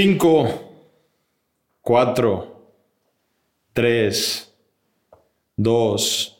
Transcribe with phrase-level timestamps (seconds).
[0.00, 0.48] 5,
[1.80, 2.72] 4,
[3.72, 4.54] 3,
[5.56, 6.38] 2,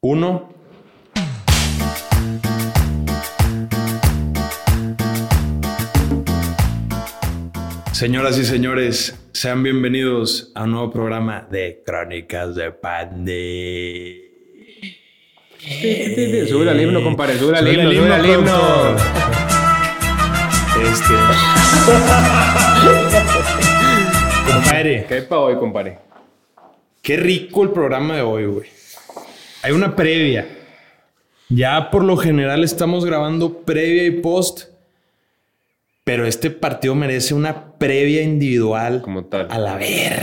[0.00, 0.54] 1.
[7.92, 14.32] Señoras y señores, sean bienvenidos a un nuevo programa de Crónicas de Pande.
[16.48, 18.96] Sube al himno, compadre, sube al Sube himno, sube al himno.
[20.90, 21.57] Este.
[24.52, 25.98] Compadre, ¿Qué hay para hoy, compadre?
[27.02, 28.68] qué rico el programa de hoy, güey.
[29.62, 30.46] Hay una previa.
[31.48, 34.64] Ya por lo general estamos grabando previa y post.
[36.04, 39.00] Pero este partido merece una previa individual.
[39.02, 39.46] Como tal.
[39.50, 40.22] A la verga.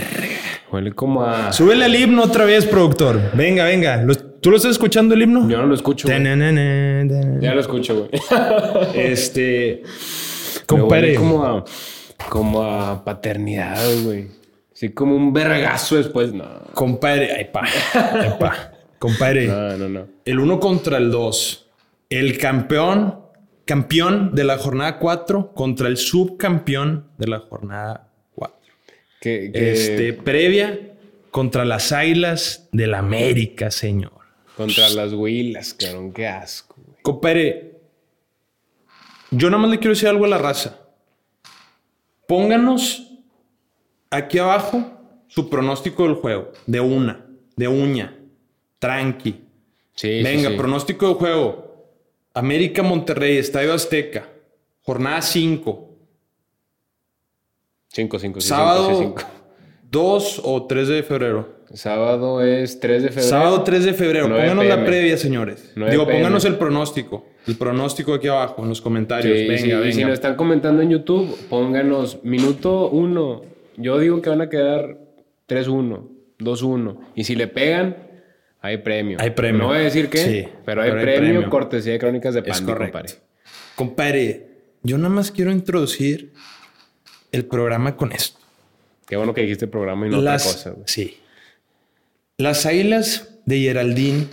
[0.70, 1.52] Huele como a...
[1.52, 3.20] Súbele al himno otra vez, productor.
[3.34, 3.96] Venga, venga.
[4.02, 5.48] ¿Lo- ¿Tú lo estás escuchando el himno?
[5.48, 6.06] Yo no lo escucho.
[7.40, 8.10] Ya lo escucho, güey.
[8.94, 9.82] Este.
[10.74, 11.64] Huele como a...
[12.30, 14.26] Como a paternidad, güey.
[14.72, 16.32] Así como un vergazo después.
[16.32, 16.44] No.
[16.74, 17.32] Compadre.
[17.36, 17.62] Ay, pa.
[17.94, 18.72] Ay, pa.
[18.98, 19.46] Compadre.
[19.48, 20.06] No, no, no.
[20.24, 21.66] El 1 contra el 2.
[22.10, 23.20] El campeón,
[23.64, 28.56] campeón de la jornada 4 contra el subcampeón de la jornada 4.
[29.20, 30.78] Que, que- Este, previa
[31.30, 34.12] contra las Águilas del América, señor.
[34.56, 36.12] Contra las huilas, cabrón.
[36.12, 36.96] Qué asco, güey.
[37.02, 37.75] Compadre,
[39.30, 40.80] yo nada más le quiero decir algo a la raza.
[42.26, 43.12] Pónganos
[44.10, 44.84] aquí abajo
[45.28, 46.52] su pronóstico del juego.
[46.66, 48.16] De una, de uña,
[48.78, 49.42] tranqui.
[49.94, 50.56] Sí, Venga, sí.
[50.56, 51.66] pronóstico del juego.
[52.34, 54.28] América Monterrey, Estadio Azteca.
[54.82, 55.82] Jornada 5.
[57.88, 59.26] Cinco, cinco, sí, Sábado cinco, sí,
[59.90, 61.55] 2 o 3 de febrero.
[61.74, 63.28] Sábado es 3 de febrero.
[63.28, 64.28] Sábado 3 de febrero.
[64.28, 65.72] 9 Pónganos la previa, señores.
[65.74, 66.18] 9 Digo, PM.
[66.20, 67.26] pónganos el pronóstico.
[67.46, 69.36] El pronóstico aquí abajo en los comentarios.
[69.38, 69.86] Sí, venga, sí, venga.
[69.88, 73.42] Y si nos están comentando en YouTube, pónganos minuto 1.
[73.78, 74.98] Yo digo que van a quedar
[75.48, 76.98] 3-1, 2-1.
[77.14, 77.96] Y si le pegan,
[78.60, 79.18] hay premio.
[79.20, 79.62] Hay premio.
[79.62, 82.42] No voy a decir qué, Sí, pero hay pero hay premio, cortesía de Crónicas de
[82.42, 83.10] Pandi, compadre.
[83.74, 84.46] Compadre,
[84.82, 86.32] yo nada más quiero introducir
[87.32, 88.38] el programa con esto.
[89.06, 90.70] Qué bueno que dijiste programa y no Las, otra cosa.
[90.70, 90.82] güey.
[90.86, 91.16] Sí.
[92.38, 94.26] Las águilas de Geraldine.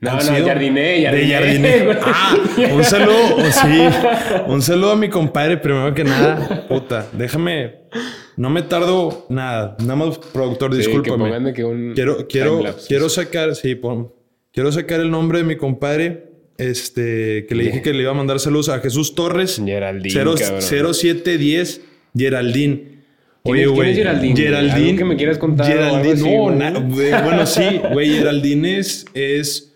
[0.00, 1.98] No, no, sido- Jardiné, De Jardiné, Jardiné.
[2.04, 2.36] Ah,
[2.72, 4.46] un saludo, oh, sí.
[4.46, 6.66] Un saludo a mi compadre, primero que nada.
[6.68, 7.80] Puta, déjame.
[8.36, 9.76] No me tardo nada.
[9.80, 11.52] Nada más, productor, Sí, discúlpame.
[11.52, 14.12] que un Quiero, quiero, quiero sacar, sí, pon-
[14.52, 16.28] quiero sacar el nombre de mi compadre.
[16.58, 19.60] Este, que le dije que le iba a mandar saludos a Jesús Torres.
[19.64, 20.62] Geraldine, Cero- cabrón.
[20.62, 21.80] 0710
[22.16, 22.99] Geraldine.
[23.44, 23.94] ¿Quién Oye, güey.
[23.94, 24.36] Geraldine?
[24.36, 24.86] Geraldine.
[24.88, 26.78] ¿Algo que me quieras contar Geraldine, así, no, na-
[27.24, 28.10] bueno, sí, güey.
[28.18, 29.74] Geraldine es, es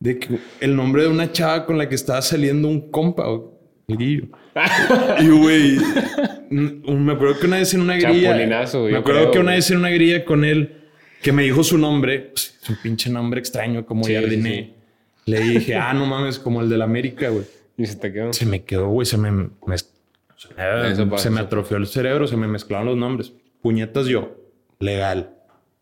[0.00, 3.42] de que el nombre de una chava con la que estaba saliendo un compa, güey,
[3.88, 4.24] el Guillo.
[5.20, 5.78] Y, güey,
[6.50, 8.34] me acuerdo que una vez en una grilla.
[8.36, 8.44] Me
[8.96, 10.74] acuerdo creo, que una vez en una grilla con él,
[11.22, 14.50] que me dijo su nombre, pues, es un pinche nombre extraño como Sí, Jardine.
[14.50, 15.30] sí, sí.
[15.30, 17.44] Le dije, ah, no mames, como el de la América, güey.
[17.76, 18.32] Y se te quedó.
[18.32, 19.48] Se me quedó, güey, se me, me-
[20.38, 23.32] se me- Eso pasa, se me atrofió el cerebro, se me mezclaron los nombres.
[23.60, 24.36] Puñetas yo,
[24.78, 25.34] legal.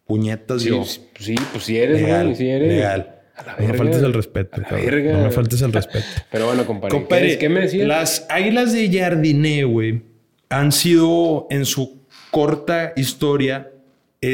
[0.07, 2.35] Puñetas Sí, yo, sí, pues sí eres, legal.
[2.35, 2.69] sí eres.
[2.69, 3.13] legal.
[3.37, 4.87] A la No me faltes el respeto, A la cabrón.
[4.87, 5.13] verga.
[5.19, 6.07] No me faltes el respeto.
[6.33, 6.97] Pero bueno, compadre.
[6.97, 7.87] Compadre, ¿qué, ¿Qué me decías?
[7.87, 10.03] Las águilas de Jardiné, güey,
[10.49, 12.01] han sido en su
[12.31, 13.73] corta historia,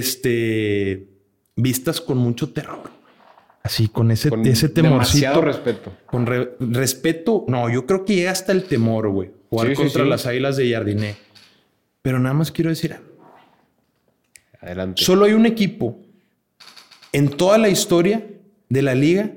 [0.06, 1.06] este,
[1.56, 2.90] vistas con mucho terror.
[3.62, 5.40] Así, con ese, Con ese demasiado temorcito.
[5.40, 5.92] respeto.
[6.06, 9.30] Con re- respeto, no, yo creo que llega hasta el temor, güey.
[9.52, 10.08] Jugar Sí, contra sí.
[10.08, 11.16] las águilas de Jardiné.
[12.00, 13.06] Pero nada más quiero decir algo.
[14.60, 15.04] Adelante.
[15.04, 16.00] Solo hay un equipo
[17.12, 18.24] en toda la historia
[18.70, 19.30] de la liga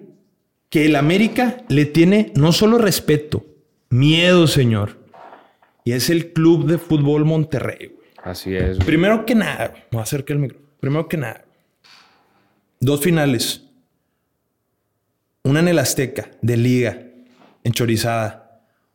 [0.70, 3.46] que el América le tiene no solo respeto,
[3.90, 4.98] miedo, señor.
[5.84, 7.88] Y es el Club de Fútbol Monterrey.
[7.88, 8.08] güey.
[8.24, 8.78] Así es.
[8.78, 8.86] güey.
[8.88, 10.70] Primero que nada, me voy a acercar el micrófono.
[10.80, 11.44] Primero que nada,
[12.80, 13.64] dos finales.
[15.44, 17.02] Una en el Azteca, de Liga,
[17.66, 18.45] en Chorizada.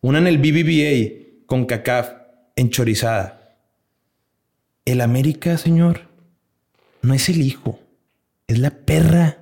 [0.03, 2.13] Una en el BBVA, con CACAF,
[2.57, 3.57] en Chorizada.
[4.85, 6.09] El América, señor,
[7.03, 7.79] no es el hijo,
[8.47, 9.39] es la perra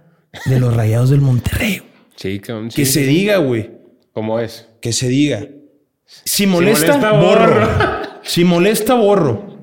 [0.47, 1.83] de los rayados del Monterrey.
[2.17, 2.41] Sí.
[2.75, 3.71] Que se diga, güey.
[4.13, 4.69] ¿Cómo es?
[4.81, 5.47] Que se diga.
[6.05, 7.55] Si molesta, molesta, borro.
[7.55, 8.21] borro.
[8.25, 9.61] si molesta, borro.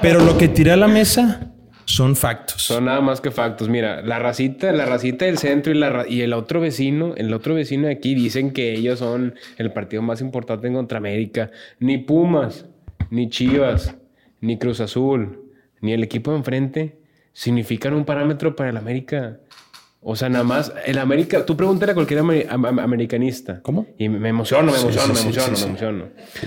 [0.00, 1.43] Pero lo que tira a la mesa
[1.86, 2.62] son factos.
[2.62, 3.68] Son nada más que factos.
[3.68, 7.54] Mira, la racita, la racita del centro y, la, y el otro vecino, el otro
[7.54, 11.50] vecino de aquí dicen que ellos son el partido más importante en contra América.
[11.80, 12.66] Ni Pumas,
[13.10, 13.94] ni Chivas,
[14.40, 15.42] ni Cruz Azul,
[15.80, 16.96] ni el equipo de enfrente
[17.32, 19.38] significan un parámetro para el América.
[20.06, 23.60] O sea, nada más, el América, tú pregúntale a cualquier amer- am- am- americanista.
[23.62, 23.86] ¿Cómo?
[23.98, 26.04] Y me me emociono, me emociono, sí, me sí, emociono, sí, me emociono.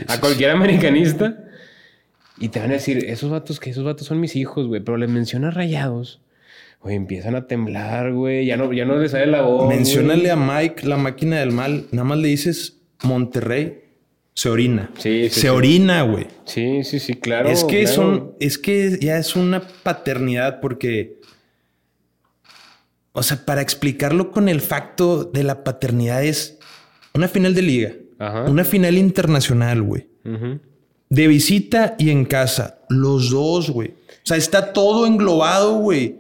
[0.08, 1.44] a cualquier americanista
[2.40, 4.82] Y te van a decir, esos vatos que esos vatos son mis hijos, güey.
[4.82, 6.22] Pero les mencionas rayados.
[6.82, 8.46] Güey, empiezan a temblar, güey.
[8.46, 9.68] Ya no, ya no les sale la voz.
[9.68, 11.86] Menciónale a Mike la máquina del mal.
[11.92, 13.82] Nada más le dices Monterrey.
[14.36, 14.92] Se orina.
[15.00, 15.48] Sí, sí, Se sí.
[15.48, 16.28] orina, güey.
[16.46, 17.50] Sí, sí, sí, claro.
[17.50, 17.96] es que claro.
[17.96, 21.18] son, es que ya es una paternidad porque,
[23.14, 26.60] o sea, para explicarlo con el facto de la paternidad es
[27.16, 28.44] una final de liga, Ajá.
[28.44, 30.08] una final internacional, güey.
[31.10, 33.90] De visita y en casa, los dos, güey.
[33.90, 33.94] O
[34.24, 36.16] sea, está todo englobado, güey,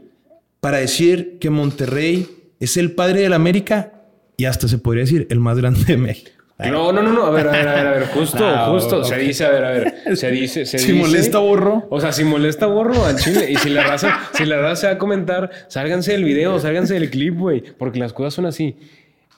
[0.61, 2.27] para decir que Monterrey
[2.59, 3.93] es el padre de la América
[4.37, 6.31] y hasta se podría decir el más grande de México.
[6.59, 7.25] No, no, no, no.
[7.25, 8.07] A ver, a ver, a ver, a ver.
[8.07, 8.99] Justo, Ah, justo.
[8.99, 9.05] ok.
[9.05, 10.17] Se dice, a ver, a ver.
[10.17, 10.97] Se dice, se Si dice.
[11.05, 11.85] molesta, borro.
[11.91, 13.51] O sea, si molesta, borro al chile.
[13.51, 16.95] Y si la raza, si la raza se va a comentar, sálganse del video, sálganse
[16.95, 17.61] del clip, güey.
[17.77, 18.75] Porque las cosas son así.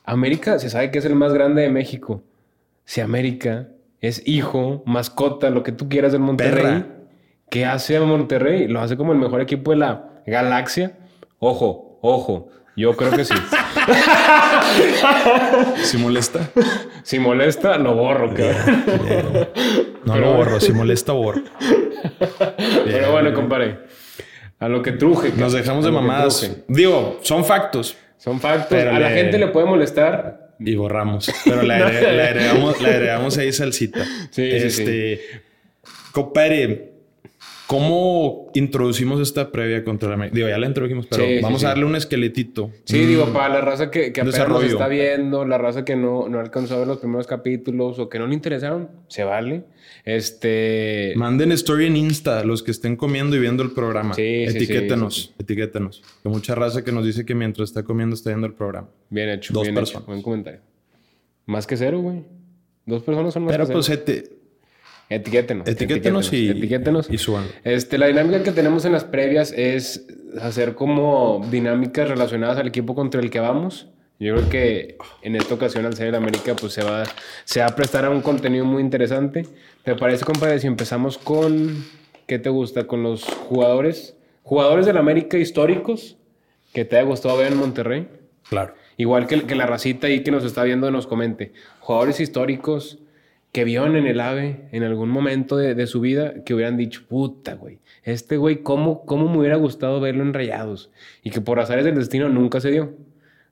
[0.05, 2.23] América se sabe que es el más grande de México.
[2.85, 3.67] Si América
[4.01, 6.85] es hijo, mascota, lo que tú quieras del Monterrey, Perra.
[7.49, 8.67] ¿qué hace a Monterrey?
[8.67, 10.93] Lo hace como el mejor equipo de la galaxia.
[11.39, 12.49] Ojo, ojo.
[12.75, 13.33] Yo creo que sí.
[15.83, 16.49] Si molesta.
[17.03, 19.47] Si molesta, lo borro, cabrón.
[20.05, 21.41] No Pero- lo borro, si molesta, borro.
[22.85, 23.79] Pero bueno, compadre.
[24.59, 25.31] A lo que truje.
[25.35, 26.49] Nos dejamos de mamadas.
[26.67, 28.67] Digo, son factos Son factos.
[28.69, 30.48] Pero a la gente le puede molestar.
[30.59, 31.31] Y borramos.
[31.45, 34.03] Pero le, agre- le agregamos, le agregamos ahí salsita.
[34.31, 35.21] Sí, sí, este,
[36.11, 36.91] compadre,
[37.67, 40.35] ¿cómo introducimos esta previa contra la América?
[40.35, 41.65] Digo, ya la introdujimos, pero Sí, sí, vamos sí.
[41.65, 42.71] a darle un esqueletito.
[42.85, 45.95] Sí, Mm, digo, para la raza que, que apenas nos está viendo, la raza que
[45.95, 49.63] no, no alcanzó a ver los primeros capítulos o que no le interesaron, se vale.
[50.05, 51.13] Este.
[51.15, 54.13] Manden story en Insta los que estén comiendo y viendo el programa.
[54.13, 55.33] Sí, etiquétenos, sí, sí.
[55.39, 56.01] etiquétenos.
[56.23, 58.89] Hay mucha raza que nos dice que mientras está comiendo está viendo el programa.
[59.09, 59.53] Bien hecho.
[59.53, 60.03] Dos bien personas.
[60.03, 60.07] hecho.
[60.11, 60.61] Buen comentario.
[61.45, 62.23] Más que cero, güey.
[62.85, 64.01] Dos personas son más Pero que pues cero.
[64.05, 64.29] eti-
[65.11, 65.67] Etiquétenos.
[65.67, 67.09] etiquétenos y, Etiquétenos.
[67.09, 67.49] y súbanlo.
[67.63, 70.05] Este, la dinámica que tenemos en las previas es
[70.39, 73.87] hacer como dinámicas relacionadas al equipo contra el que vamos.
[74.19, 77.05] Yo creo que en esta ocasión, al ser el América, pues se va,
[77.45, 79.45] se va a prestar a un contenido muy interesante.
[79.83, 81.85] ¿Te parece, compadre, si empezamos con,
[82.27, 82.85] ¿qué te gusta?
[82.85, 86.17] Con los jugadores, jugadores del América históricos
[86.73, 88.09] que te haya gustado ver en Monterrey.
[88.49, 88.73] Claro.
[88.97, 91.53] Igual que, que la racita ahí que nos está viendo nos comente.
[91.79, 92.99] Jugadores históricos
[93.53, 97.03] que vieron en el AVE en algún momento de, de su vida que hubieran dicho,
[97.07, 100.91] puta, güey, este güey, ¿cómo, ¿cómo me hubiera gustado verlo en Rayados?
[101.23, 102.93] Y que por azares del destino nunca se dio.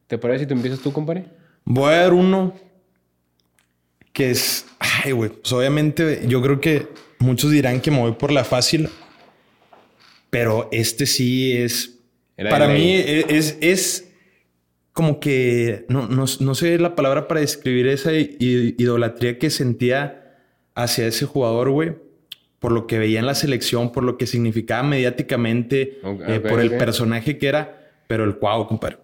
[0.07, 1.25] ¿Te parece si tú empiezas tú, compadre?
[1.65, 2.53] Voy a dar uno
[4.13, 4.65] que es.
[4.79, 5.29] Ay, güey.
[5.29, 6.87] Pues obviamente, yo creo que
[7.19, 8.89] muchos dirán que me voy por la fácil.
[10.29, 11.99] Pero este sí es.
[12.35, 14.09] Era para mí e- es, es
[14.93, 15.85] como que.
[15.89, 20.35] No, no, no sé la palabra para describir esa idolatría que sentía
[20.73, 21.95] hacia ese jugador, güey.
[22.59, 26.71] Por lo que veía en la selección, por lo que significaba mediáticamente, eh, por el
[26.77, 27.91] personaje que era.
[28.07, 28.97] Pero el cuau, compadre.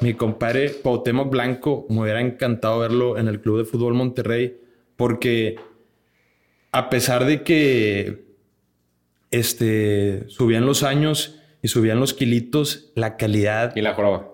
[0.00, 4.60] Mi compadre Cuauhtémoc Blanco, me hubiera encantado verlo en el Club de Fútbol Monterrey,
[4.96, 5.56] porque
[6.72, 8.26] a pesar de que
[9.30, 13.74] este, subían los años y subían los kilitos, la calidad...
[13.74, 14.30] Y la joroba.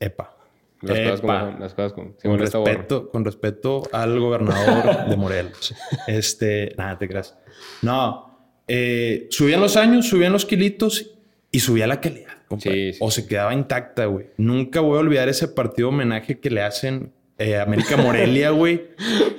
[0.00, 0.36] Epa.
[0.80, 1.92] Las cosas son, las cosas.
[2.18, 5.74] Si Con respeto, con respeto al gobernador de Morelos.
[6.06, 7.36] Este, nada, te creas.
[7.82, 8.28] No,
[8.68, 11.12] eh, subían los años, subían los kilitos
[11.50, 12.37] y subía la calidad.
[12.48, 12.92] Compadre.
[12.92, 14.26] Sí, sí, o se quedaba intacta, güey.
[14.36, 18.82] Nunca voy a olvidar ese partido homenaje que le hacen eh, América Morelia, güey.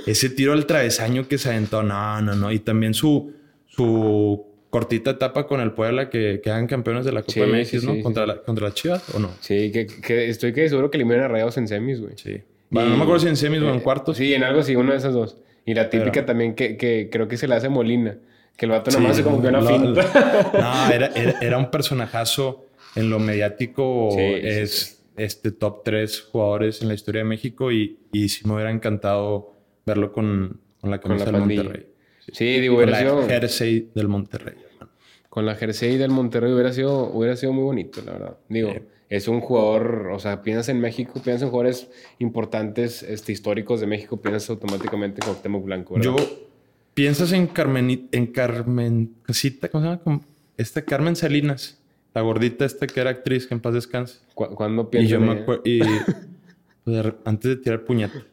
[0.08, 1.84] ese tiro al travesaño que se aventó.
[1.84, 2.51] No, no, no.
[2.51, 3.34] Y también su,
[3.68, 7.80] su cortita etapa con el Puebla que quedan campeones de la Copa Sí, MX, sí,
[7.86, 7.94] ¿no?
[7.96, 9.32] sí, contra, La, contra la Chivas o no.
[9.39, 12.13] Sí, que, que estoy que seguro que eliminan a Rayados en semis, güey.
[12.18, 12.42] Sí.
[12.70, 14.18] Bueno, no me acuerdo si en semis o en Eh, cuartos.
[14.18, 15.38] Sí, en algo así, una de esas dos.
[15.66, 18.18] Y la típica Pero- también que, que creo que se la hace Molina.
[18.56, 20.51] Que el vato Sí, nomás hace como que una lo- finta.
[20.54, 24.10] No, era, era, era un personajazo en lo mediático.
[24.12, 28.48] Sí, sí, es este top 3 jugadores en la historia de México y, y sí
[28.48, 29.55] me hubiera encantado
[29.86, 31.58] verlo con, con la Con la camisa del.
[31.58, 31.86] Monterrey.
[32.31, 33.27] Sí, digo, Con hubiera la sido...
[33.27, 34.55] jersey del Monterrey.
[34.72, 34.91] hermano.
[35.29, 38.38] Con la jersey del Monterrey hubiera sido, hubiera sido muy bonito, la verdad.
[38.48, 38.74] Digo,
[39.10, 43.88] es un jugador, o sea, piensas en México, piensas en jugadores importantes, este, históricos de
[43.88, 46.15] México, piensas automáticamente en Cuauhtémoc Blanco, ¿verdad?
[46.17, 46.48] Yo,
[46.93, 50.22] ¿piensas en Carmen, en Carmencita, ¿cómo se llama?
[50.58, 51.78] Esta Carmen Salinas,
[52.13, 54.20] la gordita esta que era actriz, que en paz descanse.
[54.34, 55.42] Cu- ¿Cuándo Y piensas yo en me ella?
[55.42, 55.80] acuerdo, y
[56.84, 58.24] pues, antes de tirar puñete.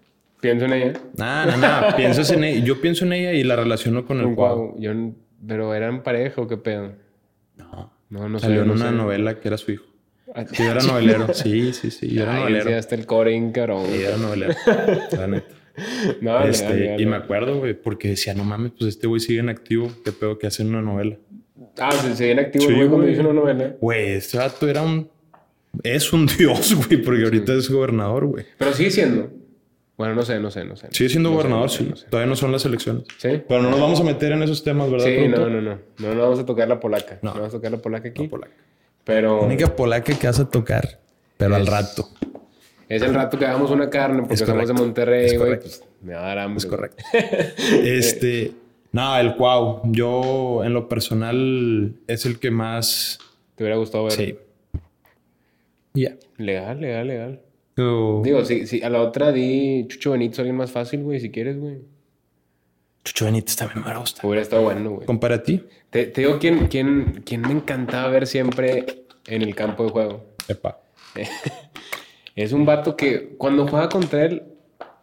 [0.40, 0.92] Pienso en ella.
[1.16, 1.96] Nah, nah, nah.
[1.96, 2.64] Piensas en ella.
[2.64, 4.34] Yo pienso en ella y la relaciono con el.
[4.34, 4.76] Cuau.
[4.78, 4.92] Yo
[5.46, 6.92] ¿Pero eran pareja o qué pedo?
[7.56, 7.92] No.
[8.10, 8.46] No, no sé.
[8.46, 8.94] Salió en no una sé.
[8.96, 9.84] novela que era su hijo.
[10.34, 11.26] Ah, Yo era novelero.
[11.34, 12.08] Sí, sí, sí.
[12.08, 12.66] Yo era Ay, novelero.
[12.68, 13.86] sí, hasta el core, cabrón.
[13.90, 14.54] Sí, era novelero.
[15.16, 15.46] La neta.
[16.20, 19.20] No, Este, legal, legal, y me acuerdo, güey, porque decía, no mames, pues este güey
[19.20, 19.90] sigue en activo.
[20.04, 21.16] Qué pedo que hace una novela.
[21.78, 23.74] Ah, se, se viene activo Sí, el güey cuando dice una novela.
[23.80, 25.08] Güey, este vato era un.
[25.82, 28.44] Es un dios, güey, porque ahorita es gobernador, güey.
[28.58, 29.30] Pero sigue siendo.
[29.98, 30.88] Bueno, no sé, no sé, no sé.
[30.90, 31.86] Sigue siendo No sé, gobernador, no sé, sí.
[31.90, 32.06] no sé.
[32.08, 33.04] Todavía no son las elecciones.
[33.18, 33.42] ¿Sí?
[33.48, 35.06] Pero no nos vamos a meter en esos temas, ¿verdad?
[35.06, 35.78] Sí, no, no, no.
[35.98, 37.18] No, no vamos a tocar la polaca.
[37.22, 37.30] No.
[37.30, 38.28] No, vamos a tocar la polaca aquí.
[38.28, 38.52] Polaca.
[39.04, 40.98] Pero La única polaca que vas a tocar,
[41.38, 42.08] pero al Es- rato.
[42.88, 44.74] es el rato que hagamos una carne porque somos de.
[44.74, 45.38] Monterrey, güey.
[45.38, 45.64] correcto.
[45.68, 46.58] Pues me va a dar hambre.
[46.58, 47.04] Es correcto.
[47.84, 48.52] este.
[48.96, 49.82] No, el Cuau.
[49.84, 53.18] Yo, en lo personal, es el que más.
[53.54, 54.12] Te hubiera gustado ver.
[54.14, 54.38] Sí.
[55.92, 56.16] Ya.
[56.38, 57.42] Legal, legal, legal.
[57.76, 61.60] Digo, si, si a la otra di Chucho Benítez, alguien más fácil, güey, si quieres,
[61.60, 61.80] güey.
[63.04, 64.26] Chucho Benítez también me gusta.
[64.26, 65.06] Hubiera estado bueno, güey.
[65.06, 65.62] Compara a ti.
[65.90, 70.24] Te, te digo quién, quién, quién me encantaba ver siempre en el campo de juego.
[70.48, 70.80] Epa.
[72.34, 74.42] Es un vato que cuando jugaba contra él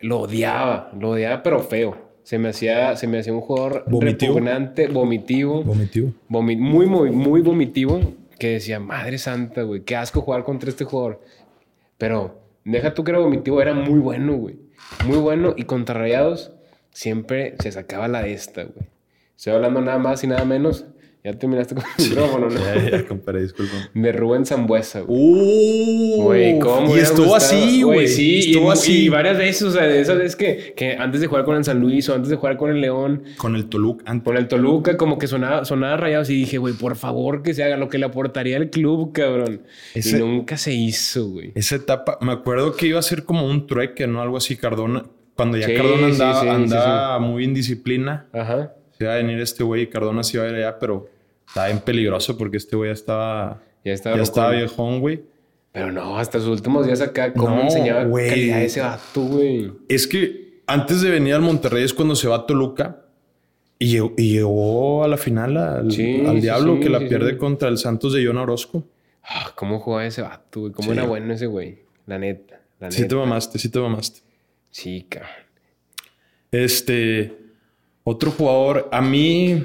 [0.01, 2.12] lo odiaba, lo odiaba pero feo.
[2.23, 4.33] Se me hacía, se me hacía un jugador ¿Vomitivo?
[4.35, 6.11] repugnante, vomitivo, Vomitivo.
[6.29, 7.99] vomi- muy, muy, muy vomitivo,
[8.39, 11.21] que decía, madre santa, güey, qué asco jugar contra este jugador.
[11.97, 14.55] Pero deja tú que era vomitivo, era muy bueno, güey.
[15.05, 16.51] Muy bueno y contra Rayados
[16.91, 18.87] siempre se sacaba la de esta, güey.
[19.35, 20.85] Estoy hablando nada más y nada menos.
[21.23, 22.59] Ya terminaste con el micrófono, ¿no?
[22.59, 23.71] Ya, ya, compadre, disculpa.
[23.93, 25.17] De Rubén Zambuesa, güey.
[25.17, 27.35] Uh, Güey, ¿cómo Y estuvo gustado?
[27.63, 28.07] así, güey.
[28.09, 29.05] Sí, estuvo así.
[29.05, 31.63] y varias veces, o sea, de esas veces que, que antes de jugar con el
[31.63, 34.03] San Luis o antes de jugar con el León, Con el Toluca.
[34.05, 37.53] antes- con el Toluca, como que sonaba, sonaba rayados y dije, güey, por favor que
[37.53, 39.61] se haga lo que le aportaría al club, cabrón.
[39.93, 41.51] Ese- Y nunca se hizo, güey.
[41.55, 44.21] Esa etapa, me acuerdo que iba a ser como un trueque, ¿no?
[44.21, 45.05] Algo así, Cardona.
[45.35, 48.73] Cuando ya Sí, Cardona sí, andaba, sí, sí, andaba muy indisciplina, Ajá.
[48.97, 51.09] se iba a venir este güey y Cardona se iba a ir allá, pero
[51.53, 55.21] estaba bien peligroso porque este güey ya estaba, Ya estaba ya estaba viejón, güey.
[55.71, 58.27] Pero no, hasta sus últimos días acá, cómo No, enseñaba güey.
[58.29, 59.71] calidad ese vato, güey.
[59.87, 63.01] Es que antes de venir al Monterrey es cuando se va a Toluca
[63.77, 66.99] y llegó, y llegó a la final al, Sí, al sí, Diablo sí, que la
[66.99, 68.83] sí, pierde contra el Santos de John Orozco.
[69.23, 70.73] Ah, cómo jugaba ese vato, güey.
[70.73, 71.79] Cómo era bueno ese güey.
[72.07, 72.61] La neta.
[72.79, 74.21] La Sí te mamaste, sí te mamaste.
[74.71, 75.29] Sí, cabrón.
[76.51, 77.35] Este,
[78.03, 79.63] otro jugador, a mí,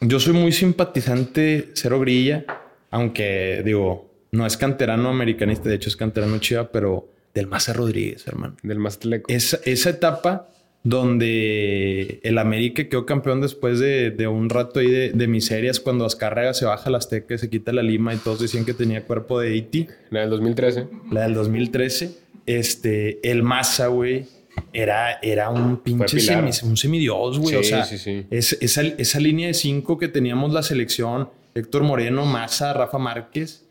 [0.00, 2.44] yo soy muy simpatizante Cero Grilla,
[2.90, 8.26] aunque digo, no es canterano americanista, de hecho es canterano chiva, pero del Maza Rodríguez,
[8.26, 8.56] hermano.
[8.62, 9.32] Del Mazatleco.
[9.32, 10.48] Esa, esa etapa
[10.84, 16.04] donde el América quedó campeón después de, de un rato ahí de, de miserias, cuando
[16.04, 19.40] Azcárraga se baja las tecas, se quita la lima y todos decían que tenía cuerpo
[19.40, 19.88] de Iti.
[20.10, 20.86] La del 2013.
[21.10, 22.10] La del 2013.
[22.46, 24.26] Este, el Maza, güey,
[24.72, 27.50] era, era un pinche semi- un semidios, güey.
[27.50, 28.26] Sí, o sea, sí, sí.
[28.30, 33.64] es- esa, esa línea de cinco que teníamos la selección, Héctor Moreno, Maza, Rafa Márquez.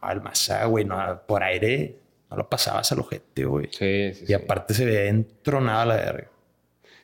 [0.00, 0.96] Al Maza, güey, no,
[1.26, 1.96] por aire
[2.30, 3.66] no lo pasabas al ojete, güey.
[3.70, 6.28] Sí, sí, Y aparte se veía entronada la verga.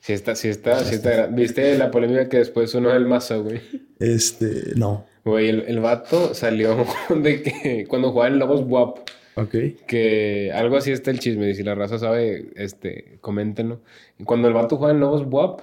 [0.00, 1.26] Sí está, sí está, sí está.
[1.26, 3.60] ¿Viste la polémica que después sonó el Maza, güey?
[3.98, 5.04] Este, no.
[5.24, 8.98] Güey, el, el vato salió de que cuando jugaba en Lobos WAP,
[9.36, 9.54] Ok.
[9.86, 13.80] que algo así está el chisme, y si la raza sabe, este, coméntenlo.
[14.24, 15.60] Cuando el vato jugaba en Lobos WAP,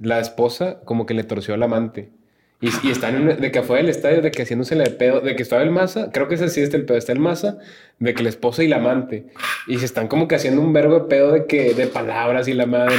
[0.00, 2.08] la esposa como que le torció al amante.
[2.62, 5.42] Y, y están de que afuera del estadio, de que haciéndose de pedo, de que
[5.42, 7.58] estaba el Maza, creo que ese sí está el pedo, está el Maza,
[7.98, 9.26] de que la esposa y la amante.
[9.66, 12.54] Y se están como que haciendo un verbo de pedo de que, de palabras y
[12.54, 12.96] la madre.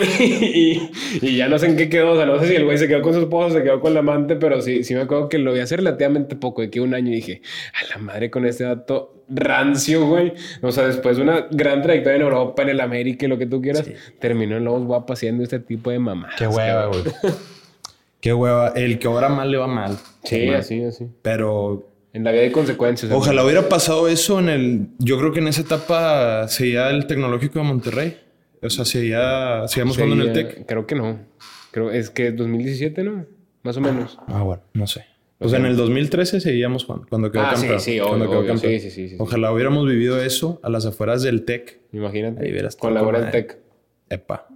[0.20, 2.78] y, y ya no sé en qué quedó, o sea, no sé si el güey
[2.78, 5.28] se quedó con su esposa, se quedó con la amante, pero sí, sí me acuerdo
[5.28, 7.42] que lo vi hace relativamente poco, de que un año y dije,
[7.74, 10.34] a la madre con este dato rancio, güey.
[10.60, 13.46] O sea, después de una gran trayectoria en Europa, en el América y lo que
[13.46, 16.34] tú quieras, terminó en Lobos Guapo haciendo este tipo de mamás.
[16.36, 17.02] Qué hueva, güey.
[18.20, 18.68] Qué hueva.
[18.76, 19.98] El que obra mal le va mal.
[20.22, 20.58] Sí, Hermano.
[20.58, 21.08] así, así.
[21.22, 23.10] Pero En la vida hay consecuencias.
[23.10, 24.86] Ojalá hubiera pasado eso en el.
[24.98, 28.18] Yo creo que en esa etapa seguía el tecnológico de Monterrey.
[28.62, 30.66] O sea, seguía, seguíamos jugando en el TEC.
[30.66, 31.18] Creo que no.
[31.72, 33.26] Creo es que 2017, ¿no?
[33.62, 34.18] Más o menos.
[34.28, 35.04] Ah, bueno, no sé.
[35.38, 37.80] O sea, en el 2013 seguíamos jugando, cuando quedó Ah, sí, campeón.
[37.80, 38.52] sí, cuando obvio, quedó obvio.
[38.52, 38.72] campeón.
[38.72, 39.16] Sí, sí, sí, sí, sí.
[39.18, 41.80] Ojalá hubiéramos vivido eso a las afueras del TEC.
[41.92, 42.44] Imagínate.
[42.44, 43.32] Ahí verás Con la hora del es.
[43.32, 43.58] tech.
[44.08, 44.46] Epa.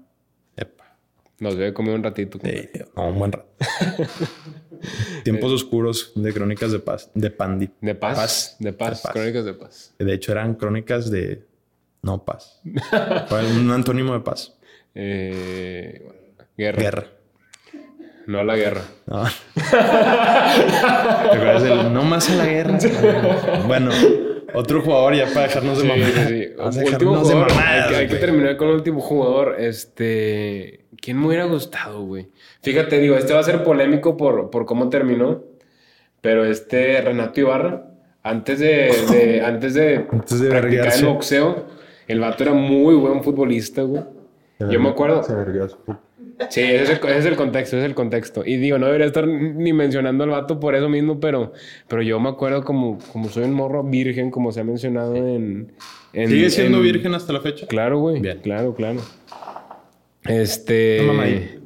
[0.56, 0.96] Epa.
[1.40, 2.38] Nos debe comer un ratito.
[2.42, 3.48] Sí, no, un buen rato.
[5.24, 7.10] Tiempos oscuros de crónicas de paz.
[7.14, 7.70] De Pandi.
[7.80, 8.16] De paz.
[8.16, 8.56] Paz.
[8.60, 8.98] De paz.
[8.98, 9.12] De paz.
[9.12, 9.94] Crónicas de paz.
[9.98, 11.44] De hecho, eran crónicas de.
[12.06, 12.60] No paz.
[13.58, 14.56] Un antónimo de paz.
[14.94, 16.06] Eh,
[16.56, 16.80] guerra.
[16.82, 17.04] Guerra.
[18.28, 18.82] No a la guerra.
[19.06, 19.24] No.
[19.54, 22.78] ¿Te acuerdas del no más a la guerra?
[23.66, 23.90] Bueno,
[24.54, 26.06] otro jugador ya para dejarnos de Sí, mamar.
[26.06, 26.48] sí, sí.
[26.56, 28.20] Vamos a Último dejarnos de mamadas, hay, que, hay que güey.
[28.20, 29.56] terminar con el último jugador.
[29.58, 30.86] Este.
[31.00, 32.28] ¿Quién me hubiera gustado, güey?
[32.62, 35.42] Fíjate, digo, este va a ser polémico por, por cómo terminó.
[36.20, 37.84] Pero este Renato Ibarra,
[38.22, 41.66] antes de, de- antes de, Antes de practicar el boxeo,
[42.08, 44.02] El vato era muy buen futbolista, güey.
[44.70, 45.22] Yo me acuerdo.
[46.50, 48.42] Sí, ese es, el, ese es el contexto, ese es el contexto.
[48.44, 51.52] Y digo, no debería estar ni mencionando al vato por eso mismo, pero,
[51.88, 55.72] pero yo me acuerdo como, como soy un morro virgen, como se ha mencionado en...
[56.12, 57.66] en- ¿Sigue siendo en- virgen hasta la fecha?
[57.66, 58.20] Claro, güey.
[58.20, 58.38] Bien.
[58.42, 59.00] Claro, claro.
[60.24, 60.98] Este...
[61.00, 61.58] No, mamá, ahí.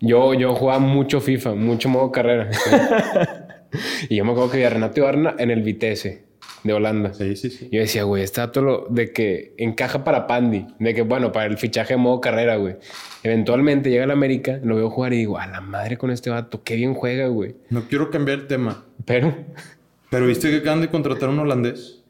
[0.00, 2.48] yo, yo jugaba mucho FIFA, mucho modo carrera.
[4.08, 6.24] y yo me acuerdo que vi a Renato Ibarra en el Vitesse
[6.62, 7.14] de Holanda.
[7.14, 7.68] Sí, sí, sí.
[7.72, 11.46] Yo decía, güey, está todo lo de que encaja para Pandy, de que, bueno, para
[11.46, 12.76] el fichaje de modo carrera, güey.
[13.22, 16.30] Eventualmente llega a la América, lo veo jugar y digo, a la madre con este
[16.30, 17.54] vato, qué bien juega, güey.
[17.70, 19.34] No quiero cambiar el tema, Pero,
[20.10, 22.02] pero ¿viste que acaban de contratar a un holandés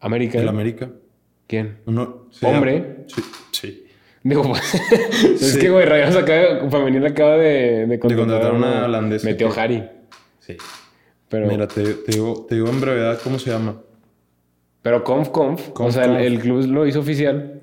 [0.00, 0.38] América.
[0.38, 0.90] del América?
[1.46, 1.78] ¿Quién?
[1.86, 3.04] Uno, ¿Hombre?
[3.08, 3.86] Sí, sí.
[4.24, 4.62] Digo, pues,
[5.42, 9.26] es que, güey, Rayados acaba, femenil acaba de, de contratar, contratar a una una holandesa
[9.26, 9.82] Metió que- Harry.
[10.40, 10.56] Sí.
[11.32, 13.80] Pero, Mira, te, te digo, te digo en brevedad cómo se llama.
[14.82, 16.22] pero Conf Conf, o Conf, sea, el- Conf.
[16.26, 17.60] El, club lo hizo oficial.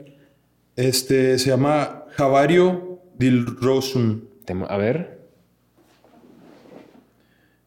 [0.76, 4.28] Este se llama Javario Dilrosun.
[4.46, 5.20] Te- A ver,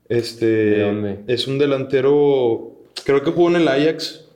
[0.08, 1.20] Este ¿De dónde?
[1.28, 2.72] es un delantero,
[3.04, 4.26] creo que jugó en el Ajax.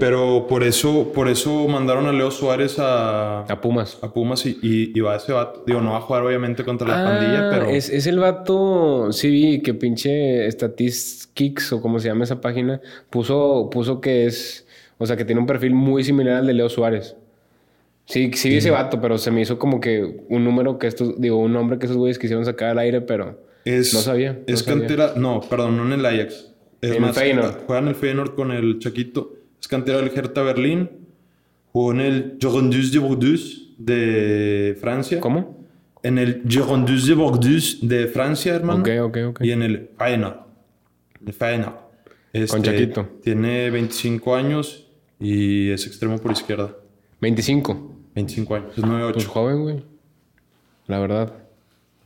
[0.00, 3.98] Pero por eso, por eso mandaron a Leo Suárez a, a Pumas.
[4.02, 5.62] a Pumas y, y, y va ese vato.
[5.66, 9.12] Digo, no va a jugar obviamente contra la Ah, pandilla, pero Es, es el vato,
[9.12, 14.66] sí vi que pinche Statistics o como se llama esa página, puso, puso que es,
[14.98, 17.16] o sea, que tiene un perfil muy similar al de Leo Suárez.
[18.06, 21.20] Sí, sí vi ese vato, pero se me hizo como que un número que estos,
[21.20, 24.38] digo, un nombre que esos güeyes quisieron sacar al aire, pero es, no sabía, no
[24.46, 24.80] es sabía.
[24.80, 26.52] cantera, no, perdón, no en el Ajax.
[26.82, 27.64] Es En más, Feyenoord.
[27.66, 29.32] juega en el Feyenoord con el Chaquito.
[29.60, 30.90] Es cantera del Hertha Berlín.
[31.72, 35.20] Jugó en el Girondins de Bordeaux de Francia.
[35.20, 35.64] ¿cómo?
[36.02, 38.80] En el Girondins de Bordeaux de Francia, hermano.
[38.80, 39.40] Ok, ok, ok.
[39.42, 40.36] Y en el Feyenoord.
[41.26, 41.74] El Feyenoord.
[42.32, 43.08] Este, Con Chaquito.
[43.22, 44.88] Tiene 25 años
[45.20, 46.74] y es extremo por izquierda.
[47.20, 47.92] 25.
[48.14, 48.78] 25 años.
[48.78, 49.12] Es 9-8.
[49.12, 49.84] Pues joven, güey.
[50.86, 51.43] La verdad.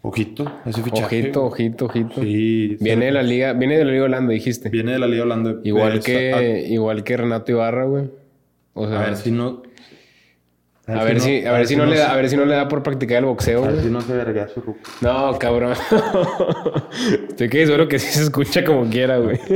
[0.01, 1.21] Ojito, ese fichaje.
[1.23, 2.23] Ojito, ojito, ojito.
[2.23, 2.77] Sí.
[2.81, 4.69] Viene de la liga, viene de la liga Holanda, dijiste.
[4.69, 5.57] Viene de la Liga Holanda.
[5.65, 8.05] Igual Eh, que, igual que Renato Ibarra, güey.
[8.75, 9.63] O sea, A ver si no.
[10.87, 12.67] A ver si, a ver si no le da, a ver si no le da
[12.67, 14.79] por practicar el boxeo, A ver si no se verga su ruco.
[15.03, 15.75] No, cabrón.
[17.29, 19.39] Estoy que seguro que sí se escucha como quiera, güey.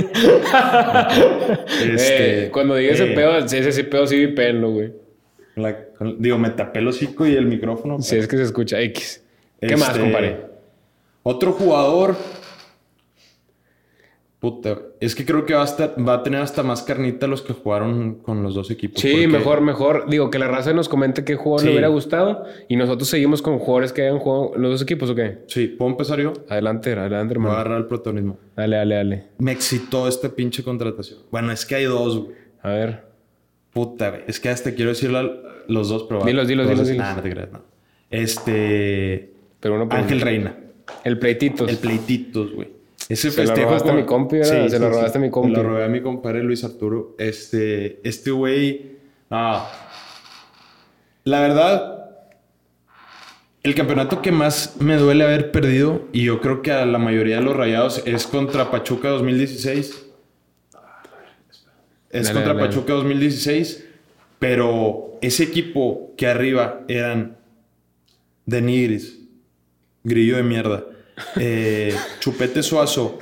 [1.94, 4.92] Este, Eh, cuando diga ese eh, pedo, ese, ese pedo sí vi pelo, güey.
[5.57, 5.78] la-
[6.18, 8.00] digo, me tapé el hocico y el micrófono.
[8.02, 9.21] Si es que se escucha X.
[9.68, 10.40] ¿Qué más, Este, compadre?
[11.22, 12.16] Otro jugador.
[14.40, 17.42] Puta, es que creo que va a, estar, va a tener hasta más carnita los
[17.42, 19.01] que jugaron con los dos equipos.
[19.01, 20.11] Sí, porque- mejor, mejor.
[20.11, 21.66] Digo, que la raza nos comente qué jugador Sí.
[21.66, 25.14] le hubiera gustado y nosotros seguimos con jugadores que hayan jugado los dos equipos, ¿o
[25.14, 25.38] qué?
[25.46, 26.33] Sí, ¿puedo empezar yo?
[26.48, 27.53] Adelante, adelante, Me voy a hermano.
[27.53, 28.37] agarrar el protagonismo.
[28.57, 29.25] Dale, dale, dale.
[29.38, 31.20] Me excitó esta pinche contratación.
[31.31, 32.37] Bueno, es que hay dos, güey.
[32.62, 33.05] A ver.
[33.72, 34.22] Puta, güey.
[34.27, 35.31] Es que hasta quiero decirle a
[35.68, 36.25] los dos, pero...
[36.25, 37.07] Dilos, dilos, pero- dilos, dilos.
[37.07, 37.61] Nah, no te creas, no.
[38.11, 39.31] Este...
[39.62, 40.20] Pero uno Ángel.
[40.20, 40.55] Reina.
[41.05, 41.70] El pleititos.
[41.70, 42.68] El pleititos, güey.
[43.09, 44.68] Ese Se lo festejo robaste a con- mi compi, ¿verdad?
[44.68, 45.55] Se lo robaste a mi compi.
[45.55, 47.14] Se lo robé a mi compadre Luis Arturo.
[47.18, 48.96] Este, este güey,
[49.31, 49.64] no.
[51.25, 52.11] La verdad,
[53.62, 57.37] el campeonato que más me duele haber perdido, y yo creo que a la mayoría
[57.37, 60.07] de los rayados, es contra Pachuca 2016.
[62.11, 62.66] Es Dale, contra dale.
[62.68, 63.87] Pachuca 2016.
[64.38, 67.37] Pero ese equipo que arriba eran
[68.44, 69.20] de Nigris,
[70.04, 70.84] Grillo de mierda.
[71.38, 73.18] Eh, Chupete Suazo,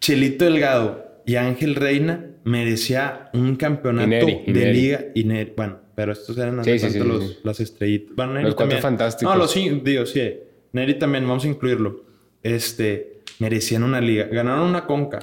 [0.00, 5.52] Chelito Delgado y Ángel Reina merecía un campeonato de liga y Neri.
[5.56, 8.14] Bueno, pero estos eran Sí, los- las estrellitas.
[8.16, 8.78] Bueno, Neri Los Cuatro.
[8.78, 9.32] Fantásticos.
[9.34, 10.32] No, los sí, digo, sí.
[10.72, 12.04] Neri también, vamos a incluirlo.
[12.42, 14.26] Este, merecían una liga.
[14.30, 15.20] Ganaron una conca.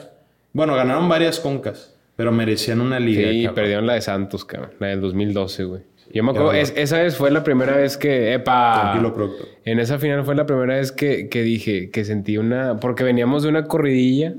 [0.54, 3.30] Bueno, ganaron varias concas, pero merecían una liga.
[3.30, 3.56] Sí, cabrón.
[3.56, 4.72] perdieron la de Santos, cabrón.
[4.80, 5.82] La del 2012, güey.
[6.14, 8.34] Yo me acuerdo, es- esa vez fue la primera vez que...
[8.34, 8.82] ¡Epa!
[8.82, 9.48] Tranquilo, productor.
[9.66, 12.78] En esa final fue la primera vez que, que dije que sentí una...
[12.78, 14.34] Porque veníamos de una corridilla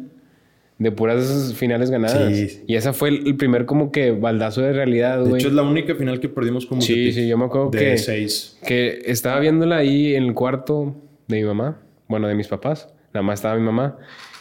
[0.79, 2.35] de puras finales ganadas.
[2.37, 2.63] Sí.
[2.67, 5.41] Y esa fue el, el primer como que baldazo de realidad, De güey.
[5.41, 7.99] hecho, es la única final que perdimos como Sí, sí, yo me acuerdo de que-
[7.99, 8.59] seis.
[8.67, 10.97] Que estaba viéndola ahí en el cuarto
[11.29, 11.79] de mi mamá.
[12.09, 12.89] Bueno, de mis papás.
[13.15, 13.97] Nada más estaba mi mamá.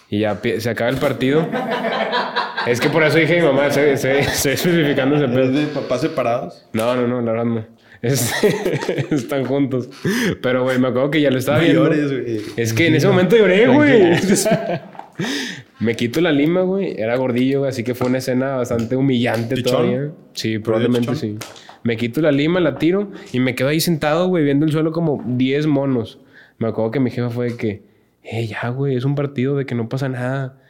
[0.09, 1.47] Y ya se acaba el partido.
[2.67, 3.67] es que por eso dije mi mamá.
[3.67, 5.43] Estoy, estoy- estoy especificando ese pedo.
[5.43, 6.65] ¿Es de papás separados?
[6.73, 7.65] No, no, no, la verdad no.
[8.01, 9.89] Este, están juntos.
[10.41, 11.83] Pero, güey, me acuerdo que ya lo estaba No viendo.
[11.83, 12.41] llores, güey.
[12.57, 14.01] Es que en ese momento lloré, güey.
[15.79, 16.99] me quito la lima, güey.
[16.99, 19.71] Era gordillo, güey, así que fue una escena bastante humillante ¿Pichón?
[19.71, 20.11] todavía.
[20.33, 21.37] Sí, probablemente sí.
[21.83, 24.91] Me quito la lima, la tiro y me quedo ahí sentado, güey, viendo el suelo
[24.91, 26.19] como 10 monos.
[26.59, 27.81] Me acuerdo que mi jefa fue de que,
[28.23, 30.60] eh, ya, güey, es un partido de que no pasa nada.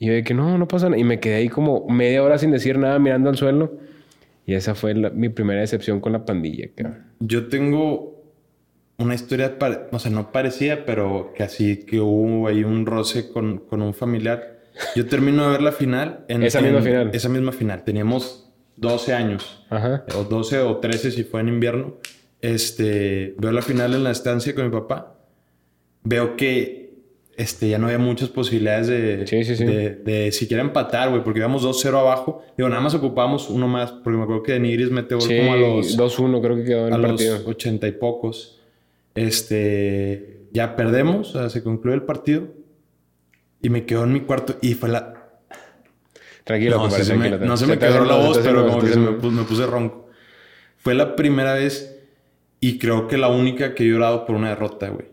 [0.00, 0.98] Y yo de que no, no pasa nada.
[1.00, 3.78] Y me quedé ahí como media hora sin decir nada, mirando al suelo.
[4.46, 7.04] Y esa fue la- mi primera decepción con la pandilla, cabrón.
[7.20, 8.18] Yo tengo
[8.96, 9.56] una historia,
[9.92, 13.94] o sea, no parecía, pero que así que hubo ahí un roce con, con un
[13.94, 14.58] familiar.
[14.96, 16.24] Yo termino de ver la final.
[16.28, 17.10] En, Esa misma en- final.
[17.12, 17.84] Esa misma final.
[17.84, 19.64] Teníamos 12 años.
[19.68, 20.04] Ajá.
[20.16, 21.96] o 12 o 13 si fue en invierno.
[22.40, 25.14] Este, veo la final en la estancia con mi papá.
[26.02, 26.79] Veo que
[27.40, 29.64] este, ya no había muchas posibilidades de, Sí, sí, sí.
[29.64, 32.42] de, de siquiera empatar, güey, porque íbamos 2-0 abajo.
[32.56, 35.56] Digo, nada más ocupábamos uno más, porque me acuerdo que Denigris mete gol como a
[35.56, 37.38] los, 2-1 creo que quedó en a el los partido.
[37.46, 38.60] 80 y pocos.
[39.14, 42.48] Este, ya perdemos, o sea, se concluye el partido.
[43.62, 45.14] Y me quedo en mi cuarto y fue la,
[46.44, 47.46] Tranquilo, no, compadre, se me, tranquilo.
[47.50, 50.08] no se me quedó la voz, pero como que se me, pu- me puse ronco.
[50.78, 51.98] Fue la primera vez
[52.58, 55.06] y creo que la única que he llorado por una derrota, güey.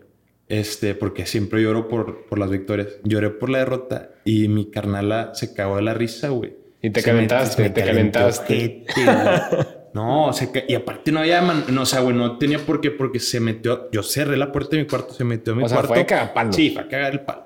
[0.48, 2.88] Este, porque siempre lloro por, por las victorias.
[3.04, 6.54] Lloré por la derrota y mi carnala se cagó de la risa, güey.
[6.80, 8.84] Y te Se me- calentaste, se me te calentaste.
[9.94, 12.80] No, se ca- y aparte no había, man- no, o sea, güey, no tenía por
[12.82, 15.64] qué, porque se metió, yo cerré la puerta de mi cuarto, se metió a mi
[15.64, 15.94] O sea, cuarto.
[15.94, 16.52] fue a cagar palo.
[16.52, 17.44] Sí, fue a cagar el palo.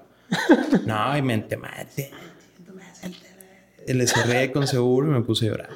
[0.85, 2.11] no, y mente madre.
[3.87, 5.69] Le cerré con seguro y me puse a llorar.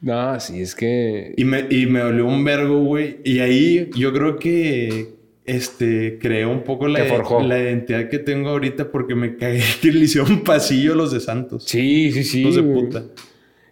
[0.00, 1.34] No, sí, es que...
[1.36, 3.18] Y me, y me dolió un vergo, güey.
[3.24, 8.90] Y ahí yo creo que este creé un poco la, la identidad que tengo ahorita
[8.90, 11.64] porque me cagué que le hicieron pasillo a los de Santos.
[11.64, 12.40] Sí, sí, sí.
[12.42, 13.02] Hijos de puta.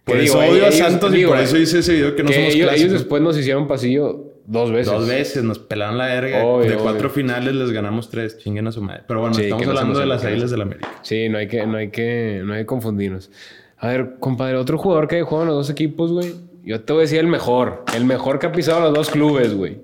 [0.03, 2.29] Por digo, eso odio a ellos- Santos y por eso hice ese video que no
[2.29, 2.93] que somos ellos, ellos clásicos.
[2.93, 4.91] después nos hicieron pasillo dos veces.
[4.91, 6.43] Dos veces nos pelaron la verga.
[6.43, 7.09] Obvio, de cuatro obvio.
[7.11, 8.37] finales les ganamos tres.
[8.39, 9.03] Chinguen a su madre.
[9.07, 10.25] Pero bueno, Sí, estamos hablando de las.
[10.25, 10.89] Águilas del América.
[11.03, 13.31] Sí, no hay que, no hay que, no hay que confundirnos.
[13.77, 16.33] A ver, compadre, otro jugador que jugado en los dos equipos, güey.
[16.63, 17.85] Yo te voy a decir el mejor.
[17.95, 19.79] El mejor que ha pisado los dos clubes, güey.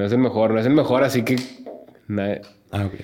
[0.00, 1.36] No es el mejor, no es el mejor, así que...
[2.08, 2.94] na- Ah, ok.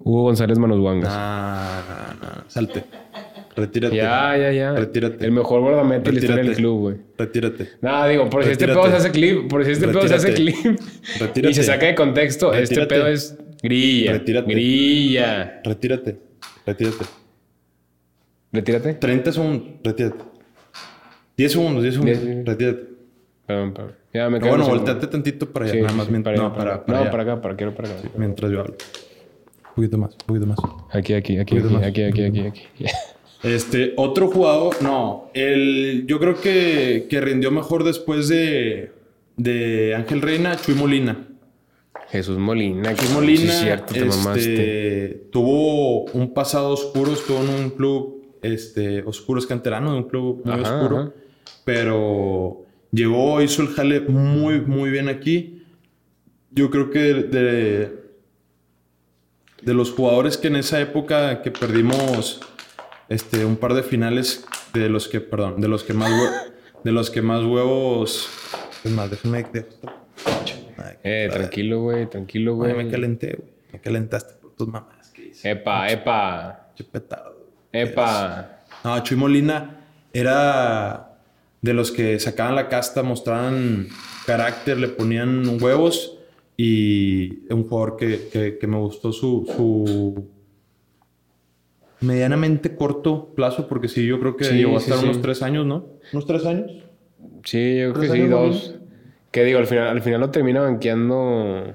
[0.00, 1.08] Hugo González Manos Guangas.
[1.12, 2.44] Ah, no, no.
[2.50, 2.82] Salte.
[3.54, 3.94] Retírate.
[3.94, 4.72] ya, ya, ya.
[4.72, 5.24] Retírate.
[5.24, 6.62] El mejor guardameta de la historia del Retírate.
[6.62, 6.96] club, güey.
[7.16, 7.68] Retírate.
[7.80, 8.88] Nada, digo, por si este Retírate.
[8.88, 10.62] pedo se hace clip, por si este pedo se hace Retírate.
[10.62, 10.80] clip
[11.20, 11.50] Retírate.
[11.50, 12.94] y se saca de contexto, este Retírate.
[12.96, 14.12] pedo es grilla.
[14.14, 14.50] Retírate.
[14.52, 15.60] Grilla.
[15.62, 16.18] Retírate.
[16.66, 17.04] Retírate.
[18.52, 18.94] Retírate.
[18.94, 19.68] 30 segundos.
[19.84, 20.24] Retírate.
[21.36, 22.18] 10 segundos, 10 segundos.
[22.44, 22.95] Retírate.
[23.46, 23.92] Perdón, perdón.
[24.12, 25.74] Ya me Pero bueno, volteate tantito para allá.
[25.74, 26.06] Sí, nada sí, más.
[26.06, 27.10] sí, para allá, no, para, no, allá.
[27.10, 27.98] para acá, para quiero para acá.
[28.16, 28.74] Mientras yo hablo.
[28.74, 30.58] Un poquito más, un poquito más.
[30.92, 31.82] Aquí, aquí, aquí, aquí, más.
[31.84, 32.62] aquí, aquí, aquí, aquí.
[33.42, 35.30] Este, otro jugador, no.
[35.34, 38.90] El, yo creo que, que rindió mejor después de,
[39.36, 41.28] de Ángel Reina, Chuy Molina.
[42.08, 42.94] Jesús Molina.
[42.94, 44.40] Cabrón, Molina Sí, cierto, te mamaste.
[44.40, 50.04] este, tuvo un pasado oscuro, estuvo en un club este, oscuro, es canterano de un
[50.08, 50.98] club muy Ajá, oscuro.
[51.00, 51.12] ajá.
[51.64, 52.64] Pero
[52.96, 55.62] llegó, hizo el jale muy, muy bien aquí.
[56.50, 58.02] Yo creo que de, de,
[59.62, 62.40] de los jugadores que en esa época que perdimos
[63.08, 66.10] este, un par de finales, de los que, perdón, de los que más,
[66.82, 68.28] de los que más huevos...
[68.84, 69.44] Es más, déjame...
[70.78, 73.50] Ay, Eh, tranquilo, güey, tranquilo, Güey, me calenté, güey.
[73.72, 75.10] Me calentaste por tus mamás.
[75.10, 75.50] ¿Qué hice?
[75.50, 77.36] Epa, epa, Chupetado.
[77.72, 78.62] epa.
[78.84, 79.80] No, Chuy Molina
[80.12, 81.05] era
[81.66, 83.88] de los que sacaban la casta, mostraban
[84.24, 86.16] carácter, le ponían huevos
[86.56, 90.28] y un jugador que, que- que me gustó su, su
[92.00, 95.04] medianamente corto plazo, porque sí, yo creo que Sí, llegó a sí, estar sí.
[95.04, 95.86] unos tres años, ¿no?
[96.12, 96.70] ¿Unos tres años?
[97.44, 98.74] Sí, yo creo que ¿Tres sí, dos.
[99.30, 101.74] Que digo, al final, al final lo termina banqueando.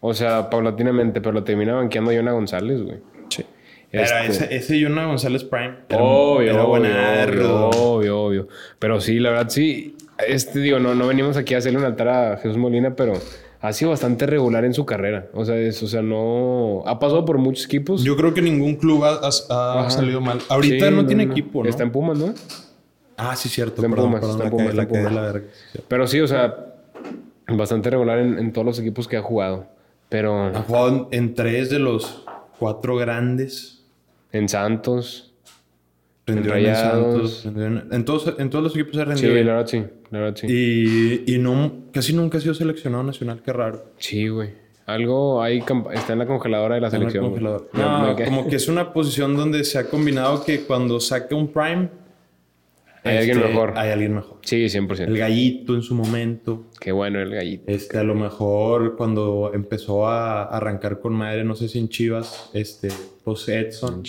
[0.00, 2.98] O sea, paulatinamente, pero lo termina banqueando Yona González, güey.
[3.92, 6.64] Pero Este- ese, ese Yona González Prime era, Obvio, era
[8.16, 8.48] obvio.
[8.78, 9.96] Pero sí, la verdad sí.
[10.26, 13.12] Este, digo, no, no venimos aquí a hacerle un altar a Jesús Molina, pero
[13.60, 15.26] ha sido bastante regular en su carrera.
[15.34, 16.82] O sea, es, o sea, no...
[16.86, 18.02] Ha pasado por muchos equipos.
[18.02, 20.38] Yo creo que ningún club ha, ha- salido mal.
[20.48, 21.68] Ahorita Sí, no, tiene equipo, ¿no?
[21.68, 22.34] Está en Pumas, ¿no?
[23.16, 23.74] Ah, sí, cierto.
[23.76, 25.46] Está en perdón, Pumas, perdón, está en Pumas, está la verga.
[25.88, 26.56] Pero sí, o sea,
[27.48, 29.66] bastante regular en, en todos los equipos que ha jugado.
[30.08, 32.24] Pero Ha jugado en, en tres de los
[32.58, 33.81] cuatro grandes.
[34.32, 35.28] En Santos...
[36.24, 36.76] Rendió En en.
[36.76, 37.44] Santos.
[37.90, 39.46] en, todos, en todos los equipos se Sí, rendió la bien.
[39.46, 39.84] verdad sí.
[40.10, 40.46] La verdad sí.
[41.26, 43.42] Y, y no, casi nunca ha sido seleccionado nacional.
[43.44, 43.86] Qué raro.
[43.98, 44.50] Sí, güey.
[44.86, 47.34] Algo ahí está en la congeladora de la selección.
[47.72, 51.88] No, como que es una posición donde se ha combinado que cuando saca un prime...
[53.04, 53.72] Hay alguien este, mejor.
[53.76, 54.38] Hay alguien mejor.
[54.42, 55.00] Sí, 100%.
[55.08, 56.66] El gallito en su momento.
[56.78, 57.64] Qué bueno el gallito.
[57.66, 62.50] Este, a lo mejor cuando empezó a arrancar con madre, no sé si en Chivas,
[62.54, 62.88] este,
[63.24, 64.02] pues Edson.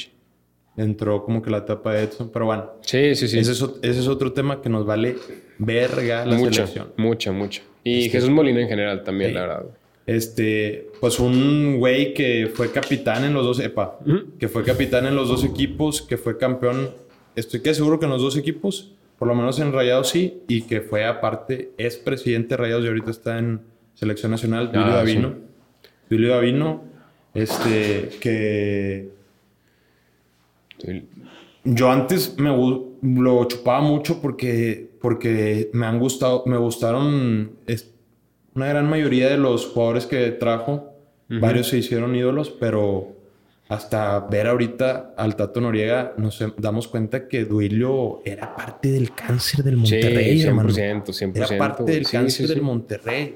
[0.76, 2.72] Entró como que la etapa de Edson, pero bueno.
[2.82, 3.38] Sí, sí, sí.
[3.38, 5.16] Ese, es, ot- ese es otro tema que nos vale
[5.60, 6.94] verga la mucha, selección.
[6.98, 7.62] mucha, mucha.
[7.84, 9.36] Y Jesús Molina en general también, Sí.
[9.36, 9.66] la verdad.
[10.08, 14.00] Este, pues un güey que fue capitán en los dos, epa,
[14.40, 16.90] que fue capitán en los dos equipos, que fue campeón,
[17.36, 20.64] estoy que seguro que en los dos equipos, por lo menos en Rayados sí, y
[20.64, 23.62] que fue aparte, es presidente de Rayados y ahorita está en
[23.94, 25.36] selección nacional, Julio Ah, Davino.
[26.10, 26.84] Julio Davino,
[27.34, 29.10] este, que
[31.64, 32.50] yo antes me
[33.02, 37.90] lo chupaba mucho porque, porque me han gustado, me gustaron es-
[38.56, 40.90] una gran mayoría de los jugadores que trajo.
[41.30, 43.16] Varios se hicieron ídolos, pero
[43.70, 49.64] hasta ver ahorita al Tato Noriega nos damos cuenta que Duilio era parte del cáncer
[49.64, 50.70] del Monterrey, sí, hermano.
[50.70, 51.36] 100%, 100%.
[51.36, 52.62] Era parte del Sí, cáncer sí, del.
[52.62, 53.36] Monterrey.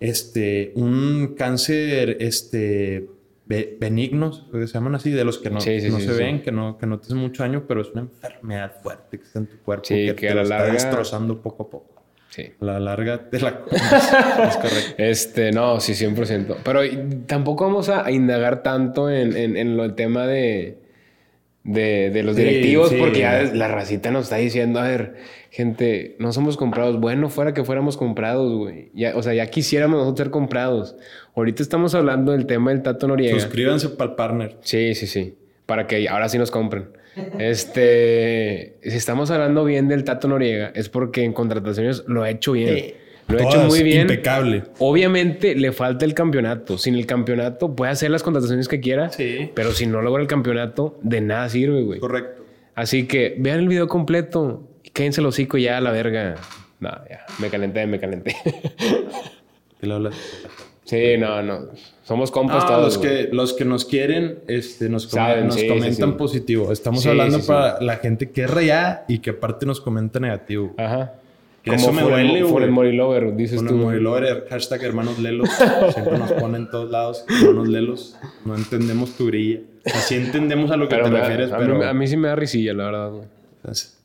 [0.00, 3.08] Este, un cáncer, este,
[3.46, 6.42] be- benigno, se llaman así, de los que no, Sí, sí, no sí, se ven,
[6.42, 9.40] que no, que no te hacen mucho daño, pero es una enfermedad fuerte que está
[9.40, 11.94] en tu cuerpo, que, que a la lo está larga- destrozando poco a poco.
[12.30, 12.44] Sí.
[12.60, 14.94] A la larga te la es correcto.
[14.98, 16.56] Este, no, sí, 100%.
[16.62, 16.80] Pero
[17.26, 20.78] tampoco vamos a, a indagar tanto en, en, en lo, el tema de,
[21.64, 22.96] de, de los directivos, sí.
[22.98, 25.16] porque ya la racita nos está diciendo, a ver,
[25.50, 26.98] gente, no somos comprados.
[27.00, 28.90] Bueno, fuera que fuéramos comprados, güey.
[28.94, 30.96] Ya, o sea, ya quisiéramos nosotros ser comprados.
[31.34, 33.38] Ahorita estamos hablando del tema del Tato Noriega.
[33.38, 34.56] Suscríbanse para el partner.
[34.60, 35.36] Sí, sí, sí.
[35.66, 36.88] Para que ahora sí nos compren.
[37.38, 42.52] Este, si estamos hablando bien del Tato Noriega, es porque en contrataciones lo ha hecho
[42.52, 42.74] bien.
[42.76, 42.94] Sí.
[43.28, 44.02] Lo ha hecho muy bien.
[44.02, 44.62] Impecable.
[44.78, 46.78] Obviamente le falta el campeonato.
[46.78, 49.10] Sin el campeonato puede hacer las contrataciones que quiera.
[49.10, 49.50] Sí.
[49.54, 52.00] Pero si no logra el campeonato, de nada sirve, güey.
[52.00, 52.42] Correcto.
[52.74, 56.36] Así que vean el video completo y quédense el hocico ya a la verga.
[56.80, 57.26] No, ya.
[57.38, 58.34] Me calenté, me calenté.
[59.80, 60.14] ¿Qué le hablas?
[60.84, 61.66] sí, no, no.
[62.04, 62.84] Somos compas Ah, todos.
[62.84, 63.26] los, güey.
[63.26, 66.16] que, los que nos quieren este, nos, com- Saben, nos sí, comentan sí.
[66.16, 66.72] positivo.
[66.72, 67.48] Estamos Sí, hablando sí, sí.
[67.48, 70.72] para la gente que es rayada y que aparte nos comenta negativo.
[70.78, 71.12] Ajá.
[71.68, 72.64] Que eso me duele, Por güey.
[72.64, 73.68] el Morilover, dices tú.
[73.68, 75.48] el Morilover, hashtag hermanos lelos.
[75.92, 77.24] Siempre nos ponen en todos lados.
[77.28, 78.16] Hermanos lelos.
[78.44, 79.60] No entendemos tu grilla.
[79.84, 81.84] O sea, sí entendemos a lo que Pero te me refieres, a, mí, pero...
[81.84, 83.24] a mí sí me da risilla, la verdad, güey.
[83.56, 83.98] Entonces,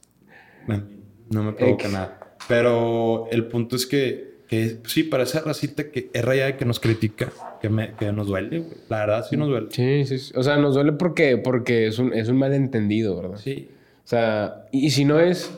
[0.68, 0.84] bueno,
[1.30, 2.20] no me provoca nada.
[2.48, 6.80] Pero el punto es que, que sí, para esa racita que es rayada que nos
[6.80, 8.78] critica, que, me, que nos duele, güey.
[8.90, 9.68] La verdad, sí nos duele.
[9.72, 10.34] Sí, sí, sí.
[10.36, 13.38] O sea, nos duele porque, porque es, un, es un malentendido, ¿verdad?
[13.38, 13.70] Sí.
[14.06, 15.52] O sea, y si no es,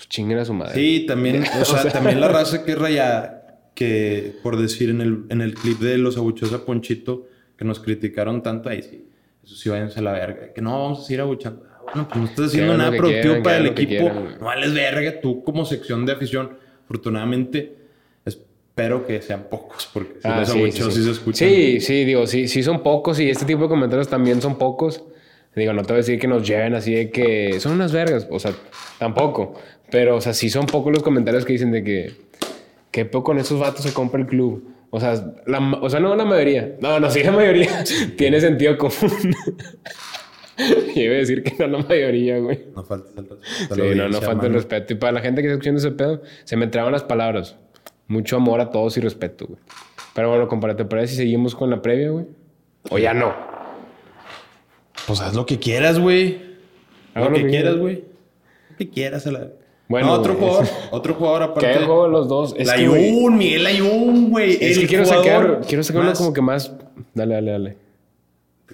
[0.00, 0.74] pues chinguen a su madre.
[0.74, 5.24] Sí, también, o sea, también la raza que es rayada, que por decir en el,
[5.28, 7.26] en el clip de los abucheos a Ponchito,
[7.58, 9.06] que nos criticaron tanto, ahí sí,
[9.44, 10.54] eso sí, váyanse a la verga.
[10.54, 11.64] Que no, vamos a seguir abuchando.
[11.70, 13.88] Ah, Bueno, pues no estás haciendo nada productivo quieran, para el equipo.
[13.90, 17.76] quieran, no vales verga, tú como sección de afición, afortunadamente,
[18.24, 21.48] espero que sean pocos, porque si Ah, los sí, sí, sí, se escuchan.
[21.48, 25.04] Sí, sí, digo, sí, sí son pocos y este tipo de comentarios también son pocos.
[25.54, 28.26] Digo, no te voy a decir que nos lleven así de que son unas vergas,
[28.30, 28.52] o sea,
[28.98, 29.54] tampoco.
[29.90, 32.12] Pero, o sea, sí son pocos los comentarios que dicen de que,
[32.90, 34.64] que poco con esos vatos se compra el club.
[34.90, 35.14] O sea,
[35.46, 36.76] la, o sea, no la mayoría.
[36.80, 37.84] No, no, sí la mayoría
[38.16, 39.34] tiene sentido común.
[40.94, 42.66] Yo iba a decir que no la mayoría, güey.
[42.74, 43.74] No falta el respeto.
[43.74, 44.92] Sí, no, no falta el respeto.
[44.92, 47.56] Y para la gente que está escuchando ese pedo, se me traban las palabras.
[48.08, 49.60] Mucho amor a todos y respeto, güey.
[50.14, 52.26] Pero bueno, compadre, ¿te parece si seguimos con la previa, güey?
[52.90, 53.32] O ya no.
[55.06, 56.40] Pues haz lo que quieras, güey.
[57.14, 57.80] Hago Lo lo que que quieras, quiera.
[57.80, 58.04] güey.
[58.70, 59.26] Lo que quieras.
[59.26, 59.48] a la-
[59.90, 60.64] Bueno, no, otro jugador.
[60.64, 61.66] es- Otro jugador Que aparte.
[61.66, 62.54] hay juego los dos.
[62.56, 64.52] Es Layún, Miguel Layún, güey.
[64.52, 66.72] es que El quiero jugador sacar, quiero sacar uno como que más...
[67.12, 67.76] Dale, dale, dale.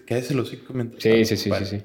[0.07, 1.02] Cállese los cinco minutos.
[1.02, 1.83] Sí, sí, sí, sí, sí.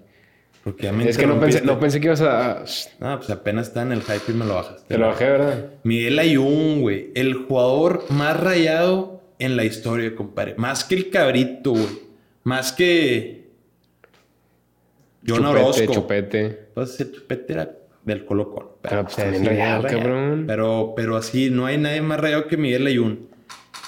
[0.65, 2.65] Porque ya me Es que no pensé, no pensé que ibas a...
[2.99, 4.83] Ah, pues apenas está en el hype y me lo bajas.
[4.85, 5.65] Te lo bajé, ¿verdad?
[5.83, 7.11] Miguel Ayun, güey.
[7.15, 10.55] El jugador más rayado en la historia, compadre.
[10.57, 11.87] Más que el cabrito, güey.
[12.43, 13.47] Más que.
[15.27, 15.91] John Orozco.
[15.93, 16.67] chupete.
[16.73, 17.71] Pues el chupete era
[18.03, 18.70] del Colo Colo.
[18.81, 20.45] Pero, pues, también rayado, cabrón.
[20.47, 23.27] Pero, pero así, no hay nadie más rayado que Miguel Ayun.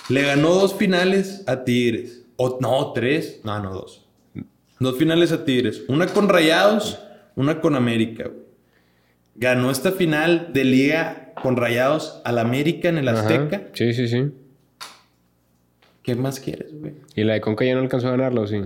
[0.10, 2.24] Le ganó dos finales a Tigres.
[2.36, 3.42] O, no, tres.
[3.44, 4.06] No, no, dos.
[4.80, 5.84] Dos finales a Tigres.
[5.88, 7.00] Una con Rayados,
[7.36, 8.26] una con América.
[8.28, 8.44] güey.
[9.36, 13.22] Ganó esta final de liga con Rayados al América en el Ajá.
[13.22, 13.64] Azteca.
[13.74, 14.32] Sí, sí, sí.
[16.04, 16.94] ¿Qué más quieres, güey?
[17.16, 18.62] Y la de Conca ya no alcanzó a ganarlo, sí.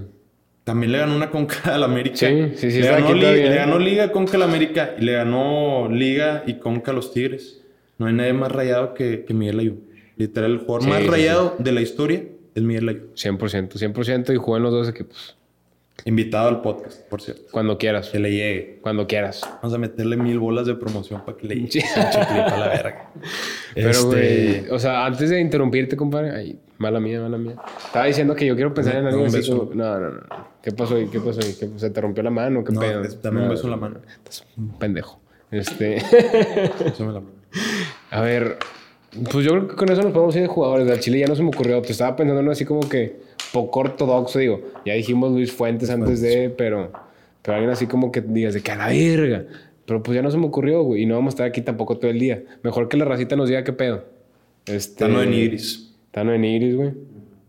[0.67, 2.17] También le ganó una Conca al América.
[2.17, 3.49] Sí, sí, sí, Le ganó, aquí li- todavía.
[3.49, 7.61] le ganó Liga Conca al América y le ganó Liga y Conca a los Tigres.
[7.97, 9.83] No hay nadie más rayado que, que Miguel Ayun.
[10.17, 13.07] Literal, el jugador Sí, más sí, rayado de la historia es Miguel Ayun.
[13.15, 15.37] 100%, 100% y jugó en los dos equipos.
[16.03, 17.43] Invitado al podcast, por cierto.
[17.51, 18.09] Cuando quieras.
[18.09, 18.79] Que le llegue.
[18.81, 19.41] Cuando quieras.
[19.61, 21.71] Vamos a meterle mil bolas de promoción para que le llegue.
[21.71, 21.79] Sí.
[21.95, 23.09] A la verga.
[23.73, 27.55] Pero, Este, güey, o sea, antes de interrumpirte, compadre, ay, mala mía, mala mía.
[27.85, 30.19] Estaba diciendo que yo quiero pensar en algo así como- No, no, no.
[30.61, 31.07] ¿Qué pasó ahí?
[31.07, 31.55] ¿Qué pasó ahí?
[31.59, 32.63] ¿Qué- ¿Se te rompió la mano?
[32.63, 33.01] ¿Qué No, pedo?
[33.23, 33.99] dame un beso en la mano.
[34.17, 35.19] Estás un pendejo.
[35.51, 36.01] Este...
[38.11, 38.57] A ver,
[39.31, 40.87] pues yo creo que con eso nos podemos ir de jugadores.
[40.87, 41.81] Del Chile ya no se me ocurrió.
[41.81, 43.19] Te estaba pensando en uno así como que
[43.53, 44.61] poco ortodoxo, digo.
[44.85, 46.91] Ya dijimos Luis Fuentes antes de, pero,
[47.41, 49.45] pero alguien así como que digas de que a la verga.
[49.85, 51.03] Pero pues ya no se me ocurrió, güey.
[51.03, 52.43] Y no vamos a estar aquí tampoco todo el día.
[52.63, 54.03] Mejor que la racita nos diga qué pedo.
[54.65, 55.86] Este, Tano en Iris.
[56.17, 56.93] Tano en Iris, güey.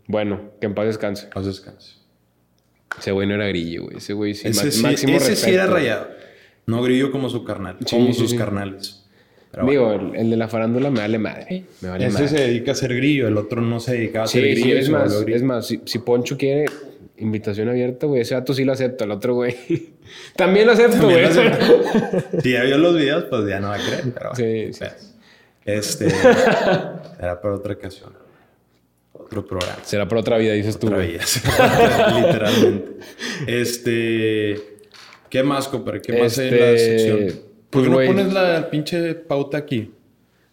[0.08, 1.28] Bueno, que en paz descanse.
[1.34, 1.96] Haz descanso.
[2.98, 3.96] Ese güey no era grillo, güey.
[3.96, 4.46] Ese güey sí.
[4.48, 6.08] Ese, sí, máximo ese sí era rayado.
[6.66, 7.78] No grillo como su carnal.
[7.86, 9.06] Sí, como sí, sus carnales.
[9.52, 11.64] Pero Digo, el, el de la farándula me vale madre.
[11.80, 12.28] Me vale Ese madre.
[12.28, 14.66] se dedica a ser grillo, el otro no se dedicaba a ser Sí, grillo.
[14.66, 16.66] sí, es más, es más, si, si Poncho quiere
[17.16, 19.56] invitación abierta, güey, ese dato sí lo acepto, el otro, güey.
[20.36, 21.24] También lo acepto, güey.
[22.42, 24.04] Si ya vio los videos, pues ya no va a creer.
[24.12, 24.78] Pero Sí, sí.
[24.80, 25.14] pues,
[25.64, 26.06] Este.
[27.18, 28.12] era para otra ocasión.
[29.28, 29.76] Otro programa.
[29.82, 31.12] Será por otra vida, dices tú, Otra güey.
[31.12, 31.22] vida.
[32.26, 32.96] Literalmente.
[33.46, 34.78] Este.
[35.28, 36.00] ¿Qué más, compadre?
[36.00, 37.40] ¿Qué más hay en la Este, sección?
[37.70, 39.92] ¿Por pues, qué no pones la pinche pauta aquí?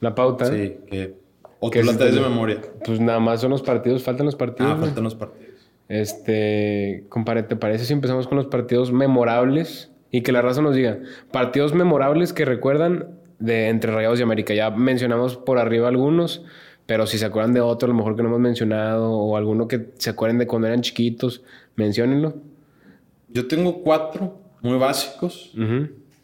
[0.01, 0.45] La pauta.
[0.51, 1.13] Sí, que.
[1.61, 2.59] O ¿Qué tú la traes de memoria.
[2.85, 4.73] Pues nada más son los partidos, faltan los partidos.
[4.75, 5.55] Ah, faltan los partidos.
[5.88, 9.91] Este, compadre, ¿te parece si empezamos con los partidos memorables?
[10.11, 10.99] Y que la raza nos diga,
[11.31, 13.07] partidos memorables que recuerdan
[13.39, 14.53] de entre Rayados y América.
[14.53, 16.43] Ya mencionamos por arriba algunos,
[16.86, 19.67] pero si se acuerdan de otro, a lo mejor que no hemos mencionado, o alguno
[19.67, 21.41] que se acuerden de cuando eran chiquitos,
[21.76, 22.36] menciónenlo.
[23.30, 25.52] Yo tengo cuatro muy básicos.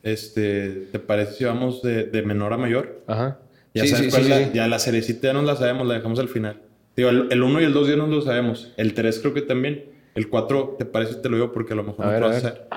[0.04, 3.02] Este, ¿te parece si vamos de, de menor a mayor?
[3.08, 3.40] Ajá.
[3.74, 5.88] Ya Sí, sabes sí, cuál sí, es la- ya la cerecita ya nos la sabemos,
[5.88, 6.62] la dejamos al final.
[6.96, 8.74] Digo, el, 1 y el 2 ya nos lo sabemos.
[8.78, 9.86] El 3 creo que también.
[10.16, 11.16] El 4, ¿te parece?
[11.16, 12.54] Te lo digo porque a lo mejor A no ver, te a vas a ver.
[12.54, 12.68] hacer.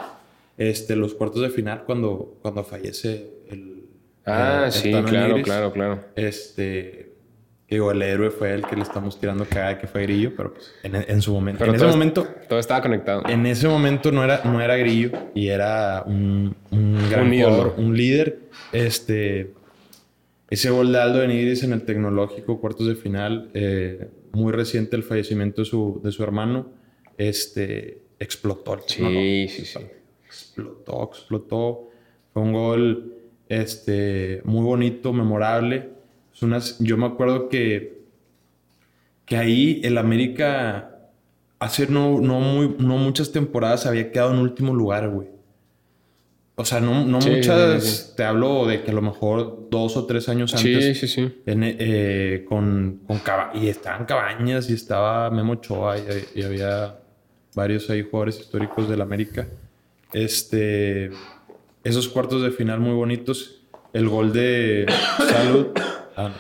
[0.57, 3.87] Este, los cuartos de final cuando, cuando fallece el...
[4.25, 6.01] Ah, sí, claro, claro, claro.
[6.15, 7.04] Este...
[7.75, 10.73] Digo, el héroe fue el que le estamos tirando cagada que fue Grillo, pero pues
[10.85, 11.59] en, en su momento.
[11.59, 12.25] Pero en ese momento...
[12.49, 13.25] Todo estaba conectado.
[13.29, 17.53] En ese momento no era, no era Grillo y era un, un gran Un ídolo.
[17.57, 18.39] jugador, un líder.
[18.71, 19.55] Este,
[20.51, 25.03] ese gol de Aldo Benítez en el Tecnológico, cuartos de final, eh, muy reciente el
[25.03, 26.69] fallecimiento de su, de su hermano,
[27.19, 28.75] este, explotó.
[28.75, 28.81] el.
[28.87, 29.81] Sí, sí, sí.
[30.25, 31.89] Explotó, explotó.
[32.33, 33.15] Fue un gol
[33.49, 35.94] este, muy bonito, memorable.
[36.43, 38.03] Unas, yo me acuerdo que,
[39.27, 40.91] que ahí el América
[41.59, 45.29] hace no, no, muy, no muchas temporadas había quedado en último lugar, güey.
[46.57, 48.13] O sea, no, no Sí, muchas, sí, sí.
[48.17, 51.43] te hablo de que a lo mejor dos o tres años Sí, antes sí, sí.
[51.47, 56.03] en, eh, con, con Caba- y estaban Cabañas y estaba Memo Ochoa y,
[56.39, 56.97] y había
[57.57, 59.49] varios ahí jugadores históricos del América.
[60.13, 61.11] Este,
[61.83, 63.63] esos cuartos de final muy bonitos.
[63.93, 64.87] El gol de
[65.29, 65.69] Salud.
[66.17, 66.33] Ah,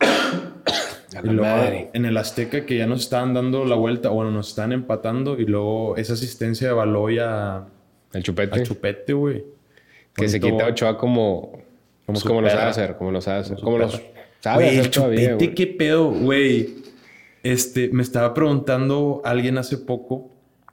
[1.22, 1.90] y luego madre.
[1.92, 5.44] en el Azteca que ya nos estaban dando la vuelta, bueno, nos están empatando y
[5.44, 7.64] luego esa asistencia de Baloy a,
[8.12, 8.60] El chupete.
[8.60, 9.44] a Chupete, güey.
[10.14, 10.66] que se quita.
[10.66, 11.52] Ochoa como...
[12.06, 13.58] Como, su como lo sabe hacer, como lo sabe hacer.
[13.60, 14.02] Como lo perra.
[14.40, 16.80] sabe hacer el chupete, qué pedo, güey.
[17.44, 20.28] Este, me estaba preguntando alguien hace poco,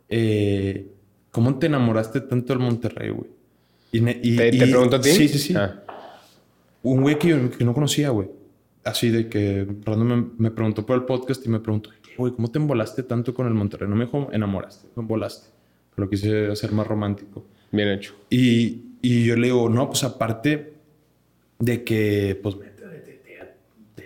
[0.09, 0.87] eh,
[1.31, 3.29] ¿cómo te enamoraste tanto del Monterrey, güey?
[3.91, 5.11] Y, ne- y- ¿Te, te y- pregunto a ti?
[5.11, 5.53] Sí, sí, sí.
[5.55, 5.81] Ah.
[6.81, 8.29] Un güey que, yo- que no conocía, güey.
[8.87, 12.49] Así de que random me, me preguntó por el podcast y me preguntó, güey, ¿cómo
[12.49, 13.87] te embolaste tanto con el Monterrey?
[13.89, 15.49] No me dijo enamoraste, me embolaste.
[15.95, 17.45] Pero quise hacer más romántico.
[17.71, 18.15] Bien hecho.
[18.29, 20.73] Y, y yo le digo, no, pues aparte
[21.59, 22.67] de que, pues, me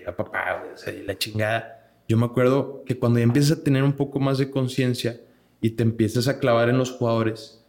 [0.05, 1.93] a papá, güey, o sea, la chingada.
[2.07, 5.21] Yo me acuerdo que cuando ya empiezas a tener un poco más de conciencia
[5.61, 7.63] y te empiezas a clavar en los jugadores,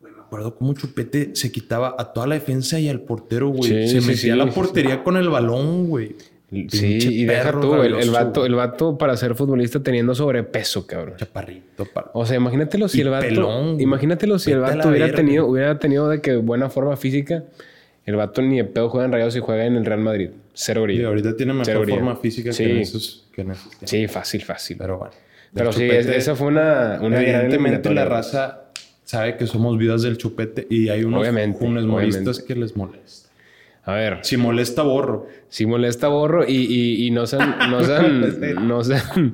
[0.00, 3.86] güey, me acuerdo cómo Chupete se quitaba a toda la defensa y al portero, güey.
[3.86, 6.16] Sí, se sí, metía sí, a la portería con el balón, güey.
[6.68, 11.14] Sí, y deja tú, el, el vato, el vato para ser futbolista teniendo sobrepeso, cabrón.
[11.16, 13.26] Chaparrito, pa- O sea, imagínatelo si Y el vato.
[13.26, 15.16] pelón, imagínatelo si el vato hubiera verga.
[15.16, 17.44] tenido, hubiera tenido de que buena forma física.
[18.04, 20.30] El vato ni de pedo juega en Rayados y juega en el Real Madrid.
[20.52, 21.08] Cero Y brillo.
[21.08, 21.98] ahorita tiene mejor Cero brillo.
[21.98, 22.64] forma física Sí.
[22.64, 23.68] que en esos, que en esos.
[23.84, 24.76] Sí, fácil, fácil.
[24.78, 25.12] Pero bueno.
[25.54, 28.62] Pero sí, Chupete- es- esa fue una, una Evidentemente la raza
[29.04, 32.44] sabe que somos vidas del chupete y hay unos Obviamente, funes moristas obviamente.
[32.54, 33.29] que les molesta.
[33.84, 35.26] A ver, Si molesta, borro.
[35.48, 39.32] si molesta borro y, y, y no sean, no sean, no sean,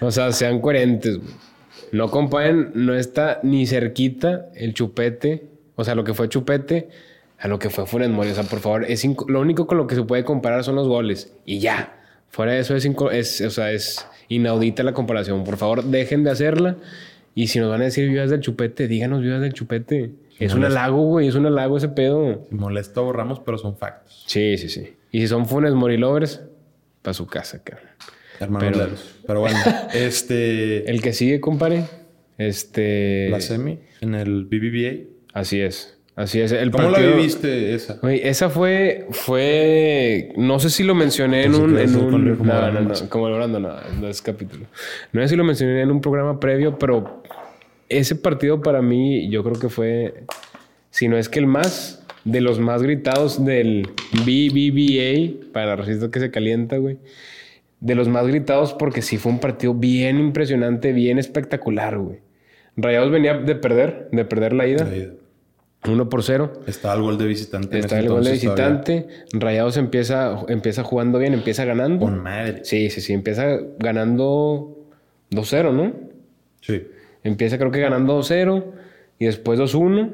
[0.00, 1.18] o sea, sean coherentes.
[1.92, 5.44] No comparen, no está ni cerquita el chupete,
[5.76, 6.88] o sea, lo que fue chupete
[7.38, 8.30] a lo que fue Funes Mori.
[8.30, 10.88] O sea, por favor, es lo único con lo que se puede comparar son los
[10.88, 11.98] goles y ya.
[12.30, 15.44] Fuera de eso es, inco- es, o sea, es inaudita la comparación.
[15.44, 16.76] Por favor, dejen de hacerla.
[17.34, 20.12] Y si nos van a decir vivas del chupete, díganos vivas del chupete.
[20.38, 22.44] Es un halago, güey, es un halago ese pedo.
[22.48, 24.24] Si molesta, borramos, pero son factos.
[24.26, 24.94] Sí, sí, sí.
[25.10, 26.40] Y si son Funes Mori lovers,
[27.02, 27.88] para su casa, cabrón.
[28.40, 28.90] Hermanos Pero-.
[29.26, 29.58] Pero bueno,
[29.94, 30.90] este.
[30.90, 31.84] El que sigue, compadre,
[32.38, 33.28] este...
[33.30, 35.08] la semi en el BBVA.
[35.32, 35.98] Así es.
[36.14, 36.52] Así es.
[36.52, 37.94] El ¿Cómo partido- la viviste esa?
[37.94, 42.80] Güey, esa fue, fue, no sé si lo mencioné en un, en como no, no,
[42.80, 44.66] no, como el no, no es capítulo.
[45.12, 47.22] No sé si lo mencioné en un programa previo, pero
[47.98, 50.24] ese partido para mí, yo creo que fue,
[50.90, 53.88] si no es que el más, de los más gritados del
[54.24, 56.98] BBVA, para racista que se calienta, güey.
[57.80, 62.18] De los más gritados porque sí fue un partido bien impresionante, bien espectacular, güey.
[62.76, 64.84] Rayados venía de perder, de perder la ida.
[64.84, 65.12] La ida.
[65.84, 66.52] 1 por 0.
[66.68, 67.78] Estaba el gol de visitante.
[67.78, 68.34] Está el gol de todavía.
[68.34, 69.06] visitante.
[69.32, 72.06] Rayados empieza, empieza jugando bien, empieza ganando.
[72.06, 72.64] Con madre.
[72.64, 73.12] Sí, sí, sí.
[73.12, 74.78] Empieza ganando
[75.32, 75.92] 2-0, ¿no?
[76.60, 76.82] Sí.
[77.24, 78.64] Empieza creo que ganando 2-0
[79.18, 80.10] y después 2-1.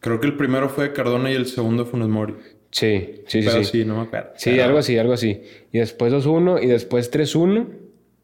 [0.00, 2.34] Creo que el primero fue Cardona y el segundo fue Funes Mori.
[2.70, 3.48] Sí, sí, sí.
[3.48, 3.70] Pero sí.
[3.80, 4.30] sí, no me acuerdo.
[4.36, 5.42] Sí, Pero- algo así, algo así.
[5.72, 7.66] Y después 2-1 y después 3-1.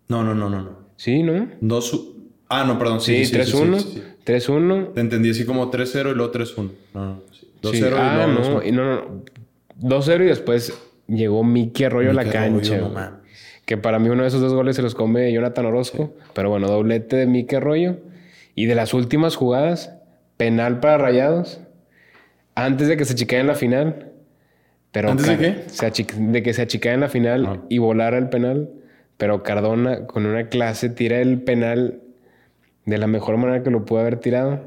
[0.09, 0.79] No, no, no, no, no.
[0.97, 1.49] Sí, ¿no?
[1.61, 1.93] Dos.
[1.93, 2.17] u-
[2.49, 3.01] Ah, no, perdón.
[3.01, 3.79] Sí, Sí, sí, sí, 3-1.
[3.81, 4.03] sí, sí, sí.
[4.25, 4.93] 3-1.
[4.95, 6.71] Te entendí así como 3-0 y luego 3-1.
[6.95, 7.49] No, no, sí.
[7.61, 8.03] 2-0 Sí.
[8.03, 9.23] y Ah, luego no, dos- y no, no.
[9.81, 10.73] 2-0 y después
[11.09, 12.95] llegó Miki Arroyo a la Mikel Arroyo,
[13.67, 16.14] que para mí uno de esos dos goles se los come Jonathan Orozco.
[16.33, 17.99] Pero bueno, doblete de Miki Arroyo.
[18.55, 19.93] Y de las últimas jugadas,
[20.39, 21.61] penal para Rayados.
[22.55, 24.12] Antes de que se achicara en la final.
[24.93, 25.64] Pero ¿Antes de qué?
[25.67, 27.57] se de que se achicara en la final Ah.
[27.69, 28.71] y volara el penal.
[29.19, 32.01] Pero Cardona, con una clase, tira el penal
[32.87, 34.61] de la mejor manera que lo pudo haber tirado.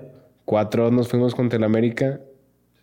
[0.46, 2.20] Cuatro nos fuimos contra el América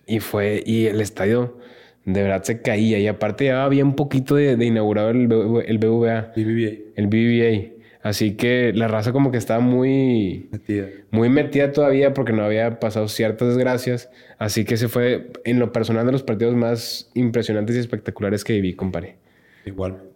[0.06, 1.58] y fue, y el estadio
[2.06, 2.98] de verdad se caía.
[2.98, 6.72] Y aparte llevaba bien poquito de, de inaugurado el, BV el BVA, BBVA.
[6.96, 7.76] el BBVA.
[8.02, 10.86] Así que la raza como que estaba muy, Metida.
[11.10, 14.08] muy metida todavía porque no había pasado ciertas desgracias.
[14.38, 18.52] Así que se fue, en lo personal, de los partidos más impresionantes y espectaculares que
[18.52, 19.16] viví, compadre.
[19.64, 20.06] Igualmente.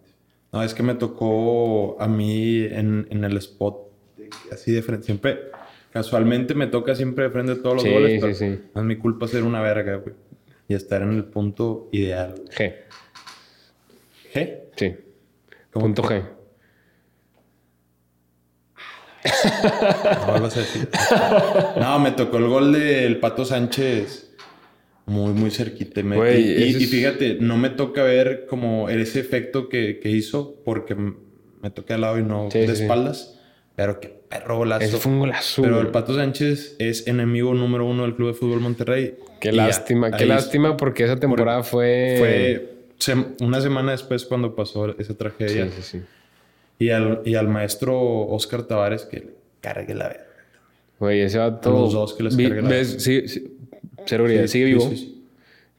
[0.53, 3.75] No, es que me tocó a mí en, en el spot
[4.53, 5.05] así de frente.
[5.07, 5.39] Siempre,
[5.91, 8.11] casualmente me toca siempre de frente todos los Sí, goles.
[8.13, 8.59] sí, pero sí.
[8.73, 10.15] No es mi culpa ser una verga, güey.
[10.71, 12.35] Y estar en el punto ideal.
[12.57, 12.73] G.
[14.31, 14.69] ¿Qué?
[14.77, 14.95] Sí.
[15.69, 16.21] ¿Cómo Punto que?
[16.21, 16.23] G.
[20.25, 20.87] No vuelvas a decir.
[21.77, 24.33] No, me tocó el gol del Pato Sánchez
[25.07, 25.99] muy, muy cerquita.
[25.99, 29.19] Y, me- Güey, y- y- ese y es- fíjate, no me toca ver como ese
[29.19, 32.87] efecto que, que hizo porque me toqué al lado y no Sí, de sí, sí.
[33.81, 34.85] Pero qué perro golazo.
[34.85, 35.61] Ese fue un golazo.
[35.63, 35.87] Pero el.
[35.87, 39.15] Pato Sánchez es enemigo número uno del Club de Fútbol Monterrey.
[39.39, 42.15] Qué ya, lástima, qué lástima porque esa temporada fue...
[42.19, 45.65] Fue sem- una semana después cuando pasó esa tragedia.
[45.65, 46.01] Sí, sí, sí.
[46.77, 50.25] Y, al, y al maestro Oscar Tavares que le cargue la verga.
[50.99, 51.69] Güey, ese vato...
[51.69, 53.51] A los dos que les vi- cargue la ves, sí, sí,
[54.47, 54.81] sigue vivo.
[54.89, 55.23] sí.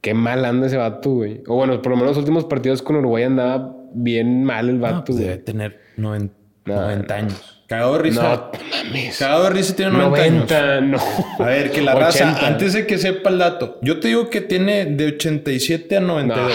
[0.00, 1.42] Qué mal anda ese vato, güey.
[1.46, 4.82] O bueno, por lo menos los últimos partidos con Uruguay andaba bien mal el No,
[4.82, 5.28] vato, pues güey.
[5.28, 6.34] debe tener 90,
[6.64, 7.51] No, 90 años.
[7.72, 8.22] Cagado de No, risa.
[8.52, 9.18] no mames.
[9.18, 10.50] Cagado de risa tiene 90, años.
[10.50, 10.98] 90, no.
[11.44, 12.06] A ver, que la 80.
[12.06, 16.00] raza, antes de que sepa el dato, yo te digo que tiene de 87 a
[16.00, 16.52] 92.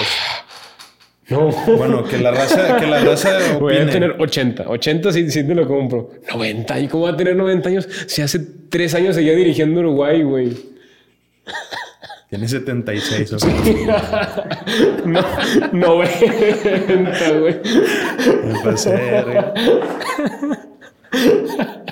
[1.29, 1.49] No.
[1.75, 3.91] Bueno, que la raza, que la raza Voy a opine.
[3.91, 4.63] tener 80.
[4.69, 6.11] 80 sí, sí te lo compro.
[6.31, 6.79] 90.
[6.81, 7.89] ¿Y cómo va a tener 90 años?
[8.05, 8.39] Si hace
[8.69, 10.55] 3 años seguía dirigiendo Uruguay, güey.
[12.29, 13.33] Tiene 76.
[13.33, 14.45] o sea,
[15.05, 15.21] No,
[15.71, 17.55] 90, güey.
[18.43, 19.53] me pasé verga.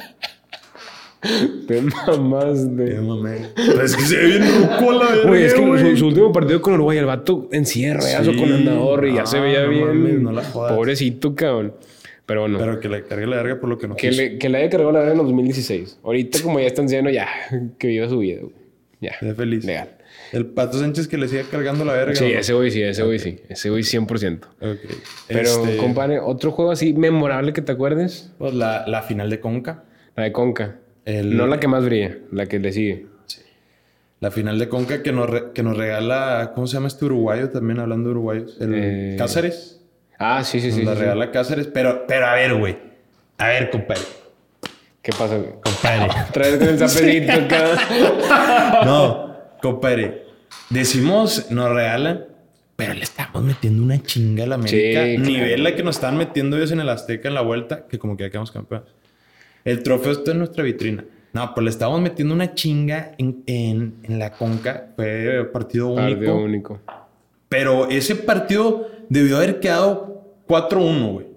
[1.67, 2.85] Te mamaste.
[2.85, 3.47] Qué mamé.
[3.55, 6.31] Pero es que se ve bien ruco la verga, Güey, es que su, su último
[6.31, 8.35] partido con Uruguay, el vato encierra, Sí.
[8.35, 9.87] con andador y ya No, se veía no bien.
[9.87, 10.73] mames, no la jodas.
[10.73, 11.73] Pobrecito, cabrón.
[12.27, 14.21] Pero bueno, Pero que le cargue la verga por lo que no que, quiso.
[14.21, 15.99] le, que le haya cargado la verga en los 2016.
[16.03, 17.27] Ahorita, como ya está anciano, ya,
[17.79, 18.53] que viva su vida, güey.
[19.01, 19.17] Ya.
[19.19, 19.65] Sea feliz.
[19.65, 19.89] Legal.
[20.31, 22.15] El Pato Sánchez que le siga cargando la verga.
[22.15, 22.39] Sí, ¿no?
[22.39, 23.39] ese güey sí, ese güey sí.
[23.49, 24.45] Ese güey 100%.
[24.59, 24.77] Ok.
[25.27, 29.39] Pero, Este, compadre, otro juego así memorable que te acuerdes, Pues la, la final de
[29.39, 29.83] Conca.
[30.15, 30.77] la de Conca.
[31.05, 33.07] El- No la que más brilla, la que le sigue.
[34.21, 37.49] La final de Conca que nos, re- que nos regala, ¿cómo se llama este uruguayo
[37.49, 37.79] también?
[37.79, 38.57] Hablando de uruguayos.
[38.59, 39.81] El Eh, Cáceres.
[40.17, 40.83] Ah, sí, sí, Nos sí.
[40.83, 41.01] la sí, sí.
[41.03, 41.67] regala Cáceres.
[41.67, 42.77] Pero, pero a ver, güey.
[43.37, 44.01] A ver, compadre.
[45.01, 45.35] ¿Qué pasa?
[45.37, 45.51] güey?
[45.61, 46.07] Compadre.
[46.33, 48.81] Traes con el zapecito acá.
[48.85, 49.34] no,
[49.65, 50.23] compadre.
[50.69, 52.25] Decimos, nos regalan,
[52.75, 55.05] pero le estamos metiendo una chinga a la América.
[55.05, 55.29] Sí, claro.
[55.31, 58.15] Nivel la que nos están metiendo ellos en el Azteca en la vuelta, que como
[58.17, 58.87] que ya quedamos campeones.
[59.63, 61.03] El trofeo está en nuestra vitrina.
[61.33, 64.89] No, pues le estamos metiendo una chinga en, en- en la Conca.
[64.95, 66.09] Fue partido único.
[66.15, 66.81] Partido único.
[67.49, 71.27] Pero ese partido debió haber quedado 4-1, güey.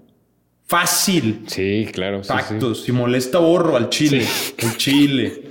[0.66, 1.44] Fácil.
[1.46, 2.22] Sí, claro.
[2.22, 2.34] sí, sí.
[2.38, 2.82] Factos.
[2.84, 4.24] Si molesta, borro al Chile.
[4.58, 5.42] El Chile.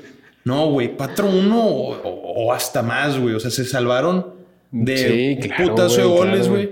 [0.47, 0.95] No, güey.
[0.97, 3.35] 4-1 o, hasta más, güey.
[3.35, 4.33] O sea, se salvaron
[4.71, 6.51] de Sí, claro, putazo de güey, goles, claro.
[6.53, 6.69] güey.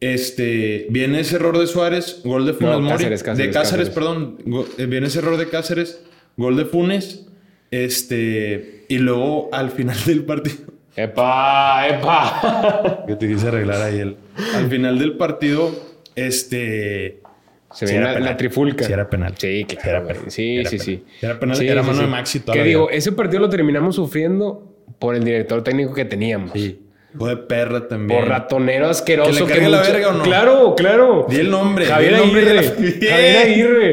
[0.00, 2.92] Este, viene ese error de Suárez, gol de Funes No, Mori.
[2.96, 3.90] Cáceres, Cáceres, de Cáceres, Cáceres.
[3.90, 4.38] perdón.
[4.44, 6.02] Go- eh, viene ese error de Cáceres,
[6.36, 7.26] gol de Funes.
[7.70, 10.56] Este, y luego al final del partido.
[10.96, 11.88] ¡Epa!
[11.88, 13.04] ¡Epa!
[13.06, 14.16] Que te quise arreglar ahí el.
[14.54, 15.70] Al final del partido,
[16.14, 17.20] este.
[17.74, 18.84] Se Sí ve era la, la trifulca.
[18.84, 19.34] Sí era penal.
[19.36, 19.90] Sí, Sí claro.
[19.98, 20.22] era penal.
[20.30, 20.86] Sí, Era sí, penal.
[20.86, 21.04] sí.
[21.22, 21.56] Era penal.
[21.56, 25.62] Sí, Era mano de Maxi Que digo, ese partido lo terminamos sufriendo por el director
[25.62, 26.52] técnico que teníamos.
[26.52, 26.80] Sí.
[27.14, 28.18] Hijo de perra también.
[28.20, 29.30] Por ratonero asqueroso.
[29.32, 30.22] ¿Que le cargue la mucha- verga o no?
[30.24, 31.26] Claro, claro.
[31.28, 31.86] Di el nombre.
[31.86, 32.62] Javier el Aguirre.
[33.08, 33.92] Javier Aguirre.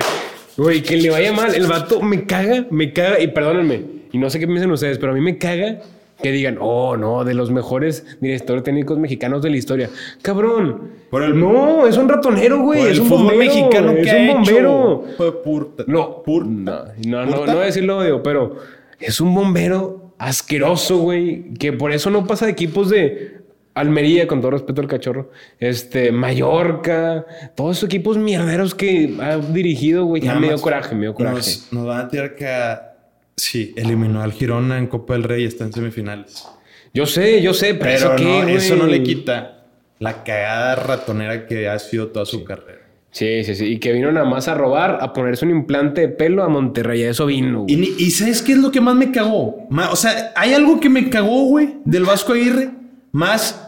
[0.58, 1.54] Güey, que le vaya mal.
[1.56, 3.20] El vato me caga, me caga.
[3.20, 5.80] Y perdónenme, y no sé qué piensan ustedes, pero a mí me caga
[6.22, 9.90] que digan, oh, no, de los mejores directores técnicos mexicanos de la historia.
[10.22, 10.92] Cabrón.
[11.10, 12.84] Por el- no, es un ratonero, güey.
[12.92, 13.40] Es un fútbol bombero.
[13.54, 15.04] mexicano que es un bombero.
[15.14, 15.42] hecho.
[15.44, 15.84] Purta.
[15.88, 16.94] No, Purta.
[17.06, 17.54] no, no, no, ¿Purta?
[17.54, 18.58] no decirlo odio, pero
[19.00, 23.42] es un bombero asqueroso, güey, que por eso no pasa de equipos de
[23.74, 30.06] Almería, con todo respeto al cachorro, este, Mallorca, todos esos equipos mierderos que ha dirigido,
[30.06, 31.38] güey, ya me dio coraje, me dio coraje.
[31.38, 32.91] Nos, nos van a tirar que...
[33.36, 36.46] Sí, eliminó al Girona en Copa del Rey y está en semifinales.
[36.94, 38.56] Yo sé, yo sé, pero, Pero eso, qué, no, güey?
[38.56, 39.66] eso no le quita
[40.00, 42.80] la cagada ratonera que ha sido toda su carrera.
[43.12, 46.08] Sí, sí, sí, y que vino nada más a robar, a ponerse un implante de
[46.10, 47.94] pelo a Monterrey, a eso vino, Y, güey.
[47.98, 49.68] y ¿sabes qué es lo que más me cagó?
[49.70, 52.70] Ma- o sea, hay algo que me cagó, güey, del Vasco Aguirre.
[53.12, 53.68] Más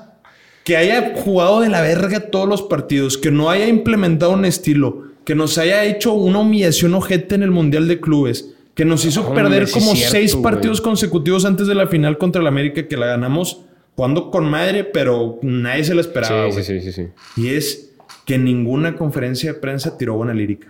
[0.64, 5.08] que haya jugado de la verga todos los partidos, que no haya implementado un estilo,
[5.26, 9.26] que nos haya hecho una humillación ojete en el Mundial de Clubes, que nos hizo
[9.28, 10.44] Hombre, perder como cierto, seis güey.
[10.44, 13.62] partidos consecutivos antes de la final contra el América, que la ganamos
[13.96, 17.08] jugando con madre, pero nadie se la esperaba, Sí, sí, sí, sí, sí.
[17.42, 17.92] Y es
[18.26, 20.70] que ninguna conferencia de prensa tiró buena lírica.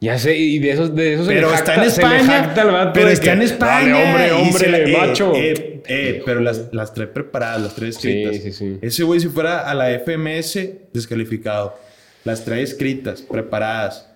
[0.00, 2.52] Ya sé, y de esos, de esos se Pero le está jacta- en se España.
[2.72, 3.92] vato pero está que, en España.
[3.92, 5.32] "Dale, hombre, hombre, se la- eh, macho.
[5.34, 8.36] eh, eh, pero las, las trae preparadas, las trae escritas.
[8.36, 8.78] Sí, sí, sí.
[8.80, 11.76] Ese güey, si fuera a la FMS, descalificado.
[12.24, 14.08] Las trae escritas, preparadas.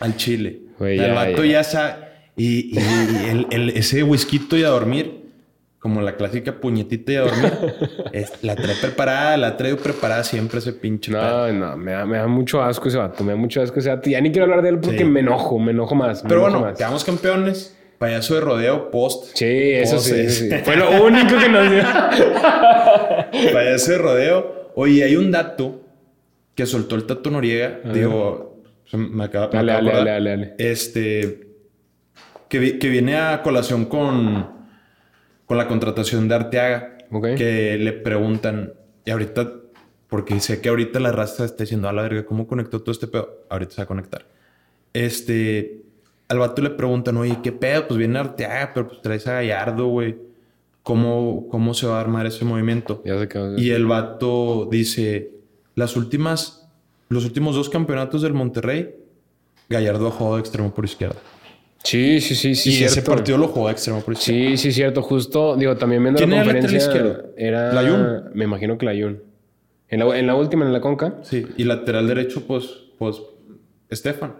[0.00, 0.58] Al chile.
[0.78, 1.50] Güey, el ya, vato ya.
[1.52, 2.05] ya, sabe.
[2.36, 2.78] Y, y
[3.30, 5.24] el, el- ese whisky y a dormir,
[5.78, 7.52] como la clásica puñetita y a dormir,
[8.12, 11.10] es- la trae preparada, la trae preparada siempre ese pinche.
[11.12, 13.88] No, no, me da, me da mucho asco ese vato, me da mucho asco ese
[13.88, 14.10] vato.
[14.10, 15.04] Ya ni quiero hablar de él porque Sí.
[15.04, 16.22] me enojo, me enojo más.
[16.24, 16.78] me Pero enojo bueno, más.
[16.78, 17.72] quedamos campeones.
[17.98, 19.34] Payaso de rodeo post.
[19.34, 20.50] Sí, eso sí, eso sí.
[20.64, 21.82] Fue lo único que nos dio.
[23.54, 24.70] Payaso de rodeo.
[24.74, 25.80] Oye, hay un dato
[26.54, 27.80] que soltó el Tato Noriega.
[27.92, 28.62] Digo,
[28.92, 30.54] me acaba, me Dale, dale, dale, dale, dale.
[30.58, 31.45] Este.
[32.48, 34.46] Que, vi- que viene a colación con.
[35.46, 36.98] Con la contratación de Arteaga.
[37.10, 37.34] Ok.
[37.36, 38.72] Que le preguntan.
[39.04, 39.52] Y ahorita.
[40.08, 43.08] Porque sé que ahorita la raza está diciendo a la verga, ¿cómo conectó todo este
[43.08, 43.40] pedo?
[43.48, 44.24] Ahorita se va a conectar.
[44.92, 45.82] Este.
[46.28, 47.86] Al vato le preguntan, oye, ¿qué pedo?
[47.86, 50.16] Pues viene Arteaga, pero pues traes a Gallardo, güey.
[50.82, 53.02] ¿Cómo, ¿Cómo se va a armar ese movimiento?
[53.04, 53.56] Ya se quedó.
[53.58, 55.30] Y el vato dice,
[55.76, 56.68] las últimas,
[57.08, 58.94] los últimos dos campeonatos del Monterrey,
[59.68, 61.16] Gallardo ha jugado de extremo por izquierda.
[61.82, 62.70] Sí, sí, sí, sí.
[62.70, 63.12] y ese cierto.
[63.12, 64.50] partido lo jugó extremo por izquierda.
[64.50, 65.02] Sí, sí, cierto.
[65.02, 67.12] Justo, digo, también viendo ¿Quién la era el lateral conferencia.
[67.12, 67.34] izquierdo?
[67.36, 68.30] Era.
[68.34, 69.22] Me imagino que Layún.
[69.88, 71.14] En la, en la última, en la Conca.
[71.22, 72.64] Sí, y lateral derecho, pues,
[72.98, 73.22] pues,
[73.88, 74.34] Estefan.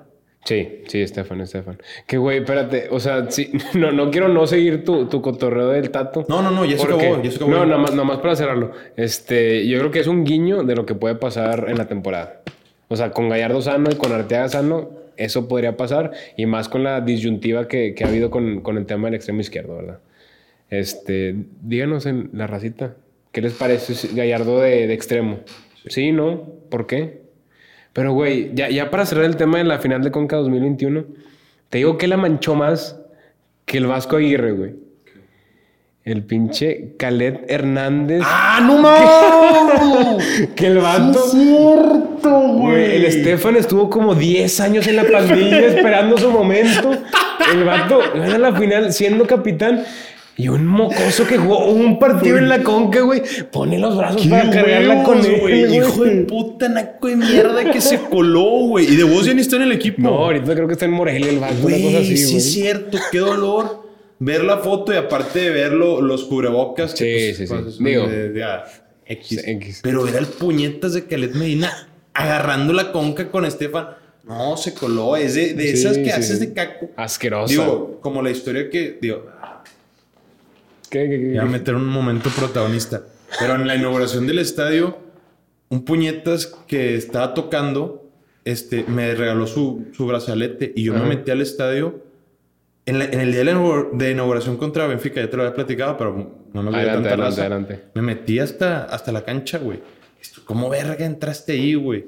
[0.45, 1.78] Sí, sí, Estefan, Estefan.
[2.07, 2.89] Que güey, espérate.
[2.91, 6.24] O sea, sí, no, no quiero no seguir tu, tu cotorreo del tato.
[6.28, 7.51] No, no, no, ya se acabó, ya se acabó.
[7.53, 8.72] No, nada más, nada más para cerrarlo.
[8.97, 12.43] Este, yo creo que es un guiño de lo que puede pasar en la temporada.
[12.89, 16.12] O sea, con Gallardo sano y con Arteaga sano, eso podría pasar.
[16.37, 19.41] Y más con la disyuntiva que, que ha habido con, con el tema del extremo
[19.41, 19.99] izquierdo, ¿verdad?
[20.71, 22.97] Este, díganos en la racita,
[23.33, 25.41] ¿qué les parece Gallardo de, de extremo?
[25.89, 26.12] Sí.
[26.12, 26.43] ¿no?
[26.69, 27.23] ¿Por qué?
[27.93, 31.05] Pero, güey, ya, ya para cerrar el tema de la final de Conca 2021,
[31.69, 33.01] te digo que la manchó más
[33.64, 34.75] que el Vasco Aguirre, güey.
[36.05, 38.23] El pinche Calet Hernández.
[38.25, 40.49] ¡Ah, no mames!
[40.57, 42.16] Que el vato.
[42.29, 46.93] Güey, el Estefan estuvo como 10 años en la pandilla esperando su momento.
[47.53, 49.85] El vato gana la final siendo capitán.
[50.39, 53.22] Y un mocoso que jugó un partido en la conca, güey.
[53.51, 55.77] Pone los brazos para cargarla con él, güey.
[55.79, 58.85] Hijo de puta, naco de mierda que se coló, güey.
[58.93, 60.03] Y de vos ya ni está en el equipo.
[60.03, 62.53] No, ahorita creo que está en Morelia el vato, una Güey, cosa así, sí es
[62.53, 66.93] cierto, qué dolor ver la foto y aparte de ver lo- los cubrebocas.
[66.93, 67.55] que, Sí, sí, sí.
[67.55, 68.64] pues, son Digo, de- de- ah,
[69.07, 69.27] X.
[69.29, 69.81] sí, X.
[69.83, 71.72] Pero era el puñetas de Calet Medina
[72.17, 73.89] agarrando la conca con Estefan.
[74.25, 75.17] No, se coló.
[75.17, 76.11] Es de, de Sí, esas que sí.
[76.11, 76.91] haces de caco.
[76.97, 77.53] Asquerosa.
[77.53, 78.99] Digo, como la historia que.
[79.01, 79.27] Digo,
[80.91, 81.29] ¿Qué, qué, qué?
[81.31, 83.03] voy a meter un momento protagonista.
[83.39, 84.99] Pero en la inauguración del estadio,
[85.69, 88.09] un puñetas que estaba tocando,
[88.45, 92.03] este, me regaló su, su brazalete y yo me metí al estadio.
[92.87, 93.45] En, la- en el día de
[94.05, 96.12] la inauguración contra Benfica, ya te lo había platicado, pero
[96.53, 97.41] no nos dio Adelante, tanta adelante, raza.
[97.43, 97.81] adelante.
[97.95, 99.81] Me metí hasta, hasta la cancha, güey.
[100.45, 102.07] ¿Cómo verga entraste ahí, güey?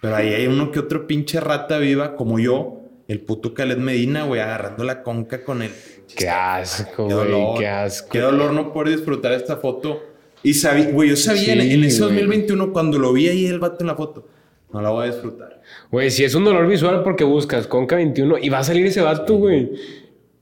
[0.00, 4.24] Pero ahí hay uno que otro pinche rata viva, como yo, el puto Khaled Medina,
[4.24, 5.70] güey, agarrando la conca con el
[6.16, 7.26] Qué asco, Qué güey.
[7.30, 7.58] dolor.
[7.58, 8.08] Qué asco.
[8.10, 10.02] Qué dolor no poder disfrutar esta foto.
[10.42, 12.10] Y sabía, güey, yo sabía en, Sí, en ese güey.
[12.14, 14.28] 2021 cuando lo vi ahí el vato en la foto.
[14.72, 15.62] No la voy a disfrutar.
[15.90, 19.00] Güey, si es un dolor visual porque buscas Conca 21 y va a salir ese
[19.00, 19.70] vato, güey.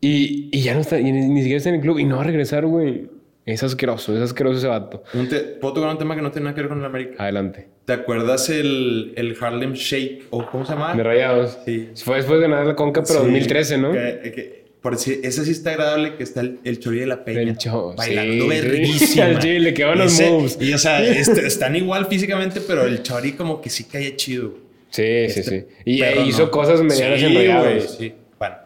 [0.01, 2.17] Y, y ya no está, y ni, ni siquiera está en el club y no
[2.17, 3.09] va a regresar, güey.
[3.45, 5.03] Es asqueroso, es asqueroso ese vato.
[5.15, 7.23] Un te- ¿Puedo tocar un tema que no tiene nada que ver con el América?
[7.23, 7.69] Adelante.
[7.85, 10.27] ¿Te acuerdas el, el Harlem Shake?
[10.31, 10.95] ¿O cómo se llama?
[10.95, 11.59] De rayados.
[11.65, 11.89] Sí.
[12.05, 13.93] Fue después de ganar la Conca, pero Sí, 2013, ¿no?
[13.93, 17.25] que- que- por decir, ese sí está agradable que está el, el Chori de la
[17.25, 17.41] Peña.
[17.43, 19.39] El Cho- bailando sí, verguísima.
[19.39, 20.59] Chile, qué buenos Ese- moves.
[20.61, 24.55] Y o sea, este- están igual físicamente, pero el Chori como que sí caía chido.
[24.91, 25.65] Sí, sí, Este sí.
[25.85, 26.51] Y perro eh, hizo no.
[26.51, 27.97] cosas medianas Sí, en rayados.
[27.99, 28.57] Sí, bueno.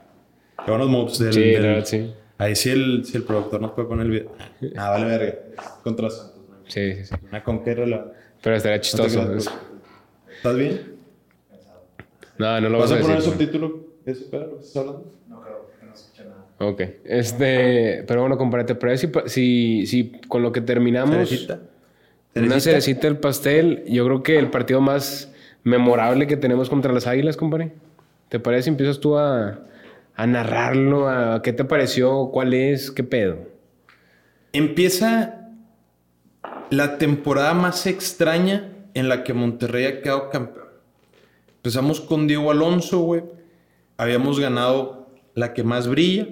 [0.64, 1.32] Qué buenos moves del...
[1.32, 2.10] Sí, del- sí.
[2.38, 4.32] Ahí sí el, si el productor nos puede poner el video.
[4.76, 5.34] Ah, vale verga.
[5.82, 6.40] Contra Santos.
[6.48, 6.56] ¿no?
[6.66, 7.14] Sí, sí, sí.
[7.28, 8.12] Una conquera la...
[8.42, 9.36] Pero estaría No chistoso.
[10.36, 10.96] ¿Estás bien?
[12.38, 13.32] No, no lo ¿Vas vas a a poner el decir.
[13.38, 13.86] subtítulo?
[14.04, 15.12] ¿Ese pedo lo que estás hablando?
[16.58, 16.80] Ok.
[17.04, 18.74] Este, pero bueno, compárate.
[18.74, 21.60] Pero si, si, si con lo que terminamos, ¿Cerecita?
[22.34, 25.32] una cerecita del pastel, yo creo que el partido más
[25.64, 27.72] memorable que tenemos contra las Águilas, compadre.
[28.28, 29.58] ¿Te parece si empiezas tú a,
[30.16, 31.08] a narrarlo?
[31.08, 32.30] A, ¿Qué te pareció?
[32.32, 32.90] ¿Cuál es?
[32.90, 33.38] ¿Qué pedo?
[34.52, 35.50] Empieza
[36.70, 40.66] la temporada más extraña en la que Monterrey ha quedado campeón.
[41.56, 43.24] Empezamos con Diego Alonso, güey.
[43.98, 46.26] Habíamos ganado la que más brilla.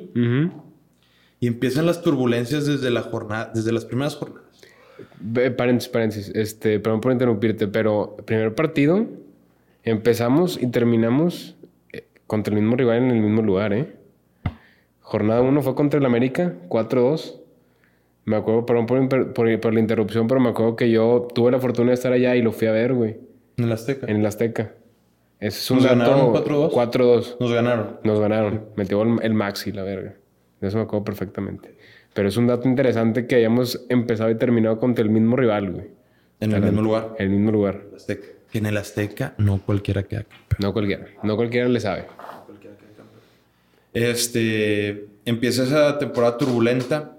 [1.41, 4.45] Y empiezan las turbulencias desde la jornada, desde las primeras jornadas.
[5.57, 6.33] Paréntesis, paréntesis.
[6.35, 9.07] Este, perdón por interrumpirte, pero primer partido,
[9.83, 11.57] empezamos y terminamos
[12.27, 13.95] contra el mismo rival en el mismo lugar, ¿eh?
[15.01, 17.41] Jornada 1 fue contra el América, 4-2.
[18.25, 21.59] Me acuerdo, perdón por, por- por la interrupción, pero me acuerdo que yo tuve la
[21.59, 23.17] fortuna de estar allá y lo fui a ver, güey,
[23.59, 24.07] En el Azteca.
[24.11, 24.73] en el Azteca.
[25.41, 26.71] Ese es un ¿Nos ganaron 4-2?
[26.73, 27.37] 4-2.
[27.39, 27.99] Nos ganaron.
[28.03, 28.65] Nos ganaron.
[28.77, 30.15] Metió el, el Maxi, la verga.
[30.61, 31.75] De eso me acuerdo perfectamente.
[32.15, 35.87] Pero es un dato interesante que hayamos empezado y terminado contra el mismo rival, güey.
[36.41, 37.15] En el mismo lugar.
[37.19, 37.83] El mismo lugar.
[37.91, 38.27] El Azteca.
[38.51, 40.69] Que en el Azteca no cualquiera queda campeón.
[40.69, 41.07] No cualquiera.
[41.23, 42.07] No cualquiera le sabe.
[43.93, 47.17] Este, empieza esa temporada turbulenta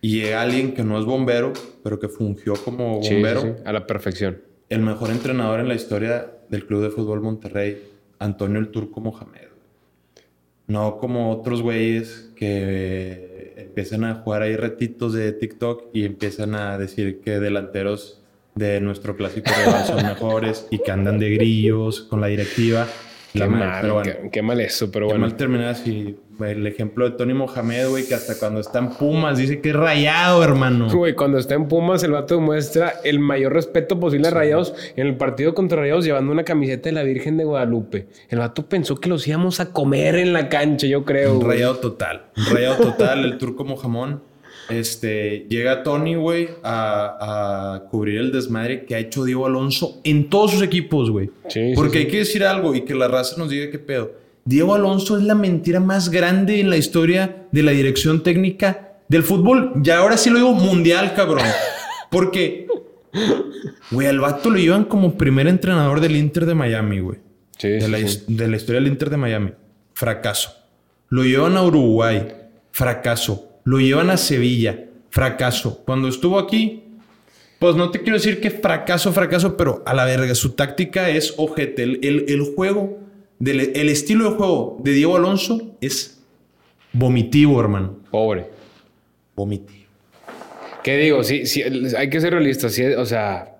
[0.00, 1.52] y llega alguien que no es bombero,
[1.82, 3.40] pero que fungió como Sí, sí, bombero.
[3.40, 3.48] sí.
[3.64, 4.40] A la perfección.
[4.68, 7.82] El mejor entrenador en la historia del Club de Fútbol Monterrey,
[8.18, 9.48] Antonio el Turco Mohamed.
[10.66, 16.78] No como otros güeyes que empiezan a jugar ahí retitos de TikTok y empiezan a
[16.78, 18.22] decir que delanteros
[18.54, 22.86] de nuestro clásico rival son mejores y que andan de grillos con la directiva.
[23.32, 24.12] Qué La madre, mal, pero bueno.
[24.22, 25.26] qué, qué mal eso, pero Qué bueno.
[25.26, 26.16] mal terminar así.
[26.40, 29.76] El ejemplo de Tony Mohamed, güey, que hasta cuando está en Pumas dice que es
[29.76, 30.88] rayado, hermano.
[30.88, 35.06] Güey, cuando está en Pumas, el vato demuestra el mayor respeto posible a Rayados en
[35.08, 38.06] el partido contra Rayados llevando una camiseta de la Virgen de Guadalupe.
[38.28, 41.40] El vato pensó que los íbamos a comer en la cancha, yo creo.
[41.40, 42.26] Rayado total.
[42.36, 44.22] Un rayado total, el turco Mojamón.
[44.70, 50.30] Este, llega Tony, güey, a, a cubrir el desmadre que ha hecho Diego Alonso en
[50.30, 51.30] todos sus equipos, güey.
[51.48, 52.04] Sí, Porque sí.
[52.04, 54.12] hay que decir algo y que la raza nos diga qué pedo.
[54.46, 59.22] Diego Alonso es la mentira más grande en la historia de la dirección técnica del
[59.22, 59.72] fútbol.
[59.82, 61.44] Ya ahora sí lo digo mundial, cabrón.
[62.10, 62.66] Porque,
[63.90, 67.18] güey, al vato lo llevan como primer entrenador del Inter de Miami, güey.
[67.58, 67.98] Sí, de, sí, la,
[68.44, 69.50] de la historia del Inter de Miami.
[69.94, 70.50] Fracaso.
[71.08, 72.26] Lo llevan a Uruguay.
[72.70, 73.48] Fracaso.
[73.64, 74.84] Lo llevan a Sevilla.
[75.10, 75.82] Fracaso.
[75.84, 76.82] Cuando estuvo aquí,
[77.58, 81.34] pues no te quiero decir que fracaso, fracaso, pero a la verga, su táctica es
[81.36, 81.82] ojete.
[81.84, 82.98] El, el- el juego,
[83.38, 86.20] del, el estilo de juego de Diego Alonso es
[86.92, 87.98] vomitivo, hermano.
[88.10, 88.46] Pobre.
[89.36, 89.84] Vomitivo.
[90.82, 91.22] ¿Qué digo?
[91.24, 91.62] Sí, sí,
[91.96, 92.72] hay que ser realistas.
[92.72, 93.56] sí, o sea,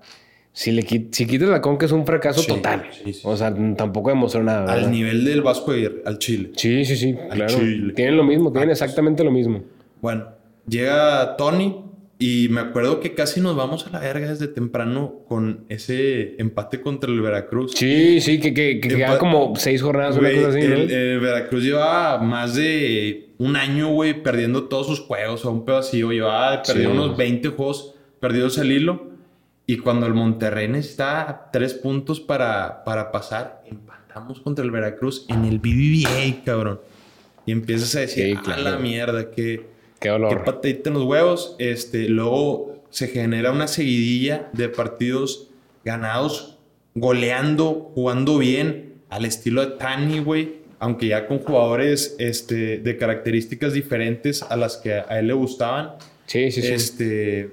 [0.52, 2.84] si, le si quitas la conca es un fracaso Sí, total.
[2.92, 3.18] sí.
[3.24, 4.70] O sea, tampoco demostró nada.
[4.72, 6.50] Al nivel del Vasco Aguirre, al Chile.
[6.56, 7.58] Sí, sí, sí, Al claro.
[7.58, 7.92] Chile.
[7.94, 9.62] Tienen lo mismo, tienen exactamente lo mismo.
[10.04, 10.28] Bueno,
[10.68, 11.80] llega Tony
[12.18, 16.82] y me acuerdo que casi nos vamos a la verga desde temprano con ese empate
[16.82, 17.72] contra el Veracruz.
[17.74, 20.74] Sí, sí, que, que, que quedan como seis jornadas, una Güey, cosa así, ¿no?
[20.74, 25.78] el, Veracruz llevaba más de un año, güey, perdiendo todos sus juegos, o un pedo
[25.78, 26.96] así, o llevaba perdido Sí.
[26.98, 29.06] unos 20 juegos perdidos al hilo.
[29.66, 35.46] Y cuando el Monterrey necesita tres puntos para, para pasar, empatamos contra el Veracruz en
[35.46, 36.80] el BBVA, cabrón.
[37.46, 38.62] Y empiezas a decir, Sí, a claro.
[38.64, 39.72] la mierda, que...
[40.00, 40.44] Qué Qué dolor.
[40.44, 41.56] patadita en los huevos.
[41.58, 45.48] Este, luego se genera una seguidilla de partidos
[45.84, 46.58] ganados,
[46.94, 50.64] goleando, jugando bien, al estilo de Tani, güey.
[50.78, 55.92] Aunque ya con jugadores este, de características diferentes a las que a él le gustaban.
[56.26, 56.68] Sí, sí, sí.
[56.72, 57.50] Este,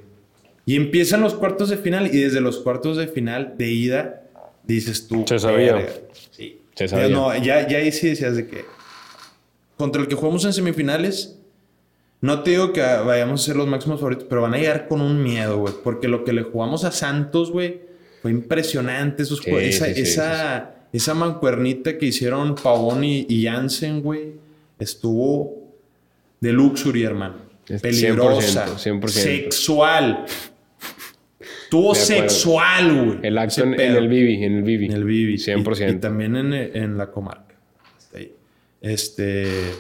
[0.66, 4.24] y empiezan los cuartos de final y desde los cuartos de final de ida
[4.64, 5.24] dices tú.
[5.28, 5.88] Se sabía.
[6.32, 6.60] Sí.
[6.76, 7.10] Se Ya sabía.
[7.10, 8.66] no, ya, ya ahí sí decías de que
[9.78, 11.40] contra el que jugamos en semifinales,
[12.22, 15.02] no te digo que vayamos a ser los máximos favoritos, pero van a llegar con
[15.02, 15.74] un miedo, güey.
[15.84, 17.82] Porque lo que le jugamos a Santos, güey,
[18.22, 19.24] fue impresionante.
[19.24, 24.34] Esos Sí, esa, sí, sí, esa, esa mancuernita que hicieron Pavón y, y Jansen, güey,
[24.78, 25.74] estuvo
[26.40, 27.38] de luxury, hermano.
[27.82, 29.08] Peligrosa, 100%, 100%.
[29.08, 30.26] sexual.
[31.72, 33.20] Tuvo sexual, güey.
[33.24, 34.86] El acto en, el Bibi, en el Bibi.
[34.86, 35.36] En el Vivi.
[35.38, 35.90] 100%.
[35.90, 37.56] Y, y también en, en la comarca.
[38.82, 39.72] Este.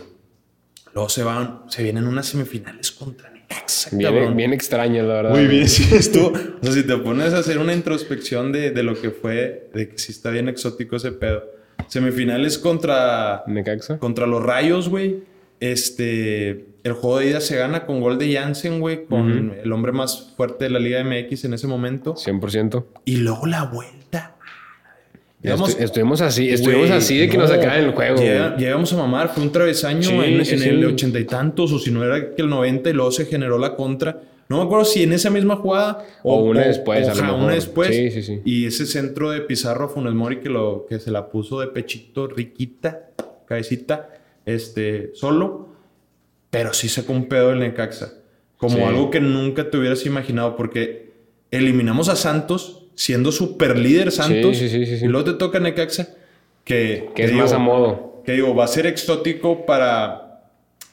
[0.94, 5.32] Luego se van, se vienen unas semifinales contra Necaxa, Bien, bien extraño, la verdad.
[5.32, 6.30] Muy bien, sí, estuvo.
[6.30, 9.90] O sea, si te pones a hacer una introspección de, de lo que fue, de
[9.90, 11.44] que sí está bien exótico ese pedo.
[11.88, 13.98] Semifinales contra, Necaxa.
[14.00, 15.24] contra los Rayos, güey.
[15.60, 16.66] Este.
[16.84, 20.34] El juego de ida se gana con gol de Jansen, güey, con el hombre más
[20.36, 22.16] fuerte de la Liga MX en ese momento.
[22.16, 22.86] 100%.
[23.06, 24.36] Y luego la vuelta.
[25.44, 27.44] Estu- estuvimos así, estuvimos así de que no.
[27.44, 28.18] nos sacaban el juego.
[28.22, 30.70] Llega- llegamos a mamar, fue un travesaño Sí, en, sí, en sí.
[30.70, 33.58] el ochenta y tantos, o si no era que el 90 y luego se generó
[33.58, 34.22] la contra.
[34.50, 37.40] No me acuerdo si en esa misma jugada O una después, a lo mejor.
[37.40, 37.88] una después.
[37.96, 38.42] Sí, sí, sí.
[38.46, 41.68] Y ese centro de Pizarro a Funes Mori que, lo, que se la puso de
[41.68, 43.10] pechito, riquita,
[43.48, 44.10] cabecita,
[44.46, 45.70] este, solo.
[46.50, 48.14] Pero sí sacó un pedo del Necaxa.
[48.58, 51.12] Como algo que nunca te hubieras imaginado, porque
[51.50, 54.58] eliminamos a Santos siendo super líder Santos.
[54.58, 55.06] sí, sí, sí, sí.
[55.06, 56.10] Y luego te toca Necaxa,
[56.64, 58.22] que, Que es digo, más a modo.
[58.26, 60.42] que digo, va a ser exótico para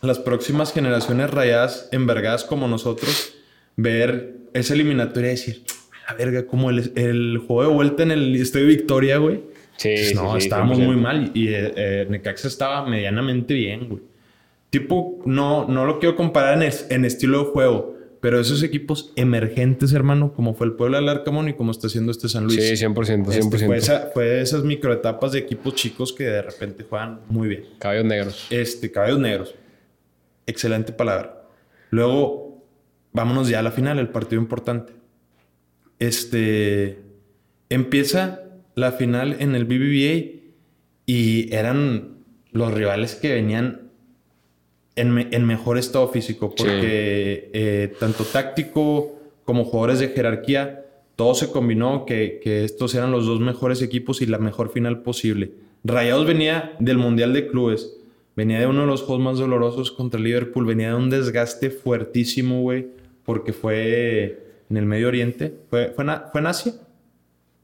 [0.00, 3.34] las próximas generaciones rayadas envergadas como nosotros,
[3.76, 5.62] ver esa eliminatoria y decir,
[6.06, 9.40] a la verga, como el, el juego de vuelta en el Estadio Victoria, güey.
[9.76, 10.86] Sí, Pues no, sí, estábamos 100%.
[10.86, 14.02] muy mal y eh, eh, Necaxa estaba medianamente bien, güey.
[14.70, 19.12] Tipo, no, no lo quiero comparar en, es- en estilo de juego, pero esos equipos
[19.16, 22.56] emergentes, hermano, como fue el Puebla del Arcamón y como está haciendo este San Luis.
[22.56, 22.94] Sí, 100%,
[23.26, 23.28] 100%.
[23.54, 27.48] Este, fue, esa- fue de esas microetapas de equipos chicos que de repente juegan muy
[27.48, 27.64] bien.
[27.78, 28.46] Caballos negros.
[28.50, 29.54] Este, caballos negros.
[30.46, 31.44] Excelente palabra.
[31.90, 32.64] Luego,
[33.12, 34.92] vámonos ya a la final, el partido importante.
[35.98, 36.98] Este,
[37.70, 38.42] empieza
[38.74, 40.40] la final en el BBVA
[41.06, 42.18] y eran
[42.52, 43.87] los rivales que venían
[45.00, 50.84] en, me- en mejor estado físico porque eh, tanto táctico como jugadores de jerarquía,
[51.16, 55.02] todo se combinó que, que estos eran los dos mejores equipos y la mejor final
[55.02, 55.50] posible.
[55.84, 57.96] Rayados venía del Mundial de Clubes,
[58.36, 62.60] venía de uno de los juegos más dolorosos contra Liverpool, venía de un desgaste fuertísimo,
[62.62, 62.86] güey,
[63.24, 64.38] porque fue
[64.70, 66.72] en el Medio Oriente, fue, fue, en, A- ¿fue en Asia.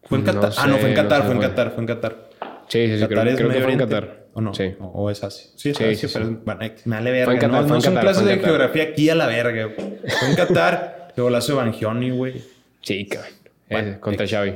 [0.04, 0.52] ¿Fue en No Qatar?
[0.58, 1.40] ah, no, fue en no Qatar, sé, fue en.
[1.40, 2.30] Qatar, fue en Qatar.
[2.68, 3.00] Sí, sí, sí.
[3.00, 3.78] Qatar creo que fue en.
[3.78, 4.23] Qatar.
[4.34, 4.52] ¿O no?
[4.54, 4.74] Sí.
[4.80, 5.50] O, o es Asia.
[5.56, 6.38] Sí, es Sí, Asia, sí, pero sí.
[6.44, 7.34] bueno, eh, me vale verga.
[7.34, 8.50] Qatar, no, no son clases de en Qatar.
[8.50, 9.64] geografía aquí a la verga.
[9.64, 9.98] güey.
[10.18, 11.12] Fue en Qatar.
[11.16, 12.42] La hace Bangioni, güey.
[12.82, 13.30] Sí, cabrón.
[13.70, 14.36] Bueno, Eh, contra X.
[14.36, 14.54] Xavi.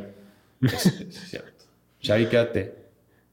[0.68, 1.64] Es cierto.
[2.04, 2.74] Xavi, quédate.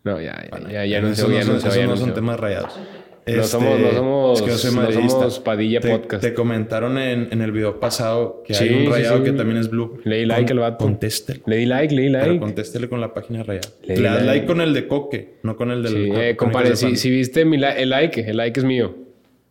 [0.03, 2.13] No, ya, ya, Bueno, ya, ya no sé, ya no esos ya no no son
[2.13, 2.79] temas rayados.
[3.27, 6.23] No somos- no somos- es que yo soy no somos Padilla te, Podcast.
[6.23, 9.23] Te comentaron en, en el video pasado que hay un rayado sí.
[9.23, 9.99] que también es blue.
[10.03, 10.85] Le di like al vato.
[10.85, 11.41] Contéstele.
[11.47, 12.39] Le di like, le di Pero like.
[12.39, 13.67] contéstele con la página rayada.
[13.83, 14.25] Le Le, di das like.
[14.27, 15.91] like con el de Coque, no con el del...
[15.93, 18.95] Sí, eh, compadre, si, si viste mi el like, el like es mío.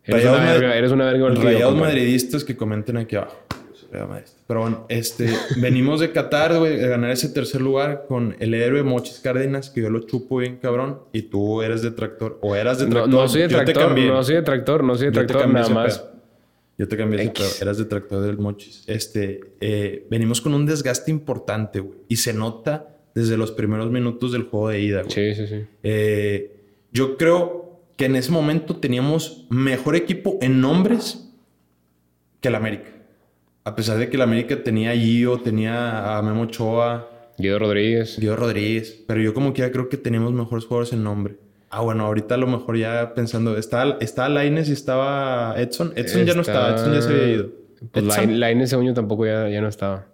[0.05, 3.35] Eres Rayados una verga, eres una verga Rayados madridistas que comenten aquí abajo.
[3.95, 4.37] Soy.
[4.47, 8.83] Pero bueno, este, venimos de Qatar, güey, de ganar ese tercer lugar con el héroe
[8.83, 12.85] Mochis Cárdenas, que yo lo chupo bien cabrón, y tú eres detractor, o eras No,
[12.85, 13.13] detractor.
[13.13, 15.99] no soy Yo te detractor, no soy detractor, no soy detractor, nada más.
[15.99, 16.15] pedo.
[16.77, 17.47] Yo te cambié ese pedo.
[17.61, 18.83] Eras detractor del Mochis.
[18.87, 21.99] Este, eh, venimos con un desgaste importante, güey.
[22.09, 25.11] Y se nota desde los primeros minutos del juego de ida, güey.
[25.11, 25.65] Sí, sí, sí.
[25.83, 26.51] Eh,
[26.91, 31.29] yo creo que en ese momento teníamos mejor equipo en nombres
[32.41, 32.89] que el América.
[33.65, 38.17] A pesar de que el América tenía a Gio, tenía a Memo Ochoa, Guido Rodríguez.
[38.19, 39.03] Guido Rodríguez.
[39.07, 41.35] Pero yo como quiera creo que teníamos mejores jugadores en nombre.
[41.69, 43.57] Ah, bueno, ahorita a lo mejor ya pensando...
[43.57, 45.91] Estaba, estaba Laines y estaba Edson.
[45.95, 46.75] Edson ya no estaba.
[46.75, 47.49] Edson ya se había ido.
[47.91, 48.29] Pues Edson.
[48.29, 50.05] Lain- Lainez según yo tampoco ya, ya no estaba.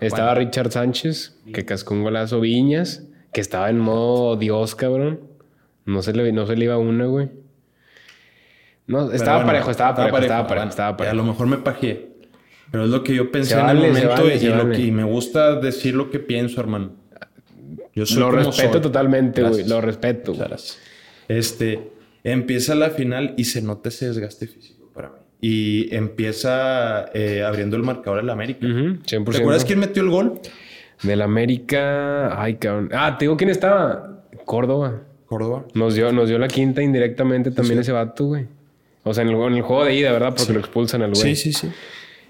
[0.00, 5.18] estaba Richard Sánchez, que cascó un golazo Viñas, que estaba en modo Dios, cabrón.
[5.86, 7.30] No se le, no se le iba una, güey.
[8.86, 11.16] No, estaba bueno, parejo, estaba parejo, estaba parejo, Bueno, estaba y A parejo.
[11.16, 12.08] lo mejor me pajeé.
[12.70, 15.04] Pero es lo que yo pensé en el momento vale, y, lo que- y me
[15.04, 16.92] gusta decir lo que pienso, hermano.
[17.94, 18.80] Yo soy Lo respeto soy.
[18.82, 19.66] totalmente, güey.
[19.66, 20.34] Lo respeto.
[20.34, 20.78] Gracias.
[21.28, 21.90] Este,
[22.24, 25.14] empieza la final y se nota ese desgaste físico para mí.
[25.40, 28.66] Y empieza eh, abriendo el marcador el América.
[28.66, 29.32] Ujú, 100%.
[29.32, 30.40] ¿Te acuerdas quién metió el gol?
[31.02, 32.40] Del América.
[32.40, 32.90] Ay, cabrón.
[32.92, 34.22] Ah, te digo quién estaba.
[34.44, 35.02] Córdoba.
[35.26, 35.64] Córdoba.
[35.74, 38.46] Nos dio, nos dio la quinta indirectamente también ese vato, güey.
[39.04, 40.34] O sea, en el, en el juego de ida, ¿verdad?
[40.36, 41.34] Porque lo expulsan al güey.
[41.34, 41.68] Sí, sí, sí.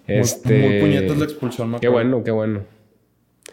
[0.09, 0.59] Este...
[0.59, 2.63] Muy, muy puñetas la expulsión, me Qué bueno, qué bueno.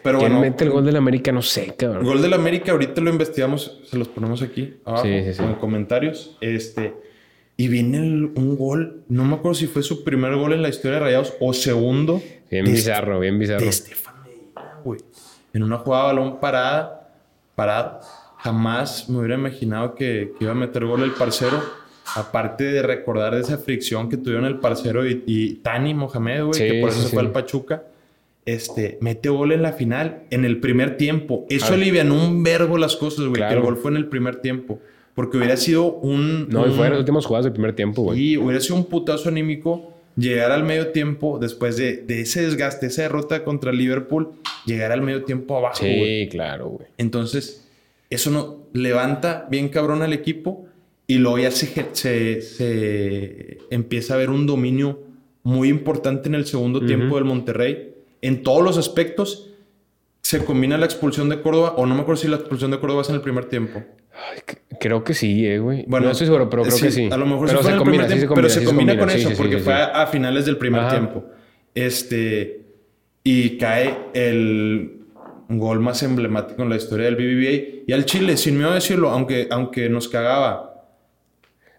[0.02, 1.32] Pero ¿Quién bueno, mete el gol del América?
[1.32, 2.04] No sé, cabrón.
[2.04, 5.42] Gol del América, ahorita lo investigamos, se los ponemos aquí abajo Sí, sí, sí.
[5.42, 6.36] en comentarios.
[6.40, 6.94] Este,
[7.56, 10.68] y viene el- un gol, no me acuerdo si fue su primer gol en la
[10.68, 12.22] historia de Rayados o segundo.
[12.50, 13.60] Bien bizarro, bien bizarro.
[13.64, 15.00] de Estefan Medina, güey.
[15.52, 17.10] En una jugada de balón parada,
[17.54, 18.00] parado.
[18.38, 21.60] Jamás me hubiera imaginado que, que iba a meter gol el parcero.
[22.14, 26.68] Aparte de recordar esa fricción que tuvieron el parcero y, y Tani Mohamed, güey, Sí,
[26.68, 27.26] que por eso sí, se fue sí.
[27.26, 27.82] al Pachuca,
[28.44, 31.46] este, mete gol en la final, en el primer tiempo.
[31.50, 33.56] Eso alivianó un vergo las cosas, güey, que Claro.
[33.58, 34.78] el gol fue en el primer tiempo.
[35.14, 36.48] Porque hubiera sido un...
[36.50, 38.20] No, y un- fue en las últimas jugadas del primer tiempo, güey.
[38.20, 42.86] y hubiera sido un putazo anímico llegar al medio tiempo después de, de ese desgaste,
[42.86, 44.30] esa derrota contra Liverpool,
[44.64, 46.24] llegar al medio tiempo abajo, güey.
[46.24, 46.86] Sí, claro, güey.
[46.98, 47.66] Entonces,
[48.10, 50.65] eso no levanta bien cabrón al equipo
[51.06, 55.00] y luego ya se, se, se empieza a ver un dominio
[55.42, 57.94] muy importante en el segundo tiempo del Monterrey.
[58.20, 59.50] En todos los aspectos
[60.20, 63.02] se combina la expulsión de Córdoba, o no me acuerdo si la expulsión de Córdoba
[63.02, 63.80] es en el primer tiempo.
[64.12, 64.40] Ay,
[64.80, 65.84] creo que sí, eh, güey.
[65.86, 67.08] Bueno, no estoy seguro, pero creo sí, que sí.
[67.12, 68.98] A lo mejor pero sí fue en el primer sí tiempo, pero se sí combina
[68.98, 70.90] con sí, eso, sí, porque fue a, a finales del primer Ajá.
[70.90, 71.24] tiempo.
[71.74, 72.62] Este.
[73.22, 75.02] Y cae el
[75.48, 77.84] gol más emblemático en la historia del BBVA.
[77.86, 80.75] Y al Chile, sin miedo a decirlo, aunque, aunque nos cagaba.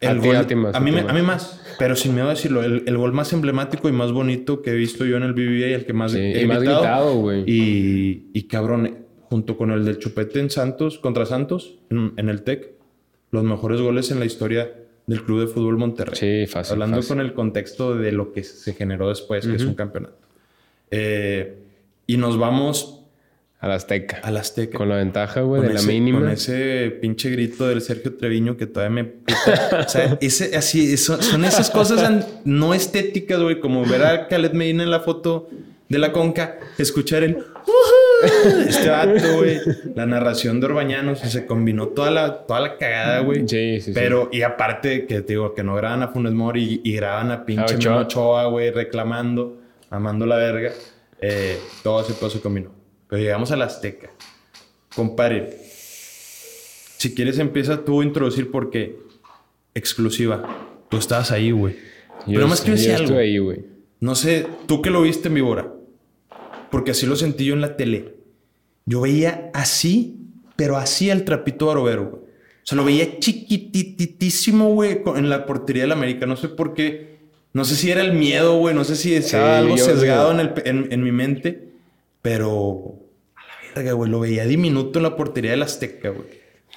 [0.01, 1.05] A ti, a más, a mí, más.
[1.07, 1.61] a mí más.
[1.79, 4.75] Pero sin miedo a decirlo, el, el gol más emblemático y más bonito que he
[4.75, 7.15] visto yo en el BBVA, el que más Sí, he y más gritado.
[7.15, 7.43] güey.
[7.47, 12.43] Y, y cabrón, junto con el del Chupete en Santos, contra Santos, en, en el
[12.43, 12.71] TEC,
[13.31, 14.71] los mejores goles en la historia
[15.05, 16.15] del Club de Fútbol Monterrey.
[16.15, 16.73] Sí, fácil.
[16.73, 17.09] Hablando fácil.
[17.09, 20.17] con el contexto de lo que se generó después, que es un campeonato.
[20.91, 21.57] Eh,
[22.07, 23.03] y nos vamos
[23.59, 24.19] A la Azteca.
[24.23, 24.77] al Azteca.
[24.77, 26.19] Con la ventaja, güey, Con de la ese- mínima.
[26.19, 29.03] Con ese pinche grito del Sergio Treviño que todavía me...
[29.05, 29.83] puta.
[29.85, 34.51] o sea, ese, así, eso- son esas cosas no estéticas, güey, como ver a Khaled
[34.53, 35.49] Medina en la foto
[35.89, 37.37] de la conca, escuchar el...
[38.67, 39.59] Este vato, güey.
[39.95, 43.41] La narración de Orbañanos, se combinó toda la, toda la cagada, güey.
[43.47, 43.91] Sí, sí, sí.
[43.93, 47.29] Pero, y aparte, que te digo, que no graban a Funes Mori y, y graban
[47.31, 48.47] a pinche Ochoa.
[48.47, 49.59] Güey, reclamando,
[49.91, 50.71] amando la verga.
[51.21, 52.71] Eh, todo ese pedo se combinó.
[53.09, 54.11] Pero llegamos a la Azteca.
[54.95, 55.57] Compadre,
[56.97, 58.97] si quieres empieza tú a introducir porque
[59.73, 60.65] exclusiva.
[60.89, 61.75] Tú estabas ahí, güey.
[62.25, 63.17] Pero más quiero decir algo.
[63.17, 63.65] ahí, güey.
[63.99, 65.71] No sé, tú que lo viste en Víbora.
[66.71, 68.15] Porque así lo sentí yo en la tele.
[68.85, 70.17] Yo veía así,
[70.55, 72.21] pero así al trapito Barovero, güey.
[72.23, 76.25] O sea, lo veía chiquititísimo, güey, en la portería del América.
[76.25, 77.17] No sé por qué.
[77.53, 78.75] No sé si era el miedo, güey.
[78.75, 81.66] No sé si estaba Sí, algo sesgado en, el en- en mi mente.
[82.27, 82.95] Pero...
[83.35, 84.11] A la verga, güey.
[84.11, 86.27] Lo veía diminuto en la portería del Azteca, güey.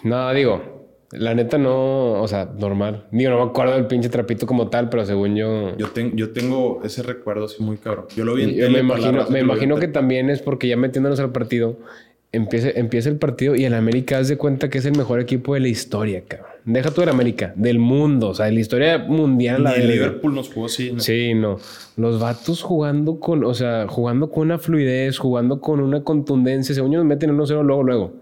[0.05, 3.07] No, digo, la neta no, o sea, normal.
[3.11, 5.77] Digo, no me acuerdo del pinche trapito como tal, pero según yo.
[5.77, 8.07] Yo, ten- yo tengo ese recuerdo así muy cabrón.
[8.17, 8.71] Yo lo vi en yo tele.
[8.71, 11.79] me imagino, me imagino que también es porque ya metiéndonos al partido,
[12.33, 15.55] empieza, empieza el partido y el América haz de cuenta que es el mejor equipo
[15.55, 16.50] de la historia, cabrón.
[16.65, 19.63] Deja tú el América, del mundo, o sea, de la historia mundial.
[19.65, 19.93] la el verga.
[19.95, 20.93] Liverpool nos jugó así.
[20.93, 21.01] ¿no?
[21.01, 21.59] Sí, no.
[21.97, 26.75] Los vatos jugando con, o sea, jugando con una fluidez, jugando con una contundencia.
[26.75, 28.13] Según yo nos meten 1-0 luego, luego.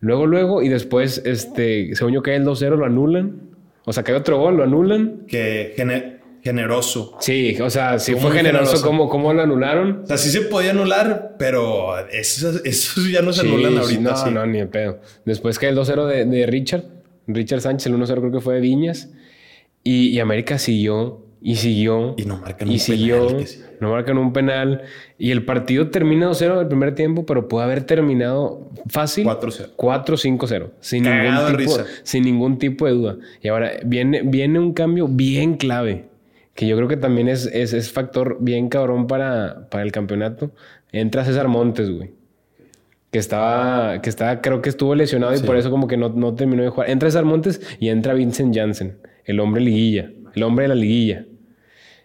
[0.00, 3.40] Luego, luego, y después, este, según yo cae el 2-0, lo anulan.
[3.86, 5.22] O sea, cae otro gol, lo anulan.
[5.26, 7.16] Que gene- generoso.
[7.20, 8.86] Sí, o sea, sí Fue generoso generoso.
[8.86, 10.00] cómo, cómo lo anularon.
[10.04, 14.00] O sea, sí se podía anular, pero esos, esos ya no se Sí, anulan ahorita.
[14.02, 14.30] no, sí.
[14.30, 14.98] no, ni de pedo.
[15.24, 16.82] Después cae el 2-0 de, de Richard.
[17.26, 19.10] Richard Sánchez, el 1-0 creo que fue de Viñas.
[19.82, 22.14] Y, y América siguió y siguió.
[22.16, 23.26] Y no marcan y un siguió.
[23.28, 23.60] penal, sí.
[23.78, 24.82] No marcan un penal.
[25.18, 29.76] Y el partido termina 2-0 el primer tiempo, pero puede haber terminado fácil 4-0.
[29.76, 30.70] 4-5-0.
[30.80, 31.90] Sin Cagado ningún, tipo, risa.
[32.02, 33.16] sin ningún tipo de duda.
[33.42, 36.06] Y ahora viene, viene un cambio bien clave.
[36.54, 40.52] Que yo creo que también es, es, es factor bien cabrón para, para el campeonato.
[40.92, 42.12] Entra César Montes, güey.
[43.14, 46.34] Que estaba, que estaba, creo que estuvo lesionado y por eso como que no, no
[46.34, 46.90] terminó de jugar.
[46.90, 51.24] Entra César Montes y entra Vincent Janssen, el hombre liguilla, el hombre de la liguilla.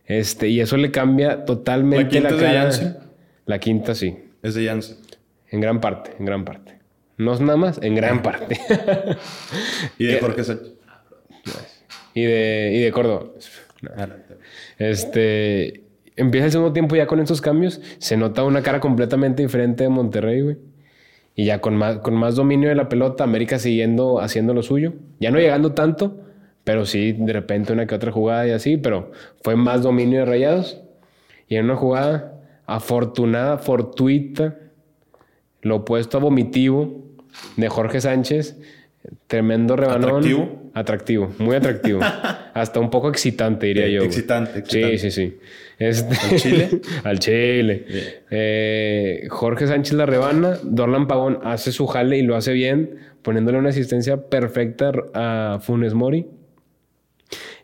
[0.05, 2.61] Este, y eso le cambia totalmente ¿La la, quinta de cara.
[2.61, 2.97] Janssen?
[3.47, 4.97] La quinta sí, Es de Janssen.
[5.49, 6.77] en gran parte, en gran parte.
[7.17, 8.59] No es nada más, en gran parte.
[9.97, 10.73] Y de Jorge Sánchez.
[12.13, 13.31] y, de, y de Córdoba.
[14.77, 15.85] Este,
[16.15, 17.81] empieza el segundo tiempo ya con estos cambios.
[17.97, 20.57] Se nota una cara completamente diferente de Monterrey, güey.
[21.35, 24.93] Y ya con más, con más dominio de la pelota, América siguiendo haciendo lo suyo.
[25.19, 26.19] Ya no llegando tanto,
[26.63, 29.11] pero sí de repente una que otra jugada y así, pero
[29.41, 30.81] fue más dominio de rayados.
[31.47, 32.33] Y en una jugada
[32.65, 34.55] afortunada, fortuita,
[35.61, 37.03] lo opuesto a vomitivo
[37.57, 38.57] de Jorge Sánchez.
[39.27, 40.09] Tremendo rebanón.
[40.09, 40.71] ¿Atractivo?
[40.73, 42.01] Atractivo, muy atractivo.
[42.53, 44.03] Hasta un poco excitante, diría yo.
[44.03, 44.97] excitante, excitante.
[44.97, 45.39] Sí, sí, sí.
[45.79, 46.69] Este- ¿Al Chile?
[47.03, 47.85] Al Chile.
[48.29, 50.57] Eh, Jorge Sánchez la rebana.
[50.63, 55.93] Dorlan Pavón hace su jale y lo hace bien, poniéndole una asistencia perfecta a Funes
[55.93, 56.27] Mori.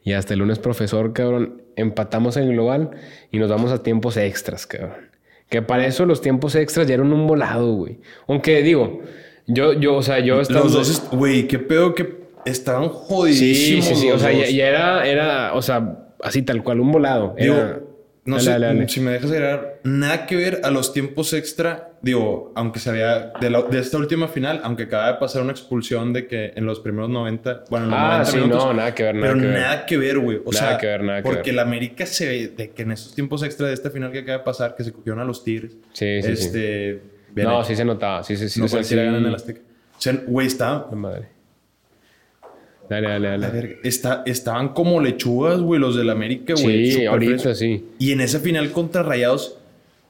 [0.03, 2.91] Y hasta el lunes, profesor, cabrón, empatamos en el global
[3.31, 5.09] y nos vamos a tiempos extras, cabrón.
[5.49, 7.99] Que para eso los tiempos extras ya eran un volado, güey.
[8.27, 9.01] Aunque digo,
[9.47, 10.61] yo, yo, o sea, yo estaba.
[10.61, 13.85] Los dos, güey, qué pedo que estaban Sí, jodidísimos.
[13.85, 14.07] sí, sí.
[14.09, 17.35] O los sea, ya, era, era, o sea, así tal cual, un volado.
[17.37, 17.79] Digo, Era-
[18.25, 21.91] no Dale, sé dale, si me dejas agregar, nada que ver a los tiempos extra.
[22.01, 25.51] Digo, aunque se había de, la- de esta última final, aunque acaba de pasar una
[25.51, 28.73] expulsión de que en los primeros 90, bueno, en los Ah, 90 sí, minutos, no,
[28.73, 29.59] nada que ver, nada pero que ver.
[29.59, 30.37] nada que ver, güey.
[30.43, 31.49] O Nada sea, que ver, nada que porque ver.
[31.49, 34.39] el América se ve de que en esos tiempos extra de esta final que acaba
[34.39, 35.73] de pasar, que se cogieron a los Tigres.
[35.93, 36.45] Sí, sí, sí.
[36.45, 37.01] este,
[37.31, 38.23] bien No, sí se notaba.
[38.23, 38.59] Sí, sí, sí.
[38.59, 39.61] no o sea, sí- gana en el Azteca.
[39.97, 41.34] O sea, güey, estaba, La madre.
[42.89, 43.47] Dale, dale, a dale.
[43.51, 46.91] ver, está- estaban como lechugas, güey, los del América, güey.
[46.91, 47.85] Sí, ahorita sí.
[47.99, 49.57] Y en esa final contra Rayados,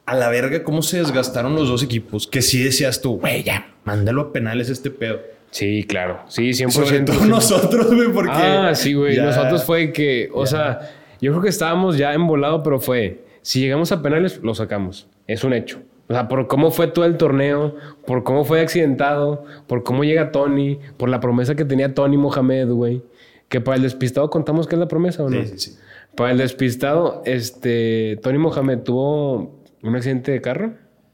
[0.06, 2.28] a la verga, cómo se desgastaron los dos equipos.
[2.28, 5.20] Que sí decías tú, güey, ya, mándalo a penales este pedo.
[5.52, 6.20] Sí, claro.
[6.28, 6.72] Sí, 100%.
[6.72, 8.32] Sobre todo nosotros, güey, porque.
[8.34, 9.18] Ah, sí, güey.
[9.18, 10.50] Nosotros fue que, o Ya.
[10.50, 10.80] sea,
[11.22, 15.08] yo creo que estábamos ya embolados, pero fue, si llegamos a penales, lo sacamos.
[15.28, 15.80] Es un hecho.
[16.08, 17.76] O sea, por cómo fue todo el torneo,
[18.06, 22.70] por cómo fue accidentado, por cómo llega Tony, por la promesa que tenía Tony Mohamed,
[22.70, 23.02] güey.
[23.50, 25.42] Que para el despistado contamos que es la promesa o no.
[25.44, 25.78] Sí, sí, sí.
[26.16, 30.74] Para el despistado, este, Tony Mohamed tuvo un accidente de carro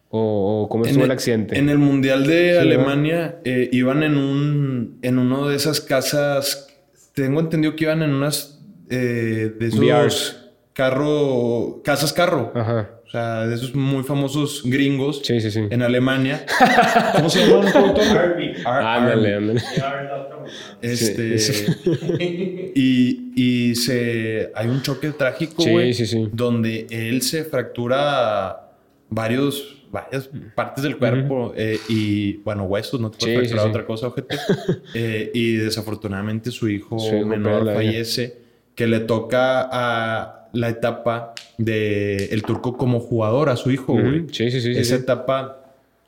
[0.10, 1.58] o, o cómo estuvo el, accidente.
[1.58, 6.68] En el Mundial de Sí, Alemania eh, iban en un en uno de esas casas.
[7.14, 12.52] Tengo entendido que iban en unas eh, de esos carro, casas carro.
[12.54, 12.90] Ajá.
[13.12, 15.60] O sea, de esos muy famosos gringos Sí, sí, sí.
[15.70, 16.46] en Alemania.
[17.18, 17.70] ¿Cómo se llaman?
[17.70, 18.18] productor?
[18.18, 18.54] Arby.
[18.64, 19.62] Ar- Ándale, ándale.
[20.82, 21.66] Este, Sí,
[22.74, 23.34] y,
[23.72, 26.30] y se hay un choque trágico, güey, sí, sí.
[26.32, 28.72] donde él se fractura
[29.10, 33.66] varios varias partes del cuerpo eh, y bueno huesos, no te puedes Sí, fracturar sí,
[33.66, 33.70] sí.
[33.72, 34.38] otra cosa, ojete.
[34.96, 36.96] Eh, y desafortunadamente su hijo
[37.26, 38.38] menor fallece,
[38.74, 44.26] que le toca a la etapa de el turco como jugador a su hijo, güey.
[44.32, 45.04] Sí, sí, sí, sí, Esa sí.
[45.04, 45.58] etapa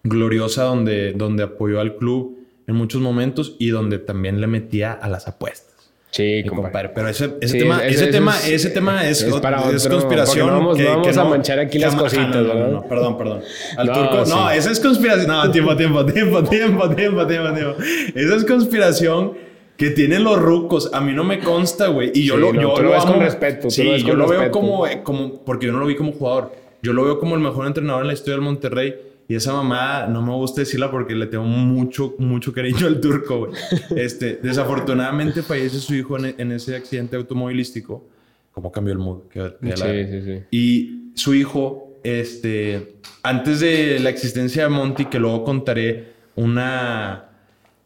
[0.03, 2.37] gloriosa donde, donde apoyó al club
[2.67, 5.71] en muchos momentos y donde también le metía a las apuestas.
[6.11, 6.63] Sí, compadre.
[6.65, 6.89] compadre.
[6.93, 9.83] Pero ese, ese Sí, tema, ese- ese, tema, es- ese tema es, es para es
[9.85, 10.45] otro, conspiración.
[10.47, 12.67] no vamos- que- no vamos que a manchar aquí las cositas, ah, no, no, no,
[12.67, 13.41] no, perdón, perdón.
[13.77, 14.31] Al No, turco, sí.
[14.31, 15.27] no, esa es conspiración.
[15.27, 17.75] No, tiempo, tiempo, tiempo, tiempo, tiempo, tiempo, tiempo.
[18.13, 19.33] Esa es conspiración
[19.77, 20.89] que tienen los rucos.
[20.93, 22.11] A mí no me consta, güey.
[22.13, 24.19] Y yo Sí, lo, no, yo tú lo lo ves con respeto, Sí, yo con
[24.19, 26.51] lo veo como, eh, como, porque yo no lo vi como jugador.
[26.81, 28.93] Yo lo veo como el mejor entrenador en la historia del Monterrey.
[29.27, 33.39] Y esa mamá no me gusta decirla porque le tengo mucho, mucho cariño al turco,
[33.47, 33.51] güey.
[33.95, 38.05] Este, desafortunadamente fallece su hijo en, en ese accidente automovilístico.
[38.51, 39.21] ¿Cómo cambió el mood?
[39.29, 40.43] Que- que Sí, la- sí, sí.
[40.51, 47.29] Y su hijo, este, antes de la existencia de Monty, que luego contaré una,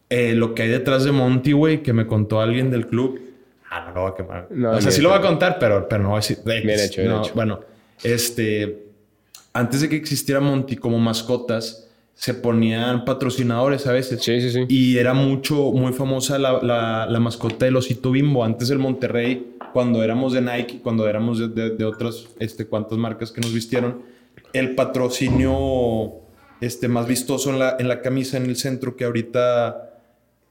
[0.09, 3.19] eh, lo que hay detrás de Monty, güey, que me contó alguien del club.
[3.69, 4.47] Ah, no lo voy a quemar.
[4.49, 6.37] No, o sea, sí lo voy a contar, pero, pero no voy a decir.
[6.45, 7.33] Bien hecho, bien No, hecho.
[7.35, 7.59] Bueno,
[8.03, 8.85] este,
[9.53, 11.83] antes de que existiera Monty como mascotas,
[12.13, 14.23] se ponían patrocinadores a veces.
[14.23, 14.65] Sí, sí, sí.
[14.69, 18.43] Y era mucho, muy famosa la, la, la mascota del osito bimbo.
[18.43, 22.97] Antes el Monterrey, cuando éramos de Nike, cuando éramos de, de- de otras, este, cuantas
[22.97, 24.01] marcas que nos vistieron,
[24.53, 26.13] el patrocinio
[26.61, 29.86] este, más vistoso en la, en la camisa en el centro que ahorita,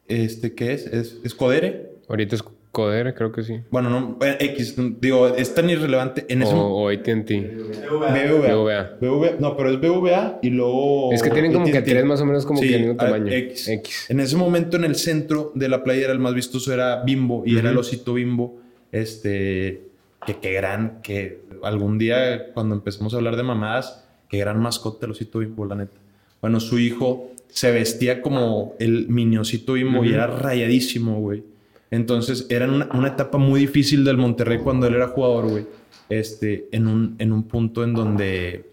[0.09, 0.87] este, ¿qué es?
[0.87, 1.93] ¿Es, es Codere?
[2.09, 2.45] Ahorita es
[2.77, 3.61] Coder, creo que sí.
[3.71, 6.27] Bueno, no, X, digo, es tan irrelevante.
[6.29, 7.57] En ese O, o AT&T.
[7.91, 8.13] BBVA.
[8.13, 8.97] BBVA.
[9.01, 9.31] BBVA.
[9.41, 11.11] No, pero es BBVA y luego.
[11.11, 13.33] Es que tienen como que tres más o menos como Sí, que del mismo tamaño.
[13.33, 13.69] X.
[13.69, 14.11] X.
[14.11, 17.57] En ese momento en el centro de la playera el más vistoso era Bimbo y
[17.57, 18.59] era el osito Bimbo.
[18.93, 19.85] Este,
[20.27, 25.07] que qué gran, que algún día cuando empecemos a hablar de mamadas, qué gran mascota
[25.07, 25.97] el osito Bimbo, la neta.
[26.43, 30.15] Bueno, su hijo se vestía como el mini osito Bimbo y Ujú.
[30.15, 31.43] era rayadísimo, güey.
[31.91, 35.67] Entonces era una, una etapa muy difícil del Monterrey cuando él era jugador, güey.
[36.09, 38.65] Este, en un, en un punto en donde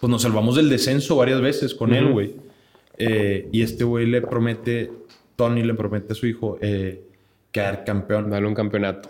[0.00, 2.34] pues nos salvamos del descenso varias veces con él, güey.
[2.98, 4.90] Eh, y este güey le promete,
[5.36, 7.02] Tony le promete a su hijo eh,
[7.52, 8.30] quedar campeón.
[8.30, 9.08] Dale un campeonato.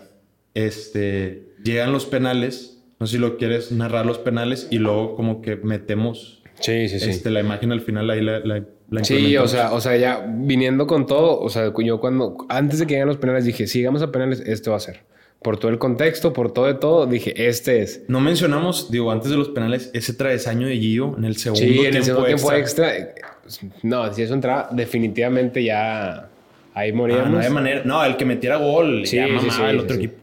[0.53, 5.41] Este, llegan los penales, no sé si lo quieres narrar los penales y luego como
[5.41, 7.09] que metemos Sí, sí, sí.
[7.09, 8.63] este, la imagen al final ahí la, la
[9.01, 12.85] Sí, o sea, o sea, ya viniendo con todo, o sea, yo cuando, antes de
[12.85, 15.01] que lleguen los penales, dije, si llegamos a penales, este va a ser.
[15.41, 18.03] Por todo el contexto, por todo de todo, dije, este es.
[18.07, 21.71] No mencionamos, digo, antes de los penales, ese travesaño de Gio en el segundo Sí,
[21.71, 22.97] tiempo, en el segundo tiempo extra.
[22.97, 23.37] extra.
[23.83, 26.29] No, si eso entraba, definitivamente ya
[26.73, 27.29] ahí Ah, moríamos.
[27.29, 27.81] no hay manera.
[27.85, 30.03] No, el que metiera gol Sí, ya sí, el otro sí.
[30.03, 30.15] equipo.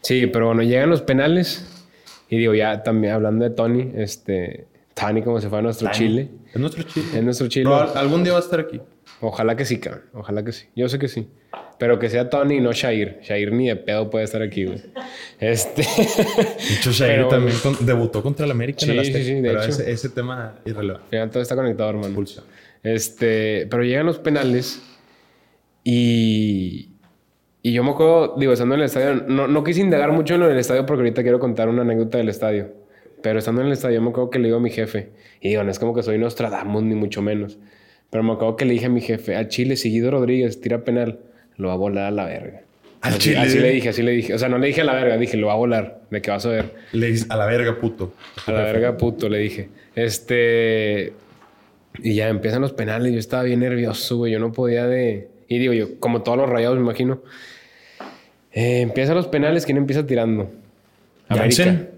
[0.00, 1.66] Sí, pero bueno, llegan los penales.
[2.30, 5.98] Y digo, ya también hablando de Tony, este, Tony como se fue a nuestro Tani.
[5.98, 6.28] Chile.
[6.52, 7.06] Es nuestro chile.
[7.14, 7.64] Es nuestro Chile.
[7.68, 8.80] Pero algún día va a estar aquí.
[9.20, 10.04] Ojalá que sí, cabrón.
[10.14, 10.66] Ojalá que sí.
[10.76, 11.28] Yo sé que sí.
[11.78, 13.18] Pero que sea Tony y no Shair.
[13.22, 14.80] Shair ni de pedo puede estar aquí, güey.
[15.40, 15.82] Este.
[15.82, 19.18] De hecho, Shair Pero- también con- debutó contra el América en el Sí, Azteca.
[19.18, 19.70] sí, sí, de pero hecho.
[19.70, 21.04] ese, ese tema irrelevante.
[21.06, 22.14] Al final todo está conectado, hermano.
[22.14, 22.44] Pulsión.
[22.82, 24.80] Este, pero llegan los penales
[25.82, 26.90] y
[27.62, 30.40] Y yo me acuerdo, digo, estando en el estadio, no, no quise indagar mucho en
[30.40, 32.83] lo del estadio porque ahorita quiero contar una anécdota del estadio.
[33.24, 35.08] Pero estando en el estadio, me acuerdo que le digo a mi jefe,
[35.40, 37.56] y digo, no es como que soy Nostradamus, ni mucho menos.
[38.10, 41.20] Pero me acuerdo que le dije a mi jefe, a Chile, Seguido Rodríguez, tira penal,
[41.56, 42.60] lo va a volar a la verga.
[43.00, 43.38] Al Chile.
[43.38, 44.34] así le dije, así le dije.
[44.34, 46.30] O sea, no le dije a la verga, dije, lo va a volar, de que
[46.30, 46.74] vas a ver.
[46.92, 48.12] Le dices, a la verga, puto.
[48.44, 49.70] A la verga, puto, le dije.
[49.96, 51.14] Este.
[52.02, 53.10] Y ya empiezan los penales.
[53.10, 54.32] Yo estaba bien nervioso, güey.
[54.32, 55.28] Yo no podía de.
[55.48, 57.22] Y digo yo, como todos los rayados, me imagino.
[58.52, 59.64] Eh, empiezan los penales.
[59.64, 60.50] ¿Quién empieza tirando?
[61.28, 61.88] América.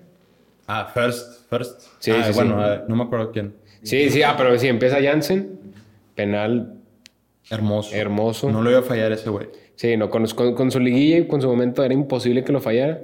[0.67, 1.81] Ah, first, first.
[2.01, 2.65] Sí, Ah, sí, bueno, sí.
[2.65, 3.55] ah, no me acuerdo quién.
[3.83, 5.59] Sí, sí, ah, pero sí, empieza Jansen.
[6.15, 6.75] Penal
[7.51, 7.95] Hermoso.
[7.95, 8.51] hermoso.
[8.51, 9.49] No lo iba a fallar ese güey.
[9.77, 12.61] Sí, no, con, con- con su liguilla y con su momento era imposible que lo
[12.61, 13.01] fallara.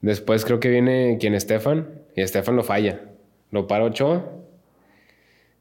[0.00, 1.88] Después creo que viene quien Estefan.
[2.16, 3.00] Y Estefan lo falla.
[3.50, 4.24] Lo para Ochoa.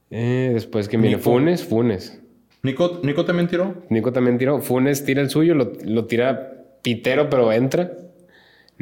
[0.10, 1.30] Eh, después que viene Nico.
[1.30, 2.20] Funes, Funes.
[2.64, 3.76] Nico, Nico también tiró.
[3.90, 4.60] Nico también tiró.
[4.62, 7.92] Funes tira el suyo, lo, lo tira pitero, pero entra.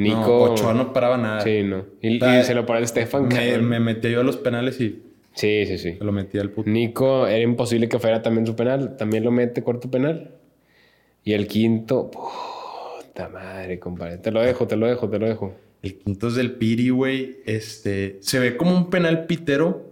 [0.01, 0.19] Nico.
[0.19, 1.41] No, Ochoa no paraba nada.
[1.41, 1.85] Sí, no.
[2.01, 3.27] Y, y se lo para el Stefan.
[3.27, 5.95] Me, me metí yo a los penales y Sí, sí, sí.
[5.97, 6.69] se lo metí al puto.
[6.69, 8.97] Nico, era imposible que fuera también su penal.
[8.97, 10.31] También lo mete corto penal.
[11.23, 14.17] Y el quinto, puta madre, compadre.
[14.17, 15.53] Te lo dejo, te lo dejo, te lo dejo.
[15.81, 17.37] El quinto es del Piri, güey.
[17.45, 19.91] Este, se ve como un penal pitero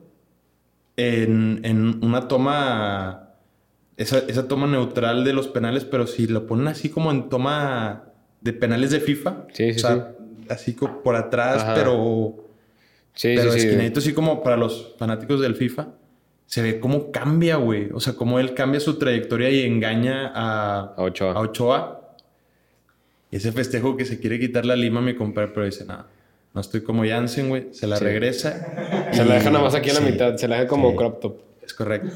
[0.98, 3.30] en, en una toma,
[3.98, 8.09] esa, esa toma neutral de los penales, pero si lo ponen así como en toma
[8.42, 10.12] de penales de FIFA, Sí, sí, o sea,
[10.50, 11.76] así como por atrás, Ajá.
[11.76, 12.36] pero,
[13.14, 13.66] Sí, pero sí, sí.
[13.68, 15.88] esquinadito, así como para los fanáticos del FIFA.
[16.46, 17.90] Se ve cómo cambia, güey.
[17.94, 21.34] O sea, cómo él cambia su trayectoria y engaña a, A Ochoa.
[21.34, 22.16] a Ochoa.
[23.30, 26.08] Y ese festejo que se quiere quitar la lima, mi compadre, pero dice, nada,
[26.56, 27.68] no estoy como Jansen, güey.
[27.72, 28.04] Se la Sí.
[28.06, 29.10] regresa.
[29.12, 30.36] Se y- la deja nada más aquí en la sí, mitad.
[30.38, 30.98] Se la deja como Sí.
[30.98, 31.42] crop top.
[31.62, 32.10] Es correcto.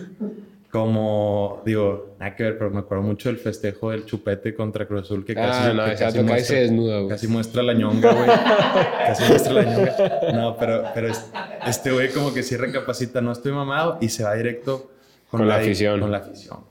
[0.73, 5.03] Como, digo, nada que ver, pero me acuerdo mucho del festejo del chupete contra Cruz
[5.03, 7.09] Azul, que casi, Ah, no, que ese casi se desnuda, güey.
[7.09, 8.25] Casi muestra la ñonga, güey.
[9.05, 9.95] casi muestra la ñonga.
[10.33, 11.29] No, pero, pero es-
[11.67, 14.89] este güey como que sí recapacita, no estoy mamado, y se va directo
[15.29, 15.99] Con la afición.
[15.99, 16.61] Con la afición.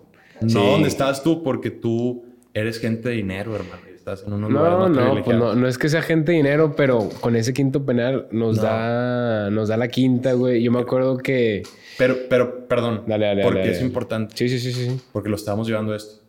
[0.41, 0.55] No Sí.
[0.57, 2.25] donde estabas tú, porque tú
[2.55, 3.83] eres gente de dinero, hermano.
[4.03, 6.39] Estás en unos lugares No, más no, pues no, no es que sea gente de
[6.39, 8.63] dinero, pero con ese quinto penal nos No.
[8.65, 10.61] da nos da la quinta, güey.
[10.61, 11.63] Yo me acuerdo que
[11.99, 13.05] Pero, pero, perdón.
[13.07, 14.37] Dale, dale, Porque dale, es importante.
[14.37, 15.01] sí, sí, sí, sí.
[15.13, 16.21] porque lo estábamos llevando esto.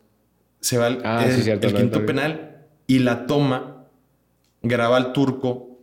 [0.60, 3.88] Se va el, Ah, el- sí, cierto, el quinto penal y la toma,
[4.62, 5.80] graba al turco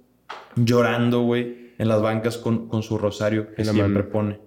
[0.55, 4.09] llorando, güey, en las bancas con, con su rosario que siempre mano.
[4.13, 4.41] pone,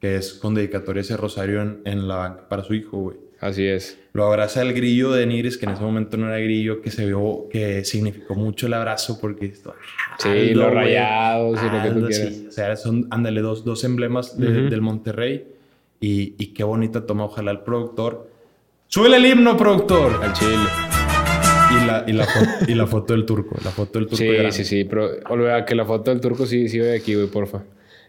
[0.00, 3.18] que es con dedicatoria ese rosario en, en la banca para su hijo, güey.
[3.40, 3.98] Así es.
[4.14, 7.06] Lo abraza el grillo de Nigris, que en ese momento no era grillo, que se
[7.06, 9.74] vio que significó mucho el abrazo porque esto.
[10.18, 12.34] Sí, los rayados y lo que tú quieras.
[12.34, 12.46] sí.
[12.48, 14.68] O sea, son, ándale, dos, dos emblemas de- Ujú.
[14.70, 15.46] del Monterrey.
[16.00, 18.28] Y, y qué bonita toma, ojalá el productor.
[18.88, 20.20] ¡Súbele el himno, productor!
[20.22, 20.56] Al Chile.
[21.70, 22.26] Y la, y la,
[22.68, 23.56] y la foto del turco.
[23.64, 24.16] La foto del turco.
[24.18, 24.52] Sí, llorando.
[24.52, 24.84] sí, sí.
[24.84, 27.62] Pero olvida que la foto del turco sí, sí ve aquí, güey, porfa.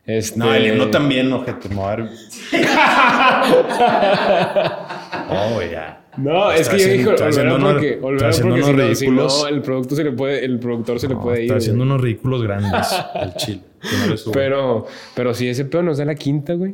[0.06, 0.38] Este...
[0.38, 1.70] No, el himno también, ojete.
[1.70, 2.10] Dar-
[5.30, 6.00] Oh, ya.
[6.18, 8.60] No, es Está que yo haciendo- dije está haciendo Olvera unos- porque, está si unos
[8.60, 9.42] no, si ridículos.
[9.42, 11.44] no, el producto se le puede, el productor se le No, puede ir.
[11.46, 11.90] está haciendo güey.
[11.92, 12.72] unos ridículos grandes
[13.16, 13.60] al chile.
[13.82, 14.20] que no le.
[14.34, 14.86] Pero,
[15.16, 16.74] pero sí, ese pedo nos da la quinta, güey.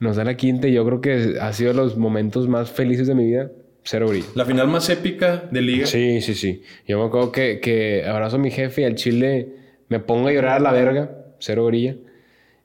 [0.00, 3.14] Nos da la quinta y yo creo que ha sido los momentos más felices de
[3.14, 3.50] mi vida.
[3.82, 4.26] Cero brillo.
[4.34, 5.86] La final más épica de liga.
[5.86, 6.62] Sí, sí, sí.
[6.86, 9.48] Yo me acuerdo que, que abrazo a mi jefe y al chile
[9.88, 11.10] me pongo a llorar a la verga.
[11.38, 11.96] Cero brilla.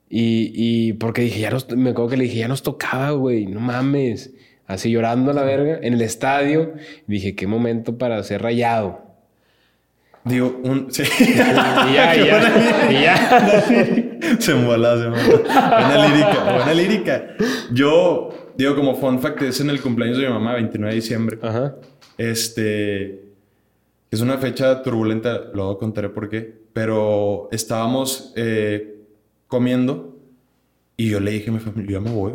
[0.10, 3.46] Y, y porque dije, ya nos, me acuerdo que le dije, ya nos tocaba, güey,
[3.48, 4.34] no mames.
[4.68, 6.74] Así llorando a la verga en el estadio.
[7.08, 9.06] Dije, qué momento para ser rayado.
[10.24, 10.92] Digo, un.
[10.92, 11.04] Sí.
[11.20, 11.36] Y
[11.94, 13.62] ya, y ya, y ya.
[14.40, 15.88] se embola, se embola.
[15.88, 17.28] Buena lírica, buena lírica.
[17.72, 21.40] Yo, digo, como fun fact, es en el cumpleaños de mi mamá, 29 de diciembre.
[21.42, 21.76] Ajá.
[22.18, 23.24] Este.
[24.10, 26.66] Es una fecha turbulenta, luego contaré por qué.
[26.74, 28.96] Pero estábamos eh,
[29.48, 30.18] comiendo
[30.98, 32.34] y yo le dije a mi familia, yo ya me voy.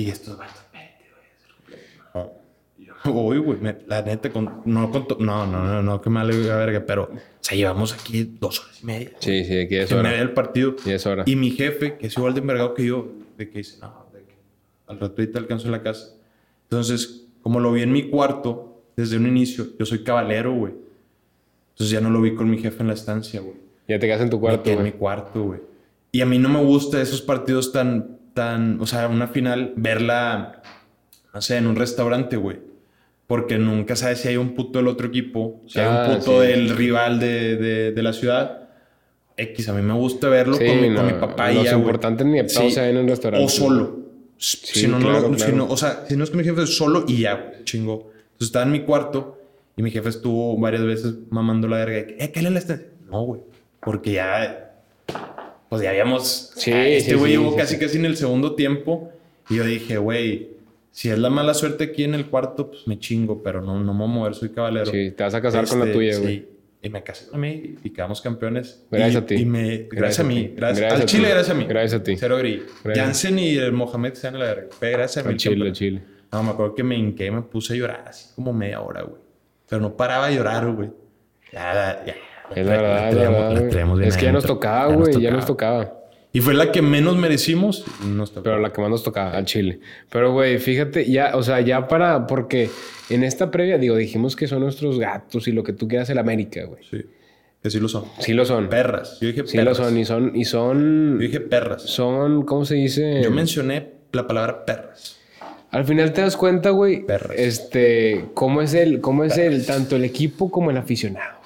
[0.00, 0.08] Güey".
[0.08, 2.32] Y estos vatos, "Vete, güey, es el cumpleaños".
[2.78, 3.58] Y Yo me voy, güey.
[3.86, 7.04] La neta, con, no, con to- no, no, no, no, que me vale verga, pero,
[7.04, 9.10] o sea, llevamos aquí dos horas y media.
[9.18, 10.14] Sí, sí, aquí es hora.
[10.20, 10.76] el partido.
[10.84, 11.24] Y es hora.
[11.26, 14.20] Y mi jefe, que es igual de envergado que yo, de que dice, no, de
[14.24, 14.34] que
[14.86, 16.14] al rato ahorita alcanzo en la casa.
[16.64, 20.74] Entonces, como lo vi en mi cuarto desde un inicio, yo soy caballero, güey.
[21.70, 23.54] Entonces ya no lo vi con mi jefe en la estancia, güey.
[23.86, 24.98] Ya te quedas en tu cuarto, quedé en mi güey.
[24.98, 25.60] cuarto, güey.
[26.12, 30.62] Y a mí no me gusta esos partidos tan, tan, o sea, una final, verla,
[31.34, 32.58] no sé, en un restaurante, güey.
[33.26, 36.40] Porque nunca sabes si hay un puto del otro equipo, si hay Ah, un puto
[36.42, 36.46] sí.
[36.48, 38.68] del rival de, de, de la ciudad.
[39.36, 41.72] X, a mí me gusta verlo Sí, con, mi, no, con mi papá y ya,
[41.72, 41.74] güey.
[41.82, 42.70] importantes ni Sí.
[42.70, 43.44] sea en un restaurante.
[43.44, 43.98] O solo.
[44.38, 45.56] si no, no, claro, lo- si claro.
[45.56, 48.10] no- o sea, si no es que mi jefe es solo y ya, chingo.
[48.32, 49.34] Entonces estaba en mi cuarto
[49.76, 51.98] Y mi jefe estuvo varias veces mamando la verga.
[52.18, 52.90] Eh, ¿qué le este?
[53.10, 53.40] No, güey.
[53.80, 54.67] Porque ya.
[55.68, 56.52] Pues ya habíamos.
[56.56, 57.80] Sí, ah, Este güey sí, llegó sí, casi sí.
[57.80, 59.12] casi en el segundo tiempo.
[59.50, 60.48] Y yo dije, güey,
[60.90, 63.92] si es la mala suerte aquí en el cuarto, pues me chingo, pero no, no
[63.92, 64.86] me voy a mover, soy caballero.
[64.86, 66.36] Sí, te vas a casar con la Este, tuya, güey.
[66.38, 66.48] sí.
[66.80, 68.84] Y me casé con mí y quedamos campeones.
[68.90, 69.34] Gracias Y- a ti.
[69.34, 70.52] Y me, gracias, a mí.
[70.56, 71.30] Gracias, Gracias al Chile, ti.
[71.30, 71.64] gracias a mí.
[71.66, 72.16] Gracias a ti.
[72.16, 72.62] Cero gris.
[72.84, 73.04] Gracias.
[73.06, 74.68] Jansen y el Mohamed sean la verga.
[74.80, 75.32] Gracias a mí.
[75.34, 76.02] Al chile, al chile.
[76.30, 79.02] No, me acuerdo que me hinqué y me puse a llorar así como media hora,
[79.02, 79.20] güey.
[79.68, 80.90] Pero no paraba de llorar, güey.
[81.52, 82.14] Ya, ya.
[82.54, 83.70] Es la verdad, la traíamos- verdad, la güey.
[83.70, 85.20] traíamos bien Es que ya nos tocaba, güey.
[85.20, 85.94] Ya nos tocaba.
[86.32, 87.84] Y fue la que menos merecimos.
[88.06, 88.42] Nos tocó.
[88.44, 89.80] Pero la que más nos tocaba, al Chile.
[90.10, 92.70] Pero, güey, fíjate, ya, o sea, ya para, porque
[93.10, 96.18] en esta previa, digo, dijimos que son nuestros gatos y lo que tú quieras el
[96.18, 96.82] América, güey.
[96.90, 97.02] Sí.
[97.62, 98.04] Que sí lo son.
[98.20, 98.68] Sí lo son.
[98.68, 99.18] Perras.
[99.20, 99.76] Yo dije Sí lo perras.
[99.78, 101.82] son y son, y son, Yo dije perras.
[101.82, 103.20] son, ¿cómo se dice?
[103.22, 105.16] Yo mencioné la palabra perras.
[105.70, 107.36] Al final te das cuenta, güey, Perras.
[107.36, 111.37] este, cómo es el, cómo es el, tanto el equipo como el aficionado.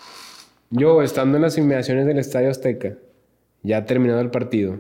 [0.72, 2.94] Yo, estando en las inmediaciones del Estadio Azteca,
[3.62, 4.78] ya terminado el partido,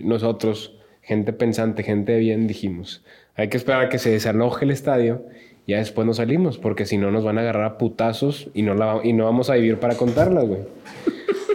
[0.00, 3.04] nosotros, gente pensante, gente bien, dijimos,
[3.34, 5.24] hay que esperar a que se desaloje el estadio
[5.66, 8.62] y ya después nos salimos, porque si no nos van a agarrar a putazos y
[8.62, 10.60] no, la, y no vamos a vivir para contarlas, güey.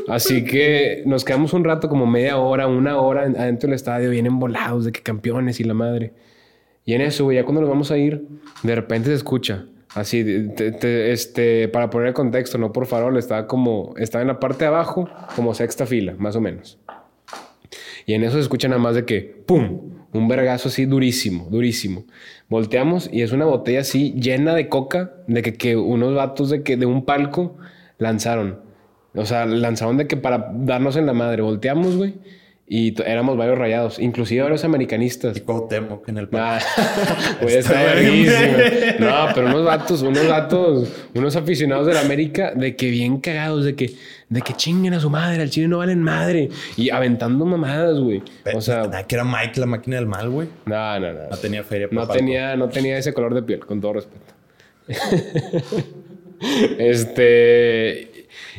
[0.10, 4.10] Así que nos quedamos un rato, como media hora, una hora en- adentro del estadio,
[4.10, 6.12] bien embolados de que campeones y la madre.
[6.84, 8.26] Y en eso, güey, ya cuando nos vamos a ir,
[8.64, 9.66] de repente se escucha.
[9.96, 14.66] Así, este, para poner el contexto, no por farol, estaba como, estaba en la parte
[14.66, 16.78] de abajo, como sexta fila, más o menos.
[18.06, 19.94] Y en eso se escucha nada más de que, ¡pum!
[20.12, 22.06] Un vergazo así durísimo, durísimo.
[22.50, 26.64] Volteamos y es una botella así llena de coca, de que, que unos vatos de,
[26.64, 27.58] que, de un palco
[28.00, 28.60] lanzaron.
[29.14, 31.44] O sea, lanzaron de que para darnos en la madre.
[31.44, 32.16] Volteamos, güey,
[32.72, 35.36] y éramos varios rayados, inclusive varios americanistas.
[35.36, 36.60] Y Cuauhtémoc en el Ah,
[37.42, 38.54] güey, Está está bien, buenísimo.
[38.54, 39.00] güey.
[39.00, 43.66] No, pero unos vatos, unos vatos, unos aficionados de la América, de que bien cagados,
[43.66, 43.96] de que,
[44.30, 46.50] de que chinguen a su madre, al chile no valen madre.
[46.78, 48.22] Y aventando mamadas, güey.
[48.54, 50.48] O sea, Nada, que era Mike la máquina del mal, güey.
[50.66, 51.28] no, no, no.
[51.32, 54.34] No tenía feria No para tenía, no tenía ese color de piel, con todo respeto.
[56.78, 58.09] este.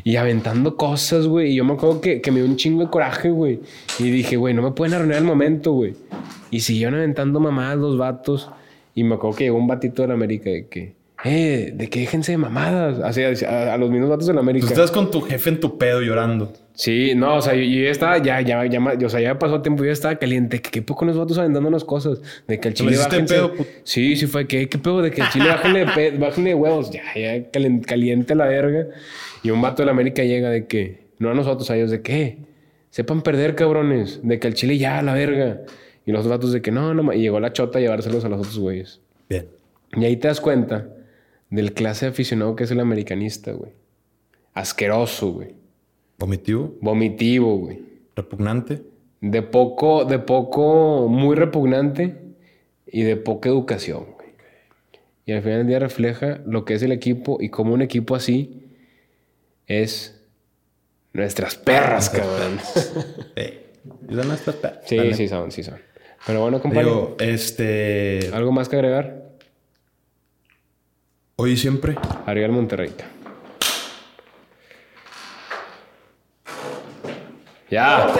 [0.04, 1.52] Y aventando cosas, güey.
[1.52, 3.60] Y yo me acuerdo que, que me dio un chingo de coraje, güey.
[3.98, 5.94] Y dije, güey, no me pueden arruinar el momento, güey.
[6.50, 8.50] Y siguieron aventando mamadas los vatos.
[8.94, 10.94] Y me acuerdo que llegó un batito de la América de que,
[11.24, 12.98] eh, de que déjense de mamadas.
[13.00, 14.66] Así, a, a los mismos vatos de la América.
[14.66, 16.52] Tú estás con tu jefe en tu pedo llorando.
[16.74, 19.60] Sí, no, o sea, yo, yo ya estaba, ya, ya, ya, o sea, ya pasó
[19.60, 20.62] tiempo, yo ya estaba caliente.
[20.62, 22.22] ¿Qué, qué poco nos vatos aventándonos cosas?
[22.48, 23.52] De que el ¿Te chile bájense- pedo?
[23.84, 25.02] Sí, sí fue, ¿qué, qué pedo?
[25.02, 26.90] De que el chile bájenle, de pe- bájenle huevos.
[26.90, 28.86] Ya, ya, caliente la verga.
[29.42, 32.00] Y un vato de la América llega de que, no a nosotros, a ellos, de
[32.00, 32.38] que,
[32.88, 34.20] sepan perder, cabrones.
[34.22, 35.60] De que el chile ya, la verga.
[36.06, 37.14] Y los vatos de que, no, no, ma-".
[37.14, 39.00] y llegó la chota a llevárselos a los otros güeyes.
[39.28, 39.46] Bien.
[39.96, 40.86] Y ahí te das cuenta
[41.50, 43.72] del clase de aficionado que es el americanista, güey.
[44.54, 45.54] Asqueroso, güey.
[46.18, 47.80] Vomitivo, Vomitivo, güey.
[48.16, 48.82] repugnante.
[49.20, 52.16] De poco, de poco, muy repugnante
[52.86, 54.30] y de poca educación, güey.
[55.26, 58.14] Y al final del día refleja lo que es el equipo y como un equipo
[58.14, 58.62] así
[59.66, 60.20] es
[61.12, 62.58] nuestras perras, cabrón.
[64.08, 65.78] Esas no están perras, Sí, sí son, sí son.
[66.26, 68.30] Pero bueno, compañero, Digo, este.
[68.32, 69.29] ¿algo más que agregar?
[71.42, 71.96] Hoy y siempre.
[72.26, 72.92] Arriba el Monterrey.
[77.70, 78.12] Ya.